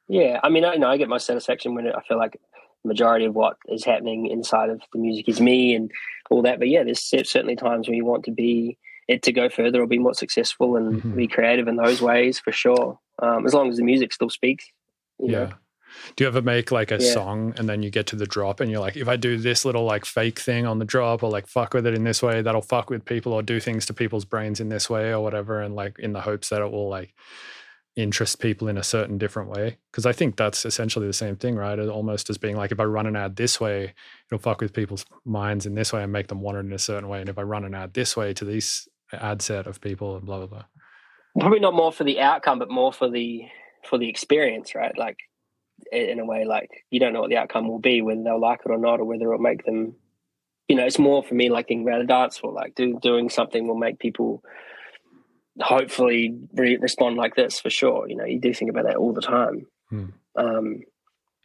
[0.08, 2.40] Yeah, I mean, I know I get my satisfaction when I feel like
[2.84, 5.90] majority of what is happening inside of the music is me and
[6.30, 6.58] all that.
[6.58, 8.78] But yeah, there's certainly times when you want to be
[9.08, 11.16] it to go further or be more successful and mm-hmm.
[11.16, 12.98] be creative in those ways for sure.
[13.20, 14.66] Um, as long as the music still speaks.
[15.18, 15.38] yeah.
[15.46, 15.52] Know.
[16.14, 17.12] Do you ever make like a yeah.
[17.12, 19.64] song and then you get to the drop and you're like, if I do this
[19.64, 22.42] little like fake thing on the drop or like fuck with it in this way,
[22.42, 25.60] that'll fuck with people or do things to people's brains in this way or whatever,
[25.60, 27.12] and like in the hopes that it will like
[28.02, 29.78] interest people in a certain different way.
[29.90, 31.78] Because i think that's essentially the same thing right?
[31.78, 33.94] Almost as being like if i run an ad this way
[34.26, 36.78] it'll fuck with people's minds in this way and make them want it in a
[36.78, 37.20] certain way.
[37.20, 40.26] And if i run an ad this way to this ad set of people and
[40.26, 40.64] blah blah blah.
[41.38, 43.42] Probably not more for the outcome but more for the
[43.84, 44.96] for the experience right?
[44.96, 45.18] Like
[45.92, 48.60] in a way like you don't know what the outcome will be whether they'll like
[48.64, 49.94] it or not or whether it'll make them
[50.68, 53.66] you know it's more for me like about a dance for like do, doing something
[53.66, 54.42] will make people
[55.58, 58.08] hopefully re- respond like this for sure.
[58.08, 59.66] You know, you do think about that all the time.
[59.88, 60.06] Hmm.
[60.36, 60.80] Um,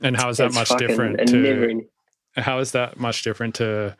[0.01, 1.87] and how is that much different to?
[2.35, 3.95] how is that much different to?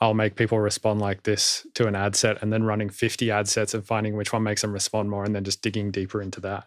[0.00, 3.48] I'll make people respond like this to an ad set, and then running fifty ad
[3.48, 6.40] sets and finding which one makes them respond more, and then just digging deeper into
[6.40, 6.66] that.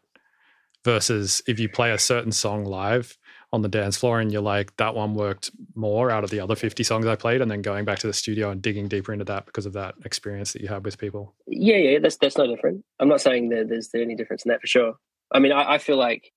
[0.85, 3.17] Versus if you play a certain song live,
[3.53, 6.55] on the dance floor and you're like that one worked more out of the other
[6.55, 9.23] 50 songs i played and then going back to the studio and digging deeper into
[9.23, 11.35] that because of that experience that you had with people.
[11.45, 12.83] Yeah yeah that's that's no different.
[12.99, 14.95] I'm not saying that there's any difference in that for sure.
[15.31, 16.31] I mean i, I feel like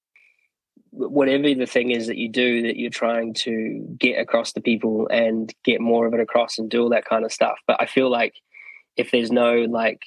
[0.90, 5.09] whatever the thing is that you do that you're trying to get across to people
[5.10, 7.86] and get more of it across and do all that kind of stuff but i
[7.86, 8.34] feel like
[8.97, 10.01] if there's no like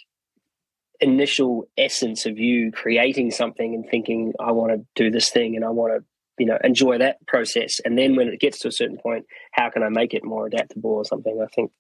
[0.99, 5.63] initial essence of you creating something and thinking i want to do this thing and
[5.63, 6.03] i want to
[6.39, 7.79] you know enjoy that process.
[7.83, 10.47] And then when it gets to a certain point how can i make it more
[10.47, 11.39] adaptable or something?
[11.41, 11.71] I think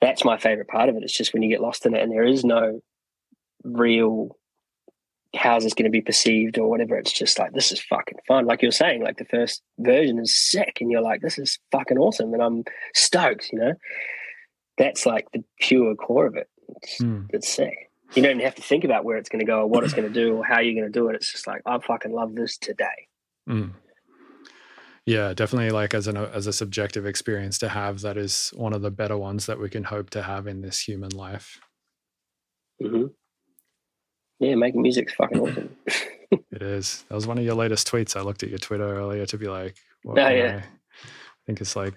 [0.00, 1.02] that's my favorite part of it.
[1.02, 2.80] It's just when you get lost in it and there is no
[3.62, 4.36] real
[5.36, 8.46] how's this going to be perceived or whatever it's just like this is fucking fun.
[8.46, 11.98] Like you're saying like the first version is sick and you're like this is fucking
[11.98, 12.64] awesome and i'm
[12.94, 13.74] stoked you know?
[14.78, 16.48] That's like the pure core of it.
[16.82, 17.26] It's, mm.
[17.30, 17.90] it's sick.
[18.14, 19.92] You don't even have to think about where it's going to go or what it's
[19.92, 21.16] going to do or how you're going to do it.
[21.16, 23.08] It's just like i fucking love this today
[23.48, 23.72] Mm.
[25.06, 25.70] Yeah, definitely.
[25.70, 29.16] Like as an as a subjective experience to have, that is one of the better
[29.16, 31.58] ones that we can hope to have in this human life.
[32.82, 33.06] Mm-hmm.
[34.38, 35.76] Yeah, making music's fucking awesome.
[36.30, 37.04] it is.
[37.08, 38.16] That was one of your latest tweets.
[38.16, 39.76] I looked at your Twitter earlier to be like,
[40.06, 40.22] oh, yeah.
[40.22, 40.64] I, I
[41.46, 41.94] think it's like,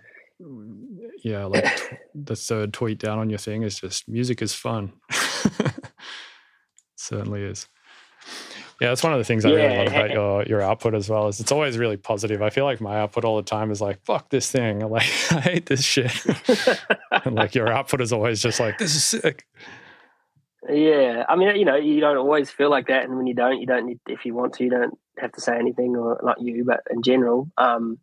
[1.23, 1.65] yeah, like
[2.15, 4.93] the third tweet down on your thing is just music is fun.
[6.95, 7.67] Certainly is.
[8.81, 9.55] Yeah, that's one of the things I yeah.
[9.55, 11.27] really love about your your output as well.
[11.27, 12.41] Is it's always really positive.
[12.41, 15.09] I feel like my output all the time is like, "Fuck this thing," I'm like
[15.31, 16.13] I hate this shit,
[17.11, 19.45] and like your output is always just like, "This is sick."
[20.69, 23.59] Yeah, I mean, you know, you don't always feel like that, and when you don't,
[23.59, 23.99] you don't need.
[24.07, 27.01] If you want to, you don't have to say anything, or not you, but in
[27.01, 27.99] general, um,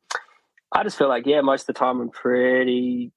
[0.72, 3.12] I just feel like, yeah, most of the time, I'm pretty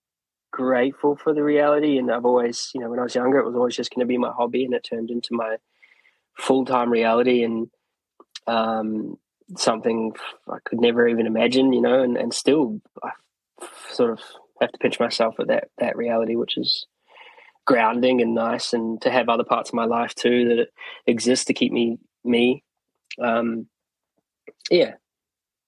[0.51, 3.55] grateful for the reality, and I've always, you know, when I was younger, it was
[3.55, 5.57] always just going to be my hobby, and it turned into my
[6.37, 7.67] full time reality and
[8.47, 9.17] um,
[9.57, 10.13] something
[10.49, 13.11] I could never even imagine, you know, and, and still I
[13.89, 14.19] sort of
[14.61, 16.85] have to pinch myself at that that reality, which is
[17.65, 20.67] grounding and nice, and to have other parts of my life too that
[21.07, 22.63] exist to keep me me.
[23.21, 23.67] Um,
[24.69, 24.93] yeah,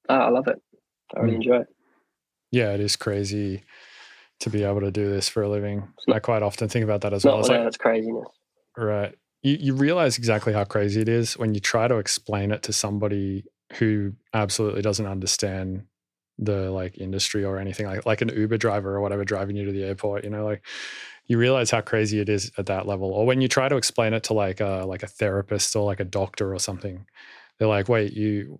[0.10, 0.62] I love it.
[1.16, 1.44] I really mm.
[1.44, 1.68] enjoy it.
[2.52, 3.64] Yeah, it is crazy
[4.40, 5.88] to be able to do this for a living.
[6.12, 7.40] I quite often think about that as well.
[7.40, 8.28] It's like, it's craziness.
[8.78, 9.16] Right.
[9.46, 12.74] You, you realize exactly how crazy it is when you try to explain it to
[12.74, 15.84] somebody who absolutely doesn't understand
[16.40, 19.72] the like industry or anything like like an Uber driver or whatever driving you to
[19.72, 20.24] the airport.
[20.24, 20.66] You know, like
[21.28, 23.12] you realize how crazy it is at that level.
[23.12, 26.00] Or when you try to explain it to like a like a therapist or like
[26.00, 27.06] a doctor or something,
[27.60, 28.60] they're like, "Wait, you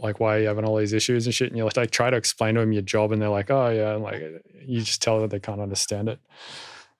[0.00, 2.16] like why are you having all these issues and shit?" And you like, try to
[2.18, 4.20] explain to them your job, and they're like, "Oh yeah," and like
[4.60, 6.20] you just tell them they can't understand it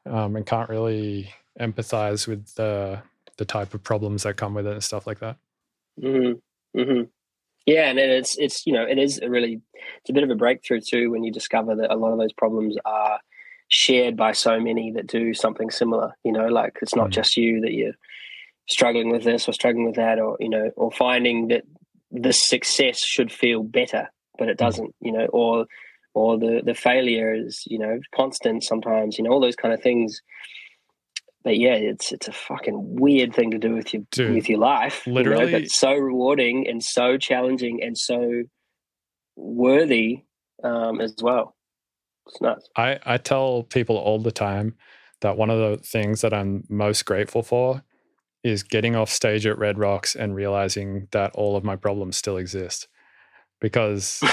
[0.06, 3.02] um, and can't really empathize with the
[3.36, 5.36] the type of problems that come with it and stuff like that.
[6.02, 6.78] Mm-hmm.
[6.78, 7.02] Mm-hmm.
[7.66, 9.60] Yeah, and it's it's you know it is a really
[10.00, 12.32] it's a bit of a breakthrough too when you discover that a lot of those
[12.32, 13.18] problems are
[13.68, 16.12] shared by so many that do something similar.
[16.22, 17.12] You know, like it's not mm.
[17.12, 17.94] just you that you're
[18.68, 21.64] struggling with this or struggling with that, or you know, or finding that
[22.12, 24.64] the success should feel better, but it mm.
[24.64, 24.94] doesn't.
[25.00, 25.66] You know, or
[26.14, 29.18] or the the failure is you know constant sometimes.
[29.18, 30.20] You know, all those kind of things
[31.46, 34.58] but yeah, it's it's a fucking weird thing to do with your Dude, with your
[34.58, 35.06] life.
[35.06, 38.42] Literally, you know, but so rewarding and so challenging and so
[39.36, 40.24] worthy
[40.64, 41.54] um, as well.
[42.26, 42.68] It's nuts.
[42.76, 44.74] I I tell people all the time
[45.20, 47.84] that one of the things that I'm most grateful for
[48.42, 52.38] is getting off stage at Red Rocks and realizing that all of my problems still
[52.38, 52.88] exist
[53.60, 54.18] because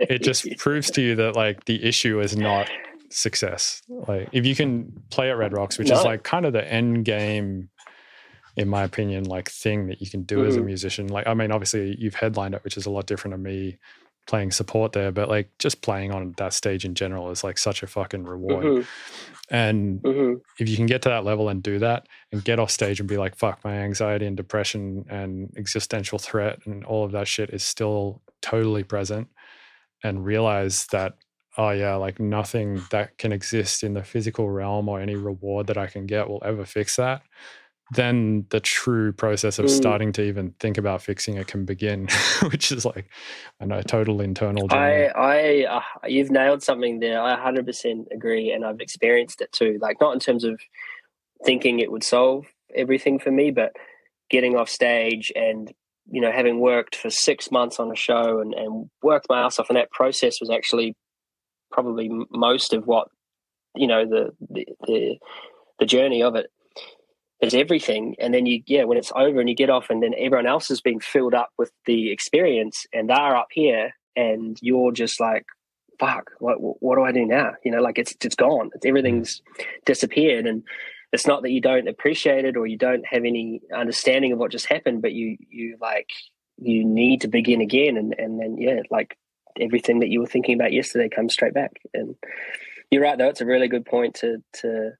[0.00, 2.70] it just proves to you that like the issue is not
[3.10, 3.82] success.
[3.88, 5.98] Like if you can play at Red Rocks, which no.
[5.98, 7.68] is like kind of the end game,
[8.56, 10.48] in my opinion, like thing that you can do mm-hmm.
[10.48, 10.66] as a mm-hmm.
[10.66, 11.08] musician.
[11.08, 13.78] Like I mean, obviously you've headlined it, which is a lot different to me
[14.26, 17.82] playing support there, but like just playing on that stage in general is like such
[17.82, 18.64] a fucking reward.
[18.64, 19.54] Mm-hmm.
[19.54, 20.34] And mm-hmm.
[20.58, 23.08] if you can get to that level and do that and get off stage and
[23.08, 27.50] be like, fuck, my anxiety and depression and existential threat and all of that shit
[27.50, 29.28] is still totally present
[30.04, 31.14] and realize that
[31.60, 35.76] oh yeah, like nothing that can exist in the physical realm or any reward that
[35.76, 37.20] I can get will ever fix that,
[37.92, 39.70] then the true process of mm.
[39.70, 42.08] starting to even think about fixing it can begin,
[42.50, 43.10] which is like
[43.60, 44.68] I know total internal.
[44.68, 45.08] Journey.
[45.08, 47.20] I, I, uh, you've nailed something there.
[47.20, 49.78] I 100% agree, and I've experienced it too.
[49.82, 50.58] Like not in terms of
[51.44, 53.72] thinking it would solve everything for me, but
[54.30, 55.70] getting off stage and
[56.10, 59.58] you know having worked for six months on a show and, and worked my ass
[59.58, 60.96] off, and that process was actually
[61.70, 63.08] probably most of what
[63.74, 65.18] you know the the the,
[65.78, 66.50] the journey of it
[67.40, 68.16] is everything.
[68.18, 70.68] And then you yeah when it's over and you get off and then everyone else
[70.68, 75.44] has been filled up with the experience and they're up here and you're just like
[75.98, 77.52] fuck what what do i do now?
[77.64, 78.70] You know like it's it's gone.
[78.74, 79.42] It's everything's
[79.86, 80.46] disappeared.
[80.46, 80.62] And
[81.12, 84.52] it's not that you don't appreciate it or you don't have any understanding of what
[84.52, 86.10] just happened but you you like
[86.58, 87.96] you need to begin again.
[87.96, 89.16] And and then yeah like
[89.58, 91.80] everything that you were thinking about yesterday comes straight back.
[91.94, 92.14] And
[92.90, 94.92] you're right, though; it's a really good point to to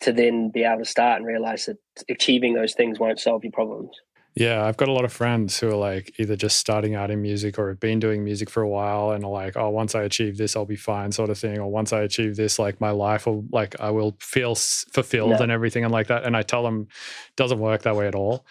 [0.00, 1.78] to then be able to start and realize that
[2.08, 3.90] achieving those things won't solve your problems.
[4.36, 7.22] Yeah, I've got a lot of friends who are like either just starting out in
[7.22, 10.02] music or have been doing music for a while and are like, oh, once I
[10.02, 11.58] achieve this, I'll be fine, sort of thing.
[11.58, 15.38] Or once I achieve this, like my life will, like, I will feel fulfilled no.
[15.38, 16.24] and everything and like that.
[16.24, 18.44] And I tell them, it doesn't work that way at all.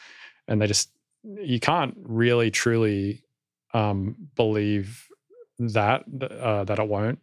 [0.48, 0.90] And they just,
[1.24, 3.22] you can't really truly
[3.76, 5.08] um, believe
[5.60, 7.20] that uh, that it won't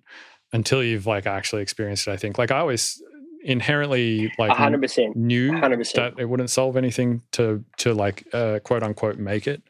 [0.52, 2.12] until you've like actually experienced it.
[2.12, 3.02] I think like I always
[3.44, 5.94] inherently like 100% knew 100%.
[5.94, 9.62] that it wouldn't solve anything to to like uh, quote unquote make it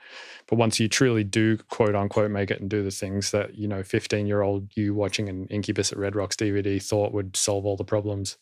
[0.47, 3.67] but once you truly do quote unquote make it and do the things that you
[3.67, 7.65] know 15 year old you watching an incubus at red rocks dvd thought would solve
[7.65, 8.37] all the problems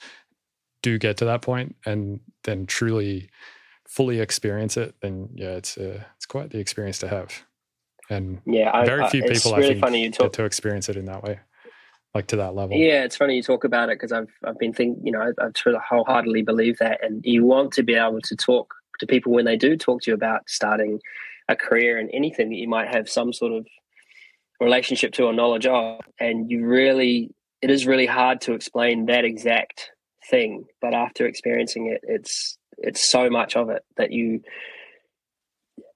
[0.83, 3.31] do get to that point and then truly
[3.87, 7.45] fully experience it then yeah it's uh, it's quite the experience to have
[8.11, 10.97] and yeah, very few people really I think funny you talk- get to experience it
[10.97, 11.41] in that way,
[12.15, 12.77] like to that level.
[12.77, 15.45] Yeah, it's funny you talk about it because I've I've been thinking, you know, I,
[15.45, 19.33] I sort wholeheartedly believe that, and you want to be able to talk to people
[19.33, 21.01] when they do talk to you about starting
[21.49, 23.67] a career and anything that you might have some sort of
[24.61, 29.25] relationship to or knowledge of, and you really, it is really hard to explain that
[29.25, 29.91] exact
[30.29, 34.41] thing, but after experiencing it, it's it's so much of it that you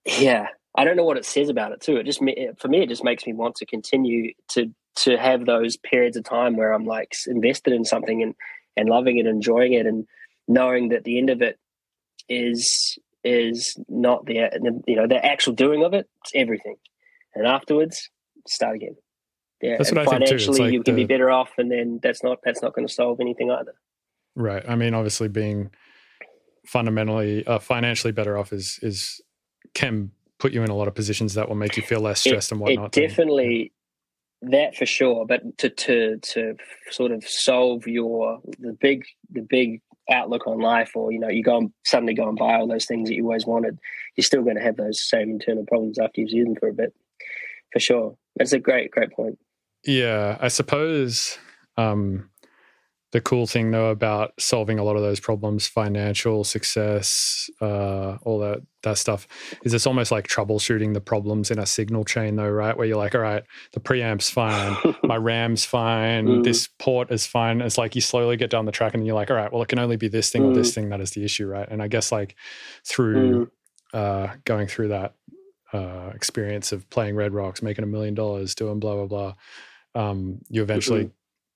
[0.06, 1.96] yeah I don't know what it says about it too.
[1.96, 5.76] It just for me, it just makes me want to continue to to have those
[5.76, 8.34] periods of time where I'm like invested in something and
[8.76, 10.06] and loving it, enjoying it, and
[10.48, 11.58] knowing that the end of it
[12.28, 14.48] is is not the
[14.86, 16.08] you know the actual doing of it.
[16.22, 16.76] It's everything,
[17.34, 18.10] and afterwards
[18.46, 18.96] start again.
[19.60, 20.26] Yeah, That's and what I think too.
[20.26, 22.92] Financially like you can be better off, and then that's not that's not going to
[22.92, 23.74] solve anything either.
[24.36, 24.64] Right.
[24.68, 25.70] I mean, obviously, being
[26.66, 29.20] fundamentally uh, financially better off is is
[29.74, 30.10] can
[30.44, 32.60] put you in a lot of positions that will make you feel less stressed and
[32.60, 32.94] whatnot.
[32.94, 33.72] It definitely
[34.42, 36.54] that for sure, but to to to
[36.90, 39.80] sort of solve your the big the big
[40.10, 42.84] outlook on life, or you know, you go and suddenly go and buy all those
[42.84, 43.78] things that you always wanted,
[44.16, 46.74] you're still going to have those same internal problems after you've used them for a
[46.74, 46.92] bit,
[47.72, 48.14] for sure.
[48.36, 49.38] That's a great great point.
[49.86, 51.38] Yeah, I suppose
[51.78, 52.28] um,
[53.14, 58.40] the cool thing though about solving a lot of those problems, financial success, uh, all
[58.40, 59.28] that that stuff,
[59.62, 62.76] is it's almost like troubleshooting the problems in a signal chain though, right?
[62.76, 66.42] Where you're like, all right, the preamp's fine, my RAM's fine, Mm.
[66.44, 67.60] this port is fine.
[67.60, 69.68] It's like you slowly get down the track and you're like, all right, well, it
[69.68, 71.68] can only be this thing or this thing that is the issue, right?
[71.70, 72.34] And I guess like
[72.84, 73.50] through Mm.
[73.94, 75.14] uh, going through that
[75.72, 79.34] uh, experience of playing Red Rocks, making a million dollars, doing blah blah blah,
[79.94, 81.10] um, you eventually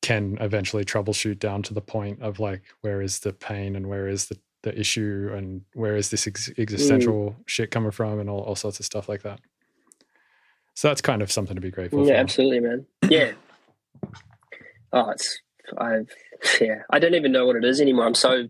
[0.09, 4.09] can eventually troubleshoot down to the point of like where is the pain and where
[4.09, 6.59] is the the issue and where is this ex- mm.
[6.59, 9.39] existential shit coming from and all, all sorts of stuff like that.
[10.73, 12.21] So that's kind of something to be grateful Yeah, for.
[12.21, 12.87] absolutely, man.
[13.11, 13.33] Yeah.
[14.95, 15.43] oh, it's
[15.77, 16.09] I've
[16.59, 16.85] yeah.
[16.89, 18.07] I don't even know what it is anymore.
[18.07, 18.49] I'm so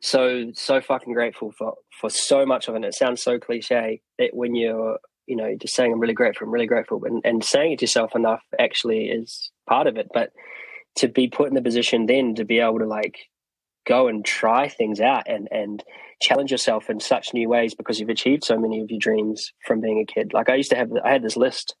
[0.00, 2.78] so so fucking grateful for for so much of it.
[2.78, 6.46] And it sounds so cliche that when you're you know just saying I'm really grateful,
[6.46, 10.08] I'm really grateful, and, and saying it to yourself enough actually is part of it.
[10.14, 10.30] But
[10.96, 13.18] to be put in the position then to be able to like
[13.86, 15.84] go and try things out and and
[16.20, 19.80] challenge yourself in such new ways because you've achieved so many of your dreams from
[19.80, 20.32] being a kid.
[20.32, 21.74] Like I used to have, I had this list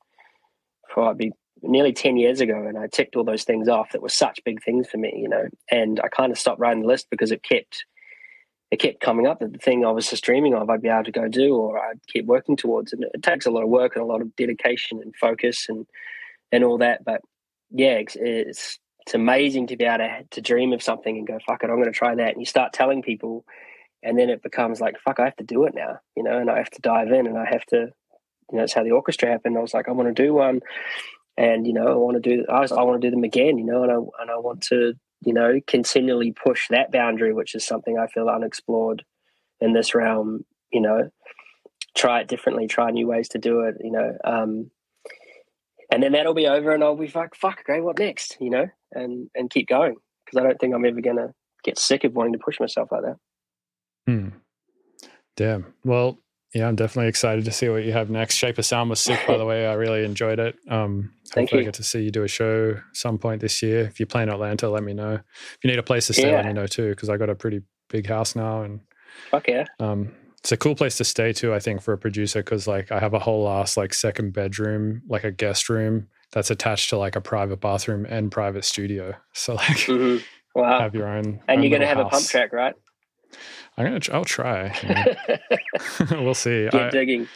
[1.18, 1.32] be
[1.62, 4.62] nearly 10 years ago and I ticked all those things off that were such big
[4.62, 7.42] things for me, you know, and I kind of stopped writing the list because it
[7.42, 7.84] kept,
[8.70, 11.04] it kept coming up that the thing I was just dreaming of, I'd be able
[11.04, 12.92] to go do, or I'd keep working towards.
[12.92, 15.86] And it takes a lot of work and a lot of dedication and focus and,
[16.50, 17.04] and all that.
[17.04, 17.20] But
[17.70, 21.38] yeah, it's, it's, it's amazing to be able to, to dream of something and go,
[21.46, 22.32] fuck it, I'm going to try that.
[22.32, 23.44] And you start telling people
[24.02, 26.50] and then it becomes like, fuck, I have to do it now, you know, and
[26.50, 27.92] I have to dive in and I have to,
[28.50, 29.56] you know, it's how the orchestra happened.
[29.56, 30.60] I was like, I want to do one
[31.36, 33.58] and, you know, I want to do, I, was, I want to do them again,
[33.58, 37.54] you know, and I, and I want to, you know, continually push that boundary, which
[37.54, 39.04] is something I feel unexplored
[39.60, 41.10] in this realm, you know,
[41.96, 44.72] try it differently, try new ways to do it, you know, um,
[45.90, 48.68] and then that'll be over and I'll be like, fuck, great, what next, you know,
[48.92, 49.96] and, and keep going.
[50.30, 51.32] Cause I don't think I'm ever going to
[51.64, 53.16] get sick of wanting to push myself like that.
[54.06, 54.28] Hmm.
[55.36, 55.74] Damn.
[55.84, 56.18] Well,
[56.54, 58.36] yeah, I'm definitely excited to see what you have next.
[58.36, 59.66] Shape of Sound was sick, by the way.
[59.66, 60.56] I really enjoyed it.
[60.70, 63.80] Um, Thank hopefully I get to see you do a show some point this year.
[63.80, 65.14] If you play in Atlanta, let me know.
[65.14, 67.34] If you need a place to stay, let me know too, because I got a
[67.34, 67.60] pretty
[67.90, 68.80] big house now, and
[69.30, 69.64] Fuck yeah.
[69.80, 71.52] um, it's a cool place to stay too.
[71.52, 75.02] I think for a producer, because like I have a whole ass like second bedroom,
[75.08, 79.14] like a guest room that's attached to like a private bathroom and private studio.
[79.32, 80.16] So like hmm
[80.54, 80.80] Wow.
[80.80, 81.40] have your own.
[81.48, 82.74] and own you're going to little have a pump track, right?
[83.76, 84.00] I'm gonna.
[84.10, 84.68] I'll try.
[84.82, 85.36] know.
[86.22, 86.66] we'll see.
[86.72, 87.28] I- digging.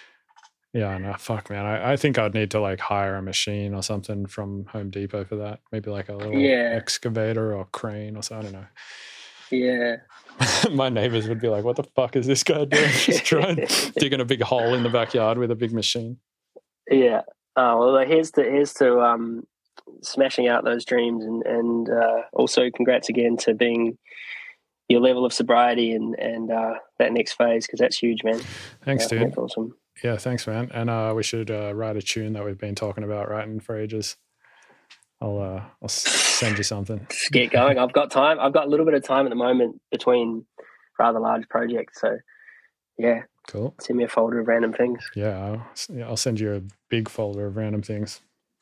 [0.72, 1.66] Yeah, no, fuck, man.
[1.66, 5.24] I, I think I'd need to like hire a machine or something from Home Depot
[5.24, 5.58] for that.
[5.72, 6.72] Maybe like a little Yeah.
[6.76, 8.48] excavator or crane or something.
[8.48, 8.66] I don't know.
[9.50, 9.96] Yeah.
[10.72, 12.88] My neighbors would be like, "What the fuck is this guy doing?
[12.92, 13.66] Just trying
[13.98, 16.18] digging a big hole in the backyard with a big machine."
[16.90, 17.22] Yeah.
[17.56, 19.46] Oh well, here's to here's to um,
[20.02, 23.98] smashing out those dreams, and and uh, also congrats again to being
[24.88, 28.40] your level of sobriety and and uh, that next phase because that's huge, man.
[28.84, 29.28] Thanks, Yeah, dude.
[29.28, 29.74] That's awesome.
[30.02, 30.70] Yeah, thanks, man.
[30.72, 33.76] And uh, we should uh, write a tune that we've been talking about writing for
[33.76, 34.16] ages.
[35.20, 37.06] I'll uh, I'll send you something.
[37.32, 37.78] Get going.
[37.78, 38.40] I've got time.
[38.40, 40.46] I've got a little bit of time at the moment between
[40.98, 42.18] rather large projects, so
[42.96, 43.74] yeah, Cool.
[43.80, 45.08] send me a folder of random things.
[45.14, 45.58] Yeah,
[45.90, 48.20] I'll, I'll send you a big folder of random things.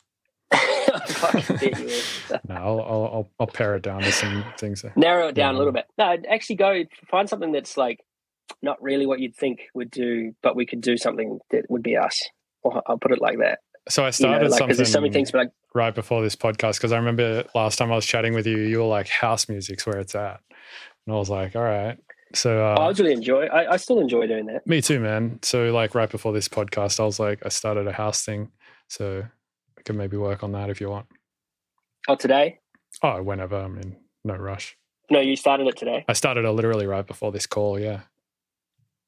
[0.53, 2.01] I fucking bet you.
[2.49, 4.85] No, I'll I'll I'll, pare it down to some things.
[4.97, 5.85] narrow it down a little bit.
[5.99, 8.01] No, actually go find something that's like
[8.63, 11.97] not really what you'd think would do, but we could do something that would be
[11.97, 12.19] us.
[12.63, 13.59] Or I'll put it like that.
[13.89, 14.77] So I You know, started like something.
[14.77, 17.91] there's so many things, but like right before this podcast because I remember last time
[17.93, 20.41] I was chatting with you, you were like, "House music's where it's at,"
[21.07, 21.99] and I was like, "All right."
[22.35, 23.47] So uh, I was really enjoy.
[23.47, 24.67] I, I still enjoy doing that.
[24.67, 25.39] me too, man.
[25.43, 28.51] So like right before this podcast, I was like, I started a house thing,
[28.89, 29.25] so
[29.79, 31.07] I can maybe work on that if you want.
[32.07, 32.61] Oh, today?
[33.03, 33.57] Oh, whenever.
[33.57, 34.77] I mean, no rush.
[35.11, 36.05] No, you started it today.
[36.09, 37.79] I started it literally right before this call.
[37.79, 38.01] Yeah.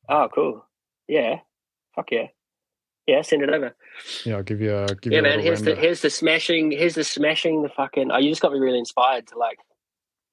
[0.09, 0.65] Oh, cool.
[1.09, 1.41] Yeah.
[1.95, 2.29] Fuck yeah.
[3.07, 3.75] Yeah, send it over.
[4.25, 5.41] Yeah, I'll give you a give yeah, you a man.
[5.41, 6.71] Here's the here's the smashing.
[6.71, 7.63] Here's the smashing.
[7.63, 8.11] The fucking.
[8.13, 9.59] Oh, you just got me really inspired to like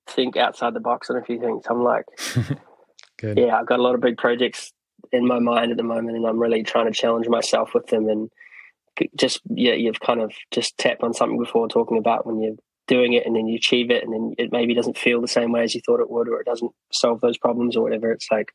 [0.08, 1.66] think outside the box on a few things.
[1.70, 2.06] I'm like,
[3.18, 3.38] Good.
[3.38, 4.72] yeah, I've got a lot of big projects
[5.12, 8.08] in my mind at the moment, and I'm really trying to challenge myself with them.
[8.08, 8.30] And
[9.16, 12.56] just yeah, you've kind of just tapped on something before talking about when you're
[12.88, 15.52] doing it and then you achieve it, and then it maybe doesn't feel the same
[15.52, 18.12] way as you thought it would, or it doesn't solve those problems or whatever.
[18.12, 18.52] It's like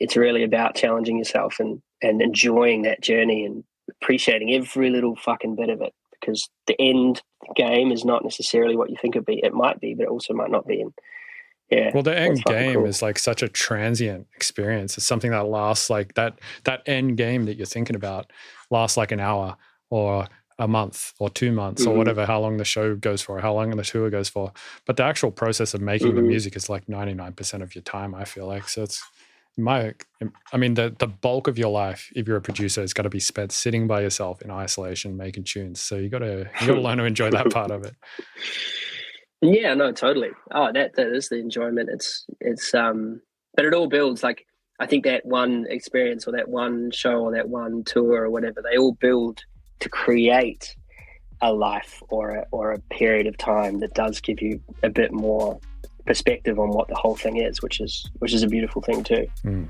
[0.00, 3.64] it's really about challenging yourself and and enjoying that journey and
[4.02, 7.22] appreciating every little fucking bit of it because the end
[7.56, 9.40] game is not necessarily what you think it be.
[9.42, 10.80] It might be, but it also might not be.
[10.80, 10.92] And
[11.70, 11.90] yeah.
[11.92, 12.86] Well, the end game cool.
[12.86, 14.96] is like such a transient experience.
[14.96, 16.38] It's something that lasts like that.
[16.64, 18.30] That end game that you're thinking about
[18.70, 19.56] lasts like an hour
[19.90, 20.28] or
[20.58, 21.92] a month or two months mm-hmm.
[21.92, 24.52] or whatever, how long the show goes for, how long the tour goes for.
[24.86, 26.16] But the actual process of making mm-hmm.
[26.16, 28.68] the music is like 99% of your time, I feel like.
[28.68, 29.02] So it's
[29.56, 29.94] my,
[30.52, 33.10] I mean, the, the bulk of your life, if you're a producer, is got to
[33.10, 35.80] be spent sitting by yourself in isolation, making tunes.
[35.80, 37.94] So you got to, you got to learn to enjoy that part of it.
[39.40, 40.30] Yeah, no, totally.
[40.50, 41.88] Oh, that that is the enjoyment.
[41.90, 43.20] It's it's um,
[43.54, 44.22] but it all builds.
[44.22, 44.46] Like
[44.80, 48.62] I think that one experience or that one show or that one tour or whatever,
[48.62, 49.40] they all build
[49.80, 50.74] to create
[51.40, 55.12] a life or a, or a period of time that does give you a bit
[55.12, 55.60] more
[56.04, 59.26] perspective on what the whole thing is, which is which is a beautiful thing too.
[59.44, 59.68] Mm.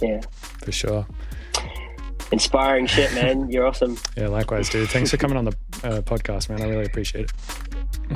[0.00, 0.20] Yeah,
[0.64, 1.06] for sure.
[2.30, 3.50] Inspiring shit, man.
[3.50, 3.98] You're awesome.
[4.16, 4.88] yeah, likewise, dude.
[4.88, 6.62] Thanks for coming on the uh, podcast, man.
[6.62, 7.32] I really appreciate it.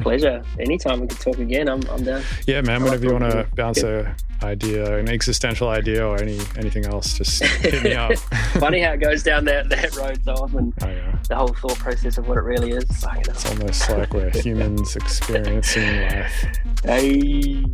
[0.02, 0.42] Pleasure.
[0.58, 2.22] Anytime we can talk again, I'm, I'm down.
[2.46, 2.82] Yeah, man.
[2.82, 7.42] Whenever you want to bounce a idea, an existential idea, or any anything else, just
[7.42, 8.16] hit me up.
[8.58, 10.72] Funny how it goes down that, that road so often.
[10.82, 11.18] Oh, yeah.
[11.28, 12.84] The whole thought process of what it really is.
[12.88, 16.46] It's almost like we're humans experiencing life.
[16.84, 17.64] Hey.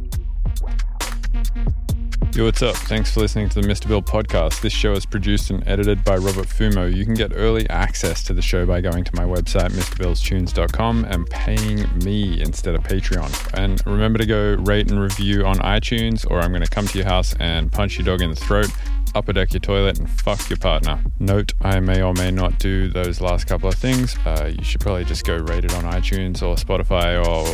[2.30, 2.74] Yo, what's up?
[2.76, 3.88] Thanks for listening to the Mr.
[3.88, 4.62] Bill podcast.
[4.62, 6.90] This show is produced and edited by Robert Fumo.
[6.90, 11.26] You can get early access to the show by going to my website, MrBillsTunes.com, and
[11.26, 13.30] paying me instead of Patreon.
[13.52, 16.98] And remember to go rate and review on iTunes, or I'm going to come to
[16.98, 18.70] your house and punch your dog in the throat
[19.14, 20.98] upper deck your toilet and fuck your partner.
[21.18, 24.16] Note, I may or may not do those last couple of things.
[24.24, 27.46] Uh, you should probably just go rate it on iTunes or Spotify or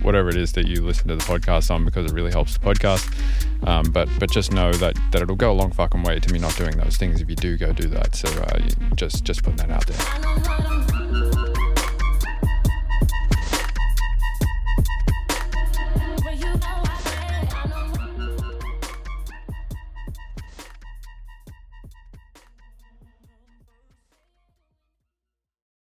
[0.00, 2.64] whatever it is that you listen to the podcast on because it really helps the
[2.64, 3.12] podcast.
[3.66, 6.38] Um, but but just know that, that it'll go a long fucking way to me
[6.38, 8.14] not doing those things if you do go do that.
[8.14, 8.58] So uh,
[8.94, 11.49] just just putting that out there.